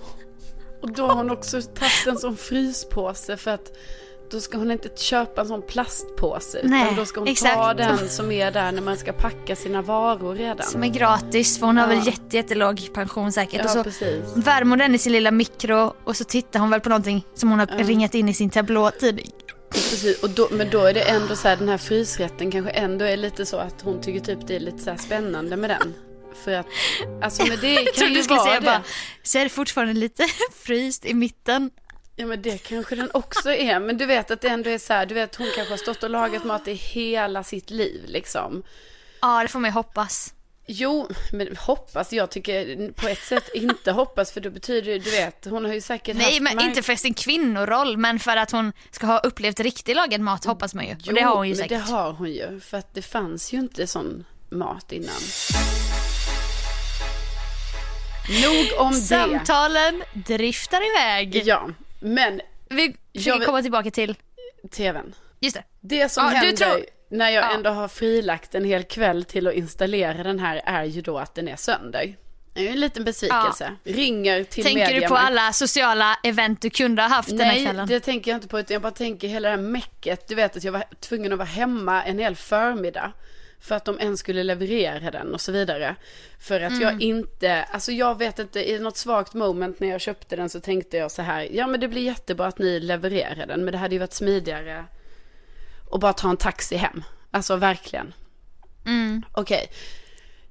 Och 0.82 0.92
då 0.92 1.06
har 1.06 1.14
hon 1.14 1.30
också 1.30 1.62
tagit 1.62 2.06
en 2.06 2.18
sån 2.18 2.36
fryspåse 2.36 3.36
för 3.36 3.50
att 3.50 3.72
då 4.30 4.40
ska 4.40 4.58
hon 4.58 4.70
inte 4.70 4.88
köpa 4.96 5.40
en 5.40 5.48
sån 5.48 5.62
plastpåse. 5.62 6.60
Nej, 6.64 6.82
utan 6.84 6.96
då 6.96 7.04
ska 7.06 7.20
hon 7.20 7.26
ta 7.26 7.32
exakt. 7.32 7.76
den 7.78 8.08
som 8.08 8.32
är 8.32 8.50
där 8.50 8.72
när 8.72 8.82
man 8.82 8.96
ska 8.96 9.12
packa 9.12 9.56
sina 9.56 9.82
varor 9.82 10.34
redan. 10.34 10.66
Som 10.66 10.84
är 10.84 10.88
gratis 10.88 11.58
för 11.58 11.66
hon 11.66 11.76
har 11.76 11.88
Ja. 11.88 11.94
väl 11.98 12.06
jätte, 12.06 12.36
jättelåg 12.36 12.88
pension 12.94 13.32
säkert. 13.32 13.60
och 13.60 13.66
Ja, 13.66 13.72
så 13.72 13.84
precis. 13.84 14.24
värmer 14.36 14.70
hon 14.70 14.78
den 14.78 14.94
i 14.94 14.98
sin 14.98 15.12
lilla 15.12 15.30
mikro 15.30 15.94
och 16.04 16.16
så 16.16 16.24
tittar 16.24 16.60
hon 16.60 16.70
väl 16.70 16.80
på 16.80 16.88
någonting 16.88 17.24
som 17.34 17.50
hon 17.50 17.58
har 17.58 17.66
ringat 17.66 18.14
in 18.14 18.28
i 18.28 18.34
sin 18.34 18.50
tablåtidning. 18.50 19.30
Precis, 19.70 20.22
och 20.22 20.30
då, 20.30 20.48
men 20.50 20.70
då 20.70 20.80
är 20.84 20.94
det 20.94 21.00
ändå 21.02 21.36
så 21.36 21.48
här, 21.48 21.56
den 21.56 21.68
här 21.68 21.78
frysrätten 21.78 22.50
kanske 22.50 22.70
ändå 22.70 23.04
är 23.04 23.16
lite 23.16 23.46
så 23.46 23.56
att 23.56 23.82
hon 23.82 24.00
tycker 24.00 24.20
typ 24.20 24.46
det 24.46 24.56
är 24.56 24.60
lite 24.60 24.78
så 24.78 24.94
spännande 24.98 25.56
med 25.56 25.70
den. 25.70 25.94
För 26.44 26.52
att, 26.52 26.66
alltså 27.22 27.46
men 27.46 27.58
det 27.60 27.72
Jag 27.74 27.84
kan 27.84 27.94
trodde 27.94 28.12
ju 28.20 28.22
vara 28.22 28.40
säga 28.44 28.60
det. 28.60 28.66
bara, 28.66 28.82
så 29.22 29.38
är 29.38 29.42
det 29.44 29.48
fortfarande 29.50 29.94
lite 29.94 30.24
fryst 30.54 31.04
i 31.04 31.14
mitten. 31.14 31.70
Ja 32.18 32.26
men 32.26 32.42
det 32.42 32.58
kanske 32.62 32.94
den 32.96 33.10
också 33.14 33.50
är. 33.52 33.80
Men 33.80 33.96
du 33.98 34.06
vet 34.06 34.30
att 34.30 34.40
det 34.40 34.48
ändå 34.48 34.70
är 34.70 34.78
så 34.78 34.92
här, 34.92 35.06
du 35.06 35.14
vet 35.14 35.34
hon 35.36 35.50
kanske 35.56 35.72
har 35.72 35.78
stått 35.78 36.02
och 36.02 36.10
lagat 36.10 36.44
mat 36.44 36.68
i 36.68 36.72
hela 36.72 37.44
sitt 37.44 37.70
liv 37.70 38.02
liksom. 38.06 38.62
Ja 39.20 39.42
det 39.42 39.48
får 39.48 39.58
man 39.58 39.70
ju 39.70 39.74
hoppas. 39.74 40.32
Jo, 40.68 41.08
men 41.32 41.56
hoppas. 41.56 42.12
Jag 42.12 42.30
tycker 42.30 42.92
på 42.92 43.08
ett 43.08 43.22
sätt 43.22 43.50
inte 43.54 43.92
hoppas 43.92 44.32
för 44.32 44.40
då 44.40 44.50
betyder 44.50 44.92
det, 44.92 44.98
du 44.98 45.10
vet, 45.10 45.44
hon 45.44 45.64
har 45.64 45.72
ju 45.72 45.80
säkert 45.80 46.16
Nej 46.16 46.26
haft 46.26 46.40
men 46.42 46.56
mark- 46.56 46.64
inte 46.64 46.82
för 46.82 46.94
sin 46.96 47.14
kvinnoroll 47.14 47.96
men 47.96 48.18
för 48.18 48.36
att 48.36 48.50
hon 48.50 48.72
ska 48.90 49.06
ha 49.06 49.18
upplevt 49.18 49.60
riktig 49.60 49.96
lagad 49.96 50.20
mat 50.20 50.44
hoppas 50.44 50.74
man 50.74 50.84
ju. 50.86 50.92
Och 51.06 51.14
det 51.14 51.20
har 51.20 51.36
hon 51.36 51.48
ju 51.48 51.54
men 51.54 51.62
säkert. 51.62 51.86
det 51.86 51.92
har 51.92 52.12
hon 52.12 52.32
ju. 52.32 52.60
För 52.60 52.78
att 52.78 52.94
det 52.94 53.02
fanns 53.02 53.52
ju 53.52 53.58
inte 53.58 53.86
sån 53.86 54.24
mat 54.50 54.92
innan. 54.92 55.14
Nog 58.42 58.80
om 58.80 58.92
det. 58.92 59.00
Samtalen 59.00 60.02
driftar 60.12 60.80
iväg. 60.90 61.42
Ja, 61.44 61.68
men 62.14 62.40
Vi 62.68 62.96
vill- 63.12 63.44
komma 63.46 63.62
tillbaka 63.62 63.90
till, 63.90 64.14
tvn. 64.70 65.14
just 65.40 65.56
det. 65.56 65.62
Det 65.80 66.08
som 66.08 66.24
Ja, 66.24 66.30
händer, 66.30 66.56
tror- 66.56 66.84
när 67.10 67.30
jag 67.30 67.44
Ja. 67.44 67.54
ändå 67.54 67.70
har 67.70 67.88
frilagt 67.88 68.54
en 68.54 68.64
hel 68.64 68.82
kväll 68.82 69.24
till 69.24 69.46
att 69.46 69.54
installera 69.54 70.22
den 70.22 70.38
här 70.38 70.62
är 70.64 70.84
ju 70.84 71.00
då 71.00 71.18
att 71.18 71.34
den 71.34 71.48
är 71.48 71.56
sönder. 71.56 72.16
Det 72.54 72.68
är 72.68 72.72
en 72.72 72.80
liten 72.80 73.04
besvikelse. 73.04 73.72
Ringer 73.84 74.44
till 74.44 74.64
Tänker 74.64 75.00
du 75.00 75.08
på 75.08 75.16
alla 75.16 75.52
sociala 75.52 76.18
event 76.22 76.62
du 76.62 76.70
kunde 76.70 77.02
ha 77.02 77.08
haft 77.08 77.28
den 77.28 77.40
här 77.40 77.52
Nej, 77.54 77.64
kvällen? 77.64 77.86
det 77.88 78.00
tänker 78.00 78.30
jag 78.30 78.36
inte 78.38 78.48
på. 78.48 78.58
Utan 78.60 78.74
jag 78.74 78.82
bara 78.82 78.92
tänker 78.92 79.28
hela 79.28 79.48
det 79.48 79.56
här 79.56 79.62
mecket. 79.62 80.28
Du 80.28 80.34
vet 80.34 80.56
att 80.56 80.64
jag 80.64 80.72
var 80.72 80.84
tvungen 81.00 81.32
att 81.32 81.38
vara 81.38 81.48
hemma 81.48 82.02
en 82.04 82.18
hel 82.18 82.36
förmiddag. 82.36 83.12
För 83.66 83.74
att 83.74 83.84
de 83.84 84.00
ens 84.00 84.20
skulle 84.20 84.42
leverera 84.42 85.10
den 85.10 85.34
och 85.34 85.40
så 85.40 85.52
vidare. 85.52 85.96
För 86.40 86.60
att 86.60 86.72
Mm. 86.72 86.82
jag 86.82 87.02
inte, 87.02 87.62
alltså 87.62 87.92
jag 87.92 88.18
vet 88.18 88.38
inte, 88.38 88.70
i 88.70 88.78
något 88.78 88.96
svagt 88.96 89.34
moment 89.34 89.80
när 89.80 89.88
jag 89.88 90.00
köpte 90.00 90.36
den 90.36 90.48
så 90.48 90.60
tänkte 90.60 90.96
jag 90.96 91.10
så 91.10 91.22
här. 91.22 91.48
Ja 91.52 91.66
men 91.66 91.80
det 91.80 91.88
blir 91.88 92.02
jättebra 92.02 92.46
att 92.46 92.58
ni 92.58 92.80
levererar 92.80 93.46
den. 93.46 93.64
Men 93.64 93.72
det 93.72 93.78
hade 93.78 93.94
ju 93.94 93.98
varit 93.98 94.12
smidigare 94.12 94.84
att 95.92 96.00
bara 96.00 96.12
ta 96.12 96.30
en 96.30 96.36
taxi 96.36 96.76
hem. 96.76 97.04
Alltså 97.30 97.56
verkligen. 97.56 98.14
Mm. 98.86 99.22
Okej. 99.32 99.70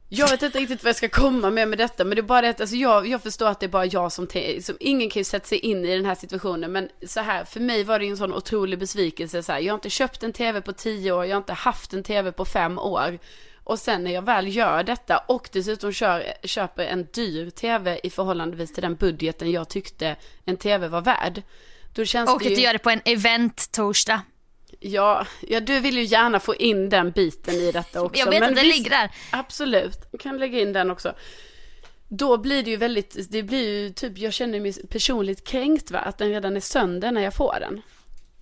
Jag 0.10 0.30
vet 0.30 0.42
inte 0.42 0.60
riktigt 0.60 0.84
vad 0.84 0.90
jag 0.90 0.96
ska 0.96 1.10
komma 1.10 1.50
med 1.50 1.68
med 1.68 1.78
detta, 1.78 2.04
men 2.04 2.16
det 2.16 2.22
är 2.22 2.24
bara 2.24 2.42
det 2.42 2.50
att 2.50 2.62
alltså 2.62 2.76
jag, 2.76 3.08
jag 3.08 3.22
förstår 3.22 3.48
att 3.48 3.60
det 3.60 3.66
är 3.66 3.70
bara 3.70 3.86
jag 3.86 4.12
som, 4.12 4.28
som, 4.62 4.78
ingen 4.80 5.10
kan 5.10 5.20
ju 5.20 5.24
sätta 5.24 5.46
sig 5.46 5.58
in 5.60 5.86
i 5.86 5.96
den 5.96 6.06
här 6.06 6.16
situationen, 6.16 6.72
men 6.72 6.90
så 7.08 7.20
här, 7.20 7.46
för 7.46 7.60
mig 7.60 7.84
var 7.84 8.00
det 8.00 8.06
ju 8.06 8.12
en 8.12 8.18
sån 8.18 8.34
otrolig 8.34 8.80
besvikelse 8.80 9.44
så 9.44 9.52
här, 9.52 9.60
jag 9.60 9.74
har 9.74 9.78
inte 9.78 9.90
köpt 9.90 10.24
en 10.24 10.34
tv 10.34 10.62
på 10.62 10.74
tio 10.74 11.12
år, 11.12 11.26
jag 11.26 11.36
har 11.36 11.42
inte 11.42 11.54
haft 11.54 11.94
en 11.94 12.04
tv 12.04 12.32
på 12.32 12.46
fem 12.46 12.80
år. 12.80 13.20
Och 13.64 13.80
sen 13.80 14.04
när 14.04 14.12
jag 14.12 14.22
väl 14.22 14.56
gör 14.56 14.84
detta 14.84 15.18
och 15.18 15.50
dessutom 15.52 15.92
kör, 15.92 16.24
köper 16.44 16.86
en 16.86 17.08
dyr 17.14 17.50
tv 17.50 18.00
i 18.04 18.10
förhållandevis 18.10 18.74
till 18.74 18.84
den 18.84 18.96
budgeten 18.96 19.52
jag 19.52 19.70
tyckte 19.70 20.16
en 20.46 20.58
tv 20.58 20.88
var 20.88 21.02
värd. 21.02 21.42
Då 21.96 22.06
känns 22.06 22.30
Och 22.30 22.40
det 22.40 22.46
att 22.46 22.52
ju... 22.52 22.56
du 22.56 22.62
gör 22.62 22.74
det 22.74 22.80
på 22.80 22.90
en 22.90 23.02
event-torsdag. 23.06 24.22
Ja, 24.88 25.28
ja, 25.42 25.60
du 25.60 25.80
vill 25.80 25.98
ju 25.98 26.04
gärna 26.04 26.40
få 26.40 26.56
in 26.56 26.90
den 26.90 27.12
biten 27.12 27.54
i 27.56 27.72
detta 27.72 28.02
också. 28.02 28.20
Jag 28.20 28.30
vet 28.30 28.40
men 28.40 28.50
att 28.50 28.56
den 28.56 28.66
visst- 28.66 28.78
ligger 28.78 28.90
där. 28.90 29.12
Absolut, 29.32 29.98
jag 30.12 30.22
kan 30.22 30.38
lägga 30.38 30.60
in 30.60 30.74
den 30.74 30.92
också. 30.92 31.14
Då 32.10 32.38
blir 32.38 32.64
det 32.64 32.70
ju 32.70 32.78
väldigt, 32.78 33.32
det 33.32 33.44
blir 33.44 33.70
ju 33.70 33.90
typ, 33.90 34.18
jag 34.18 34.34
känner 34.34 34.60
mig 34.60 34.88
personligt 34.88 35.48
kränkt 35.48 35.92
va, 35.92 36.00
att 36.00 36.18
den 36.18 36.30
redan 36.30 36.56
är 36.56 36.60
sönder 36.60 37.12
när 37.12 37.22
jag 37.22 37.34
får 37.34 37.58
den. 37.60 37.82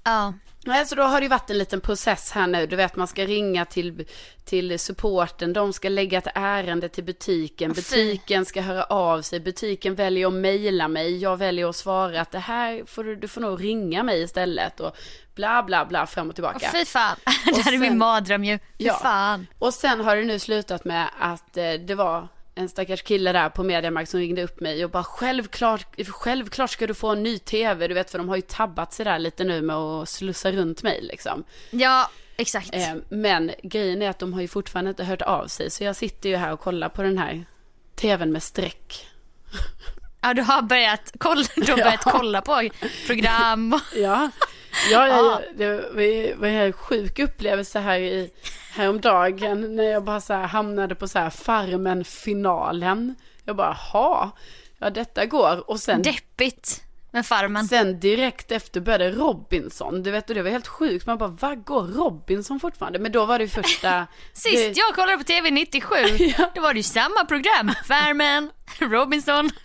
Ja. 0.04 0.34
Nej, 0.66 0.86
så 0.86 0.95
då 0.95 1.04
har 1.04 1.20
det 1.20 1.24
ju 1.24 1.30
varit 1.30 1.49
en 1.49 1.58
liten 1.58 1.82
process 1.82 2.32
här 2.32 2.47
nu. 2.47 2.68
Du 2.68 2.76
vet, 2.76 2.95
man 2.95 3.08
ska 3.08 3.26
ringa 3.26 3.66
till, 3.66 4.06
till 4.45 4.80
supporten, 4.80 5.54
de 5.54 5.74
ska 5.74 5.89
lägga 5.89 6.18
ett 6.18 6.28
ärende 6.36 6.89
till 6.89 7.04
butiken, 7.04 7.74
butiken 7.74 8.45
ska 8.45 8.62
höra 8.62 8.84
av 8.84 9.22
sig, 9.22 9.39
butiken 9.39 9.95
väljer 9.95 10.28
att 10.28 10.34
mejla 10.34 10.88
mig, 10.88 11.18
jag 11.18 11.38
väljer 11.38 11.70
att 11.70 11.76
svara 11.76 12.22
att 12.22 12.32
det 12.32 12.39
här 12.39 12.84
får 12.86 13.04
du, 13.04 13.16
du 13.16 13.28
får 13.28 13.41
nog 13.41 13.64
ringa 13.64 14.04
mig 14.04 14.22
istället 14.22 14.80
och 14.80 14.95
bla 15.36 15.64
bla 15.64 15.86
bla 15.86 16.08
fram 16.08 16.30
och 16.30 16.36
tillbaka. 16.36 16.56
Och 16.68 16.72
fy 16.72 16.86
fan, 16.86 17.16
det 17.56 17.62
här 17.62 17.74
är 17.74 17.78
min 17.78 17.97
mardröm 17.97 18.43
ju. 18.43 18.58
Fy 18.60 18.64
Ja. 18.78 18.93
fan. 18.93 19.47
Och 19.60 19.74
sen 19.74 20.01
har 20.01 20.16
det 20.16 20.24
nu 20.24 20.39
slutat 20.39 20.86
med 20.86 21.08
att 21.20 21.58
eh, 21.58 21.74
det 21.74 21.95
var 21.95 22.28
en 22.56 22.70
stackars 22.70 23.01
kille 23.01 23.32
där 23.32 23.49
på 23.49 23.64
Mediamarkt 23.64 24.12
som 24.12 24.20
ringde 24.20 24.43
upp 24.43 24.60
mig 24.60 24.86
och 24.86 24.91
bara 24.91 25.04
självklart, 25.04 25.88
självklart 26.08 26.70
ska 26.70 26.88
du 26.88 26.93
få 26.93 27.10
en 27.10 27.24
ny 27.24 27.39
tv, 27.39 27.88
du 27.88 27.93
vet 27.93 28.12
för 28.12 28.18
de 28.18 28.30
har 28.30 28.36
ju 28.36 28.41
tabbat 28.41 28.93
sig 28.93 29.06
där 29.06 29.20
lite 29.20 29.43
nu 29.43 29.62
med 29.62 29.76
att 29.76 30.10
slussa 30.10 30.51
runt 30.51 30.84
mig 30.84 31.01
liksom. 31.01 31.43
Ja, 31.72 32.10
exakt. 32.38 32.76
Eh, 32.76 32.95
men 33.10 33.51
grejen 33.64 34.01
är 34.01 34.10
att 34.10 34.20
de 34.20 34.34
har 34.34 34.41
ju 34.41 34.47
fortfarande 34.47 34.89
inte 34.89 35.04
hört 35.04 35.22
av 35.22 35.47
sig 35.47 35.70
så 35.70 35.84
jag 35.84 35.95
sitter 35.95 36.30
ju 36.30 36.36
här 36.36 36.51
och 36.54 36.60
kollar 36.60 36.89
på 36.89 37.04
den 37.04 37.18
här 37.18 37.45
tvn 37.95 38.32
med 38.32 38.43
streck. 38.43 39.08
Ja, 40.22 40.34
du 40.34 40.41
har 40.41 40.62
börjat 40.62 41.12
kolla, 41.18 41.43
du 41.56 41.72
har 41.72 41.78
börjat 41.78 42.04
kolla 42.04 42.41
på 42.41 42.70
program. 43.08 43.80
Ja, 43.95 44.30
ja, 44.91 45.07
ja, 45.07 45.41
det 45.55 46.36
var- 46.36 46.47
en 46.47 46.74
sjuk 46.74 47.19
upplevelse 47.19 47.80
här 47.80 47.99
i 47.99 48.32
häromdagen 48.74 49.76
när 49.76 49.84
jag 49.84 50.03
bara 50.03 50.21
så 50.21 50.34
här 50.34 50.47
hamnade 50.47 50.95
på 50.95 51.07
så 51.07 51.19
här 51.19 51.30
Farmen-finalen. 51.30 53.15
Jag 53.45 53.55
bara, 53.55 53.71
ha, 53.74 54.32
ja 54.78 54.89
detta 54.89 55.26
går. 55.26 55.69
Och 55.69 55.80
sen, 55.80 56.01
Deppigt 56.01 56.84
med 57.11 57.26
Farmen. 57.26 57.65
sen 57.67 57.99
direkt 57.99 58.51
efter 58.51 58.82
började 58.82 59.11
Robinson. 59.11 60.03
Du 60.03 60.11
vet, 60.11 60.30
och 60.30 60.36
det 60.36 60.41
var 60.41 60.49
helt 60.49 60.67
sjukt. 60.67 61.05
Man 61.05 61.17
bara, 61.17 61.38
vad 61.39 61.63
går 61.63 61.84
Robinson 61.88 62.59
fortfarande? 62.59 62.99
Men 62.99 63.11
då 63.11 63.26
var 63.26 63.38
det 63.38 63.43
ju 63.43 63.49
första... 63.49 64.07
Sist 64.34 64.55
det, 64.55 64.78
jag 64.78 64.95
kollade 64.95 65.17
på 65.17 65.24
TV 65.24 65.51
97, 65.51 65.95
då 66.55 66.61
var 66.61 66.74
det 66.74 66.80
ju 66.80 66.84
samma 66.84 67.26
program. 67.28 67.71
Farmen, 67.86 68.49
Robinson. 68.80 69.49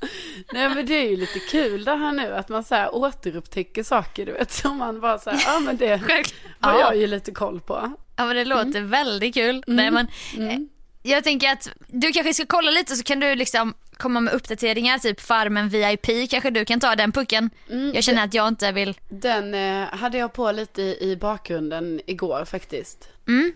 Nej 0.52 0.68
men 0.68 0.86
det 0.86 0.94
är 0.94 1.10
ju 1.10 1.16
lite 1.16 1.38
kul 1.38 1.84
det 1.84 1.94
här 1.94 2.12
nu 2.12 2.34
att 2.34 2.48
man 2.48 2.64
så 2.64 2.74
här 2.74 2.94
återupptäcker 2.94 3.82
saker 3.82 4.26
du 4.26 4.32
vet. 4.32 4.52
Som 4.52 4.76
man 4.78 5.00
bara 5.00 5.18
så 5.18 5.30
här, 5.30 5.42
ja 5.46 5.58
men 5.60 5.76
det 5.76 5.96
har 6.60 6.72
Ja. 6.72 6.80
jag 6.80 6.96
ju 6.96 7.06
lite 7.06 7.32
koll 7.32 7.60
på. 7.60 7.92
Ja 8.16 8.24
men 8.26 8.36
det 8.36 8.44
låter 8.44 8.80
väldigt 8.80 9.34
kul. 9.34 9.64
Nej, 9.66 9.90
men, 9.90 10.06
eh, 10.50 10.58
Jag 11.02 11.24
tänker 11.24 11.52
att 11.52 11.68
du 11.88 12.12
kanske 12.12 12.34
ska 12.34 12.46
kolla 12.46 12.70
lite 12.70 12.96
så 12.96 13.02
kan 13.04 13.20
du 13.20 13.34
liksom 13.34 13.74
komma 13.96 14.20
med 14.20 14.34
uppdateringar, 14.34 14.98
typ 14.98 15.20
Farmen 15.20 15.68
VIP, 15.68 16.30
kanske 16.30 16.50
du 16.50 16.64
kan 16.64 16.80
ta 16.80 16.96
den 16.96 17.12
pucken. 17.12 17.50
jag 17.94 18.04
känner 18.04 18.24
att 18.24 18.34
jag 18.34 18.48
inte 18.48 18.72
vill, 18.72 18.94
Den 19.08 19.54
eh, 19.54 19.88
hade 19.88 20.18
jag 20.18 20.32
på 20.32 20.52
lite 20.52 20.82
i, 20.82 20.98
i 21.00 21.16
bakgrunden 21.16 22.00
igår 22.06 22.44
faktiskt. 22.44 23.08
Mm. 23.28 23.52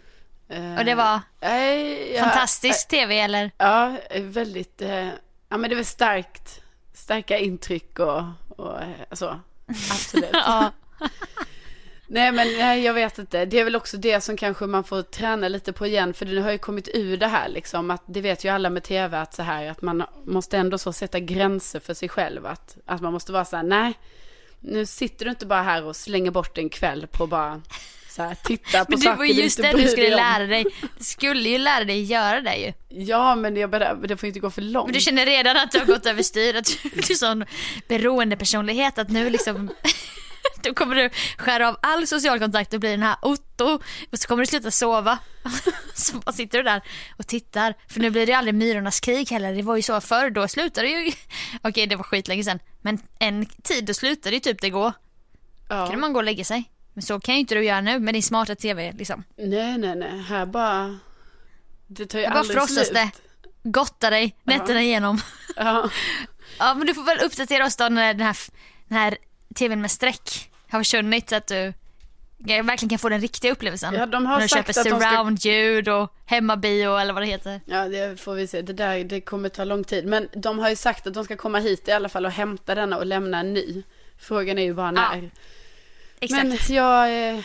Eh, 0.49 0.78
och 0.78 0.84
det 0.84 0.95
var 0.95 1.20
nej, 1.41 2.12
ja, 2.14 2.22
fantastisk 2.24 2.88
TV 2.88 3.18
eller? 3.18 3.51
Ja, 3.59 3.93
eh, 4.11 4.22
väldigt, 4.22 4.82
eh, 4.82 5.09
ja 5.51 5.57
men 5.57 5.70
det 5.70 5.76
var 5.76 5.82
starkt, 5.82 6.62
starka 6.92 7.38
intryck 7.38 7.98
och, 7.98 8.22
och 8.48 8.82
eh, 8.82 8.88
så. 9.12 9.40
Absolut. 9.66 10.30
Ja. 10.32 10.72
Nej 12.12 12.32
men 12.32 12.46
nej, 12.59 12.82
jag 12.82 12.94
vet 12.94 13.18
inte. 13.18 13.44
Det 13.44 13.61
är 13.61 13.64
väl 13.64 13.76
också 13.76 13.96
det 13.96 14.20
som 14.20 14.36
kanske 14.36 14.66
man 14.66 14.84
får 14.84 15.03
träna 15.03 15.48
lite 15.48 15.72
på 15.72 15.86
igen. 15.86 16.14
För 16.14 16.26
det 16.26 16.40
har 16.40 16.53
ju 16.53 16.59
kommit 16.59 16.88
ur 16.94 17.16
det 17.16 17.26
här 17.26 17.48
liksom. 17.48 17.90
Att 17.90 18.03
det 18.07 18.20
vet 18.20 18.44
ju 18.44 18.48
alla 18.48 18.70
med 18.70 18.82
tv 18.82 19.18
att 19.18 19.34
så 19.34 19.42
här 19.42 19.70
att 19.70 19.82
man 19.82 20.05
måste 20.24 20.59
ändå 20.59 20.78
så 20.78 20.92
sätta 20.92 21.20
gränser 21.20 21.80
för 21.80 21.94
sig 21.94 22.09
själv. 22.09 22.46
Att, 22.46 22.76
att 22.86 23.01
man 23.01 23.12
måste 23.12 23.32
vara 23.32 23.44
så 23.44 23.57
här, 23.57 23.62
nej. 23.62 23.94
Nu 24.61 24.86
sitter 24.86 25.24
du 25.24 25.30
inte 25.30 25.46
bara 25.46 25.62
här 25.62 25.84
och 25.84 25.96
slänger 25.96 26.30
bort 26.30 26.59
en 26.59 26.68
kväll 26.68 27.07
på 27.07 27.26
bara 27.26 27.62
så 28.11 28.22
här, 28.22 28.34
titta 28.34 28.84
på 28.84 28.90
Men 28.90 28.98
det 28.98 29.04
saker 29.04 29.18
var 29.18 29.24
ju 29.24 29.32
just 29.32 29.58
inte 29.58 29.72
det 29.72 29.82
du 29.82 29.88
skulle 29.88 30.16
lära 30.16 30.46
dig. 30.46 30.64
Du 30.98 31.04
skulle 31.04 31.48
ju 31.48 31.58
lära 31.58 31.84
dig 31.84 32.02
göra 32.02 32.40
det 32.40 32.56
ju. 32.56 32.72
Ja 32.88 33.34
men 33.34 33.56
jag 33.56 33.70
bara, 33.70 33.94
det 33.94 34.16
får 34.16 34.26
inte 34.26 34.40
gå 34.40 34.50
för 34.50 34.62
långt. 34.62 34.86
Men 34.86 34.94
du 34.94 35.00
känner 35.00 35.26
redan 35.26 35.56
att 35.56 35.72
du 35.72 35.78
har 35.78 35.86
gått 35.86 36.06
överstyr, 36.06 36.56
att 36.56 36.66
du 36.82 36.88
du 36.88 37.12
är 37.12 37.16
sån 37.16 37.44
beroendepersonlighet 37.88 38.98
att 38.98 39.08
nu 39.08 39.30
liksom 39.30 39.70
då 40.62 40.74
kommer 40.74 40.94
du 40.96 41.11
skära 41.36 41.68
av 41.68 41.76
all 41.82 42.06
social 42.06 42.38
kontakt 42.38 42.74
och 42.74 42.80
bli 42.80 42.90
den 42.90 43.02
här 43.02 43.16
Otto 43.22 43.80
och 44.12 44.18
så 44.18 44.28
kommer 44.28 44.42
du 44.42 44.46
sluta 44.46 44.70
sova. 44.70 45.18
Så 45.94 46.18
bara 46.18 46.32
sitter 46.32 46.58
du 46.58 46.64
där 46.64 46.82
och 47.18 47.26
tittar. 47.26 47.74
För 47.88 48.00
nu 48.00 48.11
blir 48.11 48.26
det 48.26 48.32
aldrig 48.32 48.54
myrornas 48.54 49.00
krig 49.00 49.30
heller. 49.30 49.54
Det 49.54 49.62
var 49.62 49.76
ju 49.76 49.82
så 49.82 50.00
förr, 50.00 50.30
då 50.30 50.48
slutade 50.48 50.86
det 50.86 50.92
ju. 50.92 51.12
Okej 51.62 51.86
det 51.86 51.96
var 51.96 52.04
skitlänge 52.04 52.44
sedan. 52.44 52.58
Men 52.82 52.98
en 53.18 53.46
tid 53.46 53.84
då 53.84 53.94
slutade 53.94 54.36
det 54.36 54.40
typ 54.40 54.61
det 54.61 54.70
gå. 54.70 54.92
ja. 55.68 55.86
Kan 55.86 56.00
man 56.00 56.12
gå 56.12 56.18
och 56.18 56.24
lägga 56.24 56.44
sig. 56.44 56.64
Men 57.01 57.05
så 57.07 57.20
kan 57.20 57.34
ju 57.34 57.40
inte 57.40 57.55
du 57.55 57.64
göra 57.64 57.80
nu 57.80 57.98
med 57.98 58.14
din 58.14 58.22
smarta 58.22 58.55
tv 58.55 58.92
liksom. 58.92 59.24
Nej 59.36 59.78
nej 59.78 59.96
nej, 59.96 60.22
här 60.28 60.46
bara. 60.46 60.98
Det 61.86 62.07
tar 62.07 62.18
ju 62.18 62.26
bara 62.28 62.38
aldrig 62.38 62.59
frossas 62.59 62.88
slut. 62.88 62.92
det. 62.92 63.11
Gotta 63.62 64.11
dig 64.11 64.36
nätterna 64.44 64.82
igenom. 64.82 65.20
Ja. 65.57 65.90
Ja 66.59 66.74
men 66.74 66.86
du 66.86 66.94
får 66.94 67.03
väl 67.03 67.18
uppdatera 67.18 67.66
oss 67.66 67.76
då 67.76 67.88
när 67.88 68.14
den 68.14 68.26
här, 68.26 68.36
den 68.88 68.98
här 68.98 69.16
tvn 69.55 69.80
med 69.80 69.90
streck 69.90 70.51
har 70.70 70.80
försvunnit 70.80 71.28
så 71.28 71.36
att 71.36 71.46
du 71.46 71.72
verkligen 72.38 72.88
kan 72.88 72.98
få 72.98 73.09
den 73.09 73.20
riktiga 73.20 73.53
upplevelsen. 73.53 73.94
Ja, 73.94 74.07
de 74.07 74.26
har 74.26 74.34
när 74.34 74.42
du 74.42 74.48
sagt 74.48 74.66
köper 74.76 74.90
de 74.90 75.01
ska- 75.01 75.11
surround-ljud 75.11 75.88
och 75.88 76.14
hemmabio 76.26 76.96
eller 76.98 77.12
vad 77.12 77.22
det 77.22 77.26
heter. 77.26 77.61
Ja, 77.64 77.88
det 77.88 78.20
får 78.20 78.34
vi 78.34 78.46
se. 78.46 78.62
Det 78.62 78.72
där 78.72 79.05
det 79.05 79.20
kommer 79.20 79.48
ta 79.48 79.64
lång 79.64 79.84
tid. 79.84 80.07
Men 80.07 80.28
de 80.32 80.59
har 80.59 80.70
ju 80.70 80.76
sagt 80.76 81.07
att 81.07 81.14
de 81.14 81.24
ska 81.24 81.36
komma 81.36 81.59
hit 81.59 81.88
i 81.88 81.92
alla 81.92 82.09
fall 82.09 82.26
och 82.26 82.32
hämta 82.32 82.74
denna 82.74 82.96
och 82.96 83.07
lämna 83.07 83.40
en 83.40 83.53
ny. 83.55 83.82
Frågan 84.18 84.59
är 84.59 84.62
ju 84.62 84.74
bara 84.74 84.90
när. 84.90 85.30
Exakt. 86.21 86.45
Men 86.45 86.59
jag, 86.77 87.29
eh, 87.35 87.41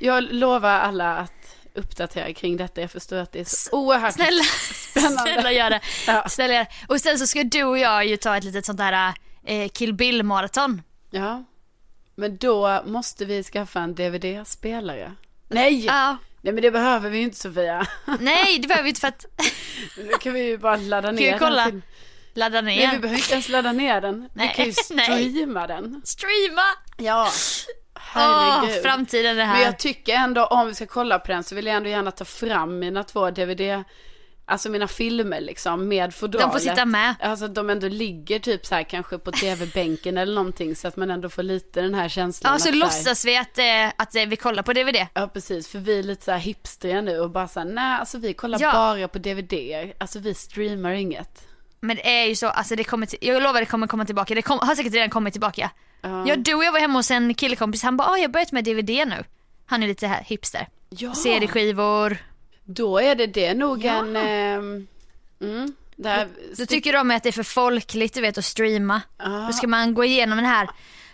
jag 0.00 0.22
lovar 0.32 0.70
alla 0.80 1.16
att 1.16 1.32
uppdatera 1.74 2.32
kring 2.32 2.56
detta. 2.56 2.80
Jag 2.80 2.90
förstår 2.90 3.16
att 3.16 3.32
det 3.32 3.40
är 3.40 3.44
så 3.44 3.70
oerhört 3.72 4.14
Snälla, 4.14 4.42
spännande. 4.74 5.18
snälla 5.22 5.52
gör 5.52 5.70
det. 5.70 5.80
Ja. 6.06 6.28
Snälla 6.28 6.54
gör 6.54 6.60
det. 6.64 6.70
Och 6.88 7.00
sen 7.00 7.18
så 7.18 7.26
ska 7.26 7.44
du 7.44 7.64
och 7.64 7.78
jag 7.78 8.06
ju 8.06 8.16
ta 8.16 8.36
ett 8.36 8.44
litet 8.44 8.66
sånt 8.66 8.80
här 8.80 9.14
eh, 9.46 9.68
Kill 9.68 9.94
Bill-maraton. 9.94 10.82
Ja. 11.10 11.44
Men 12.14 12.36
då 12.36 12.82
måste 12.86 13.24
vi 13.24 13.42
skaffa 13.42 13.80
en 13.80 13.94
DVD-spelare. 13.94 15.12
Nej! 15.48 15.84
Ja. 15.86 16.16
Nej 16.42 16.52
men 16.54 16.62
det 16.62 16.70
behöver 16.70 17.10
vi 17.10 17.18
ju 17.18 17.24
inte 17.24 17.36
Sofia. 17.36 17.86
Nej, 18.20 18.58
det 18.58 18.68
behöver 18.68 18.82
vi 18.84 18.88
inte 18.88 19.00
för 19.00 19.08
att 19.08 19.24
Nu 19.96 20.10
kan 20.20 20.32
vi 20.32 20.40
ju 20.42 20.58
bara 20.58 20.76
ladda 20.76 21.10
ner 21.12 21.18
vi 21.18 21.30
den 21.30 21.38
kolla? 21.38 21.64
film- 21.64 21.82
ladda 22.34 22.60
ner. 22.60 22.76
Nej 22.86 22.90
vi 22.92 22.98
behöver 22.98 23.18
inte 23.20 23.32
ens 23.32 23.48
ladda 23.48 23.72
ner 23.72 24.00
den. 24.00 24.20
Vi 24.20 24.28
Nej, 24.34 24.52
kan 24.56 24.64
ju 24.64 24.72
nej. 24.90 25.30
streama 25.32 25.66
den. 25.66 26.02
Streama! 26.04 26.62
Ja. 26.96 27.30
Åh, 28.16 28.20
Herregud. 28.22 28.82
framtiden 28.82 29.36
det 29.36 29.46
Men 29.46 29.56
här. 29.56 29.64
jag 29.64 29.78
tycker 29.78 30.14
ändå 30.14 30.44
om 30.44 30.66
vi 30.66 30.74
ska 30.74 30.86
kolla 30.86 31.18
på 31.18 31.32
den 31.32 31.44
så 31.44 31.54
vill 31.54 31.66
jag 31.66 31.76
ändå 31.76 31.88
gärna 31.88 32.10
ta 32.10 32.24
fram 32.24 32.78
mina 32.78 33.04
två 33.04 33.30
DVD 33.30 33.84
Alltså 34.50 34.68
mina 34.70 34.88
filmer 34.88 35.40
liksom 35.40 35.88
med 35.88 36.14
fodralet. 36.14 36.46
De 36.46 36.52
får 36.52 36.58
sitta 36.58 36.84
med. 36.84 37.14
Alltså 37.20 37.44
att 37.44 37.54
de 37.54 37.70
ändå 37.70 37.88
ligger 37.88 38.38
typ 38.38 38.66
så 38.66 38.74
här 38.74 38.82
kanske 38.82 39.18
på 39.18 39.32
tv-bänken 39.32 40.18
eller 40.18 40.34
någonting 40.34 40.76
så 40.76 40.88
att 40.88 40.96
man 40.96 41.10
ändå 41.10 41.28
får 41.28 41.42
lite 41.42 41.80
den 41.80 41.94
här 41.94 42.08
känslan. 42.08 42.52
Ja, 42.52 42.58
så 42.58 42.70
låtsas 42.72 43.24
vi 43.24 43.36
att, 43.36 43.58
eh, 43.58 43.64
att 43.96 44.14
eh, 44.14 44.26
vi 44.26 44.36
kollar 44.36 44.62
på 44.62 44.72
DVD. 44.72 45.06
Ja 45.14 45.28
precis, 45.28 45.68
för 45.68 45.78
vi 45.78 45.98
är 45.98 46.02
lite 46.02 46.24
så 46.24 46.30
här 46.30 46.38
hipstriga 46.38 47.00
nu 47.00 47.20
och 47.20 47.30
bara 47.30 47.48
så 47.48 47.60
här, 47.60 47.66
nej 47.66 47.98
alltså 48.00 48.18
vi 48.18 48.34
kollar 48.34 48.60
Ja. 48.60 48.72
bara 48.72 49.08
på 49.08 49.18
DVD, 49.18 49.52
alltså 50.00 50.18
vi 50.18 50.34
streamar 50.34 50.92
inget. 50.92 51.47
Men 51.80 51.96
det 51.96 52.20
är 52.22 52.24
ju 52.26 52.34
så, 52.34 52.48
alltså 52.48 52.76
det 52.76 52.84
kommer 52.84 53.06
till, 53.06 53.18
jag 53.22 53.42
lovar 53.42 53.60
det 53.60 53.66
kommer 53.66 53.86
komma 53.86 54.04
tillbaka, 54.04 54.34
det 54.34 54.42
kom, 54.42 54.58
har 54.58 54.74
säkert 54.74 54.92
redan 54.92 55.10
kommit 55.10 55.34
tillbaka. 55.34 55.70
Ja, 56.02 56.36
du 56.36 56.54
och 56.54 56.64
jag 56.64 56.72
var 56.72 56.80
hemma 56.80 56.98
hos 56.98 57.10
en 57.10 57.34
killekompis, 57.34 57.82
han 57.82 57.96
bara, 57.96 58.08
ah, 58.08 58.16
jag 58.16 58.24
har 58.24 58.32
börjat 58.32 58.52
med 58.52 58.64
DVD 58.64 58.90
nu. 59.08 59.24
Han 59.66 59.82
är 59.82 59.86
lite 59.86 60.06
här 60.06 60.22
hipster. 60.22 60.68
Ja. 60.88 61.14
CD-skivor. 61.14 62.16
Då 62.64 62.98
är 62.98 63.14
det 63.14 63.26
det 63.26 63.54
nog 63.54 63.84
Ja. 63.84 63.98
en, 63.98 64.16
ehm, 64.16 64.86
mm, 65.40 65.74
det 65.96 66.08
här, 66.08 66.28
Då 66.58 66.66
tycker 66.66 66.92
de 66.92 67.10
att 67.10 67.22
det 67.22 67.28
är 67.28 67.32
för 67.32 67.42
folkligt 67.42 68.14
du 68.14 68.20
vet 68.20 68.38
att 68.38 68.44
streama. 68.44 69.02
Ja. 69.18 69.24
Då 69.46 69.52
ska 69.52 69.66
man 69.66 69.94
gå 69.94 70.04
igenom 70.04 70.38
den 70.38 70.46
här, 70.46 70.68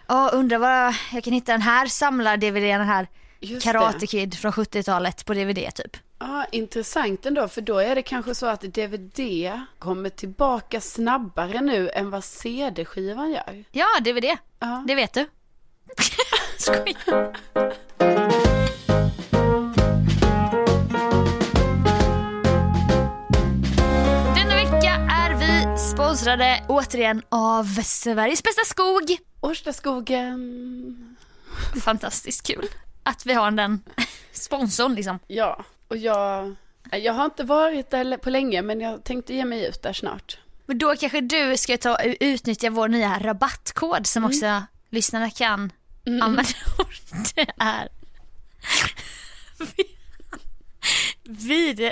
ja 0.09 0.31
undrar 0.33 0.59
vad 0.59 0.95
jag 1.13 1.25
kan 1.25 1.33
hitta 1.33 1.53
den 1.53 1.63
här 1.63 1.87
samlar-DVDn, 1.87 2.81
här 2.85 3.07
Just 3.45 3.67
Karate 3.67 3.99
det. 3.99 4.07
Kid 4.07 4.35
från 4.39 4.53
70-talet 4.53 5.25
på 5.25 5.35
DVD 5.35 5.75
typ. 5.75 5.97
Ja, 6.19 6.47
intressant 6.53 7.27
ändå, 7.27 7.49
för 7.49 7.61
då 7.61 7.79
är 7.79 7.95
det 7.95 8.03
kanske 8.03 8.35
så 8.35 8.47
att 8.47 8.61
DVD 8.61 9.51
kommer 9.79 10.11
tillbaka 10.11 10.81
snabbare 10.81 11.61
nu 11.61 11.91
än 11.91 12.11
vad 12.11 12.25
CD-skivan 12.25 13.31
gör. 13.31 13.65
Ja, 13.71 13.87
DVD. 14.01 14.25
Ja. 14.59 14.85
Det 14.87 14.95
vet 14.95 15.13
du. 15.15 15.27
Skojar. 16.59 17.37
Denna 24.35 24.55
vecka 24.55 24.95
är 25.11 25.35
vi 25.35 25.79
sponsrade 25.79 26.65
återigen 26.69 27.23
av 27.29 27.65
Sveriges 27.83 28.43
bästa 28.43 28.65
skog. 28.65 29.17
Årstaskogen. 29.41 31.17
Fantastiskt 31.85 32.47
kul 32.47 32.69
att 33.05 33.27
vi 33.27 33.33
har 33.33 33.51
den 33.51 33.83
sponsorn 34.33 34.95
liksom. 34.95 35.19
Ja, 35.27 35.65
och 35.89 35.97
jag, 35.97 36.55
jag 36.91 37.13
har 37.13 37.25
inte 37.25 37.45
varit 37.45 37.91
där 37.91 38.17
på 38.17 38.31
länge, 38.31 38.63
men 38.63 38.81
jag 38.81 39.05
tänkte 39.05 39.35
ge 39.35 39.45
mig 39.45 39.65
ut 39.67 39.83
där 39.83 39.93
snart. 39.93 40.39
Men 40.67 40.79
då 40.79 40.97
kanske 40.97 41.21
du 41.21 41.57
ska 41.57 41.77
ta 41.77 42.03
utnyttja 42.21 42.71
vår 42.71 42.89
nya 42.89 43.19
rabattkod 43.19 44.07
som 44.07 44.25
också 44.25 44.63
lyssnarna 44.91 45.31
kan 45.31 45.73
använda. 46.23 46.51
Och 46.79 46.89
Det 47.35 47.47
är 47.59 47.89
vid 51.23 51.91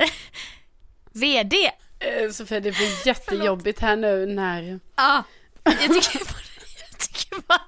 VD. 1.13 1.57
Eh, 1.99 2.31
Sofia, 2.31 2.61
det 2.61 2.73
blir 2.73 3.07
jättejobbigt 3.07 3.81
här 3.81 3.97
nu 3.97 4.27
när... 4.27 4.81
Ja, 4.97 5.25
jag 5.65 5.75
tycker 5.79 6.19
bara, 6.19 6.43
jag 6.91 6.99
tycker 6.99 7.41
bara 7.47 7.61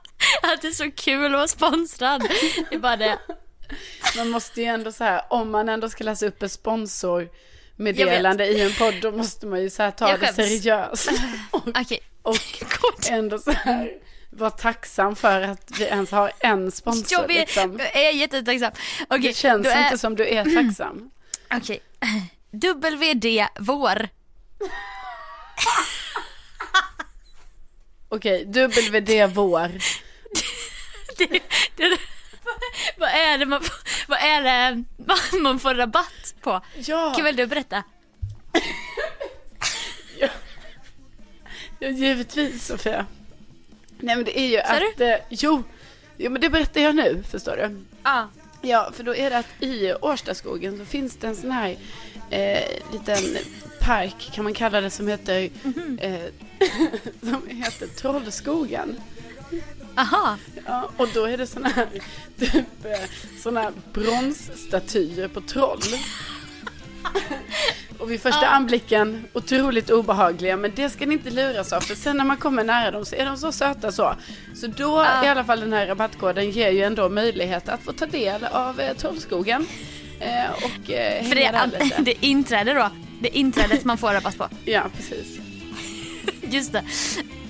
att 0.54 0.62
det 0.62 0.68
är 0.68 0.72
så 0.72 0.90
kul 0.90 1.24
att 1.26 1.32
vara 1.32 1.48
sponsrad. 1.48 2.20
Det 2.70 2.74
är 2.74 2.78
bara 2.78 2.96
det. 2.96 3.18
Man 4.16 4.28
måste 4.30 4.60
ju 4.60 4.66
ändå 4.66 4.92
så 4.92 5.04
här, 5.04 5.22
om 5.30 5.50
man 5.50 5.68
ändå 5.68 5.88
ska 5.88 6.04
läsa 6.04 6.26
upp 6.26 6.42
en 6.42 6.48
sponsormeddelande 6.48 8.46
i 8.46 8.60
en 8.60 8.72
podd, 8.72 8.94
då 9.02 9.10
måste 9.10 9.46
man 9.46 9.62
ju 9.62 9.70
så 9.70 9.82
här 9.82 9.90
ta 9.90 10.16
det 10.16 10.32
seriöst. 10.32 11.10
Och, 12.22 12.38
och 12.82 13.10
ändå 13.10 13.38
så 13.38 13.50
här, 13.50 13.92
vara 14.30 14.50
tacksam 14.50 15.16
för 15.16 15.40
att 15.40 15.70
vi 15.78 15.84
ens 15.84 16.10
har 16.10 16.32
en 16.38 16.72
sponsor. 16.72 17.18
Jag 17.20 17.30
är, 17.30 17.40
liksom. 17.40 17.78
jag 17.78 17.96
är 17.96 18.10
jättetacksam. 18.10 18.72
Okej, 19.08 19.28
Det 19.28 19.36
känns 19.36 19.66
är- 19.66 19.84
inte 19.84 19.98
som 19.98 20.16
du 20.16 20.26
är 20.28 20.44
tacksam. 20.44 21.10
Okej. 21.54 21.80
WD 22.50 23.46
vår. 23.58 24.08
Okej, 28.08 28.44
WD 28.44 29.34
vår. 29.34 29.70
Det, 31.18 31.26
det, 31.76 31.98
vad 32.96 33.08
är 33.08 33.38
det 33.38 33.46
man 33.46 33.60
vad 34.08 34.18
är 34.18 34.42
det 34.42 34.84
man 35.38 35.58
får 35.60 35.74
rabatt 35.74 36.34
på? 36.40 36.60
Ja, 36.76 37.12
Kan 37.16 37.24
väl 37.24 37.36
du 37.36 37.46
berätta? 37.46 37.82
ja, 41.78 41.88
givetvis 41.88 42.66
Sofia. 42.66 43.06
Nej 43.98 44.16
men 44.16 44.24
det 44.24 44.38
är 44.38 44.46
ju 44.46 44.56
Sa 44.58 44.86
att, 44.92 45.00
eh, 45.00 45.26
jo, 45.30 45.62
jo 46.16 46.30
men 46.30 46.40
det 46.40 46.50
berättar 46.50 46.80
jag 46.80 46.94
nu, 46.96 47.22
förstår 47.30 47.56
du. 47.56 47.84
Ja. 48.04 48.28
Ja, 48.62 48.90
för 48.94 49.04
då 49.04 49.14
är 49.14 49.30
det 49.30 49.38
att 49.38 49.46
i 49.62 49.94
Årstaskogen 50.00 50.78
så 50.78 50.84
finns 50.84 51.16
det 51.16 51.26
en 51.26 51.36
sån 51.36 51.50
här 51.50 51.76
eh, 52.30 52.62
liten 52.92 53.36
park 53.80 54.30
kan 54.32 54.44
man 54.44 54.54
kalla 54.54 54.80
det 54.80 54.90
som 54.90 55.08
heter, 55.08 55.50
Mhm. 55.62 55.98
eh, 56.02 56.20
som 57.30 57.46
heter 57.48 57.86
Trollskogen. 57.86 59.00
Aha. 59.96 60.36
Ja, 60.66 60.90
och 60.96 61.08
då 61.14 61.24
är 61.24 61.36
det 61.36 61.46
såna 61.46 61.68
här, 61.68 61.86
typ, 62.38 62.54
eh, 62.84 63.08
såna 63.42 63.60
här 63.60 63.72
bronsstatyer 63.92 65.28
på 65.28 65.40
troll. 65.40 65.80
Och 67.98 68.10
vid 68.10 68.20
första 68.20 68.46
anblicken 68.46 69.24
otroligt 69.32 69.90
obehagliga 69.90 70.56
men 70.56 70.72
det 70.74 70.90
ska 70.90 71.06
ni 71.06 71.14
inte 71.14 71.30
luras 71.30 71.72
av 71.72 71.80
för 71.80 71.94
sen 71.94 72.16
när 72.16 72.24
man 72.24 72.36
kommer 72.36 72.64
nära 72.64 72.90
dem 72.90 73.04
så 73.04 73.16
är 73.16 73.26
de 73.26 73.36
så 73.36 73.52
söta 73.52 73.92
så. 73.92 74.14
Så 74.54 74.66
då 74.66 75.06
i 75.24 75.28
alla 75.28 75.44
fall 75.44 75.60
den 75.60 75.72
här 75.72 75.86
rabattkoden 75.86 76.50
ger 76.50 76.70
ju 76.70 76.82
ändå 76.82 77.08
möjlighet 77.08 77.68
att 77.68 77.82
få 77.82 77.92
ta 77.92 78.06
del 78.06 78.44
av 78.44 78.80
eh, 78.80 78.96
Trollskogen. 78.96 79.66
Eh, 80.20 80.50
och 80.50 80.90
eh, 80.90 81.24
För 81.24 81.34
det 81.34 81.50
där 81.50 81.70
är, 81.74 81.84
lite. 81.84 82.02
det 82.02 82.24
inträde 82.26 82.74
då. 82.74 82.90
Det 83.20 83.38
inträdet 83.38 83.84
man 83.84 83.98
får 83.98 84.12
rabatt 84.12 84.38
på. 84.38 84.48
Ja, 84.64 84.82
precis. 84.96 85.38
Just 86.42 86.72
det. 86.72 86.84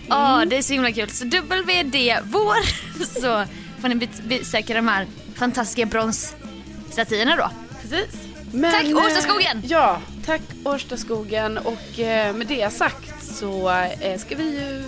Ja, 0.08 0.44
det 0.46 0.56
är 0.56 0.62
så 0.62 0.72
himla 0.72 0.92
kul. 0.92 1.10
Så 1.10 1.24
WD 1.24 1.96
vår 2.24 2.56
så 3.20 3.44
får 3.80 3.88
ni 3.88 3.94
be- 3.94 4.22
besöka 4.24 4.74
de 4.74 4.88
här 4.88 5.06
fantastiska 5.34 5.86
bronsstatyerna 5.86 7.36
då. 7.36 7.50
Precis. 7.82 8.20
Men, 8.52 8.72
Tack, 8.72 8.84
eh, 8.84 8.96
Årstaskogen! 8.96 9.62
Ja, 9.68 10.00
tack 10.26 10.40
Årstaskogen 10.64 11.58
och 11.58 11.98
eh, 12.00 12.34
med 12.34 12.46
det 12.46 12.72
sagt 12.72 13.24
så 13.24 13.70
eh, 14.00 14.18
ska 14.18 14.36
vi 14.36 14.44
ju 14.44 14.82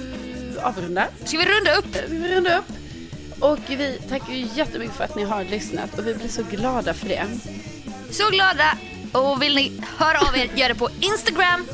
avrunda. 0.63 1.07
Ska 1.25 1.39
vi 1.39 1.45
runda 1.45 1.75
upp? 1.75 1.97
Eh, 1.97 2.03
Vi 2.09 2.35
runda 2.35 2.59
upp. 2.59 2.65
Och 3.41 3.59
vi 3.69 3.99
tackar 4.09 4.33
ju 4.33 4.49
jättemycket 4.55 4.97
för 4.97 5.05
att 5.05 5.17
ni 5.17 5.25
har 5.25 5.45
lyssnat 5.45 5.99
och 5.99 6.07
vi 6.07 6.15
blir 6.15 6.29
så 6.29 6.43
glada 6.43 6.95
för 6.95 7.09
det. 7.09 7.25
Så 8.11 8.31
glada! 8.31 8.79
Och 9.13 9.43
vill 9.43 9.55
ni 9.55 9.73
höra 9.97 10.21
av 10.29 10.37
er, 10.37 10.49
gör 10.55 10.69
det 10.69 10.75
på 10.75 10.89
Instagram. 11.01 11.67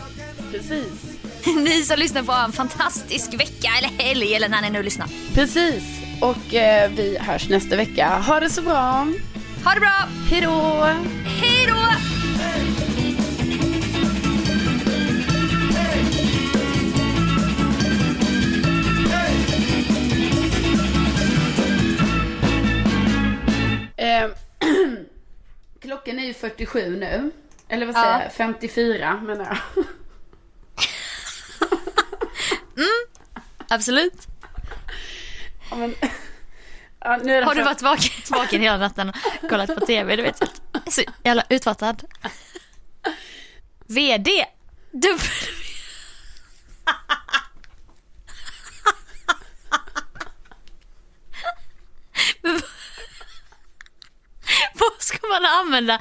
Precis. 0.53 1.12
Ni 1.65 1.83
som 1.85 1.99
lyssnar 1.99 2.23
får 2.23 2.33
ha 2.33 2.45
en 2.45 2.53
fantastisk 2.53 3.35
vecka 3.35 3.69
eller 3.79 3.89
helg 4.05 4.35
eller 4.35 4.49
när 4.49 4.63
ni 4.63 4.71
nu 4.71 4.83
lyssnar. 4.83 5.09
Precis. 5.35 5.83
Och 6.21 6.55
eh, 6.55 6.91
vi 6.91 7.19
hörs 7.19 7.49
nästa 7.49 7.77
vecka. 7.77 8.09
Ha 8.09 8.41
det 8.41 8.51
så 8.51 8.63
bra. 8.63 9.07
Ha 9.65 9.75
det 9.75 9.81
bra! 9.81 10.09
Hej 10.31 10.41
då! 10.41 10.85
Hej 11.25 11.67
då! 11.69 11.77
Eh, 23.97 24.29
klockan 25.81 26.19
är 26.19 26.25
ju 26.27 26.35
47 26.35 26.97
nu. 26.97 27.31
Eller 27.69 27.87
vad 27.87 27.95
säger 27.95 28.13
Ja. 28.19 28.23
jag? 28.23 28.33
54 28.33 29.21
menar 29.27 29.45
jag. 29.45 29.85
Absolut. 33.73 34.27
Ja, 35.71 35.77
men, 35.77 35.95
ja, 37.01 37.17
nu 37.23 37.33
är 37.37 37.41
det 37.41 37.47
Har 37.47 37.55
du 37.55 37.61
för- 37.61 37.65
varit 37.65 37.83
vaken, 37.83 38.11
vaken 38.31 38.61
hela 38.61 38.77
natten 38.77 39.09
och 39.43 39.49
kollat 39.51 39.75
på 39.75 39.87
TV? 39.87 40.17
Du 40.17 40.23
vet, 40.23 40.43
så 40.91 41.03
jävla 41.25 41.45
utfattad. 41.49 42.03
VD. 43.87 44.31
Du... 44.93 45.19
Vad 54.75 54.93
ska 55.03 55.27
man 55.29 55.47
använda? 55.47 56.01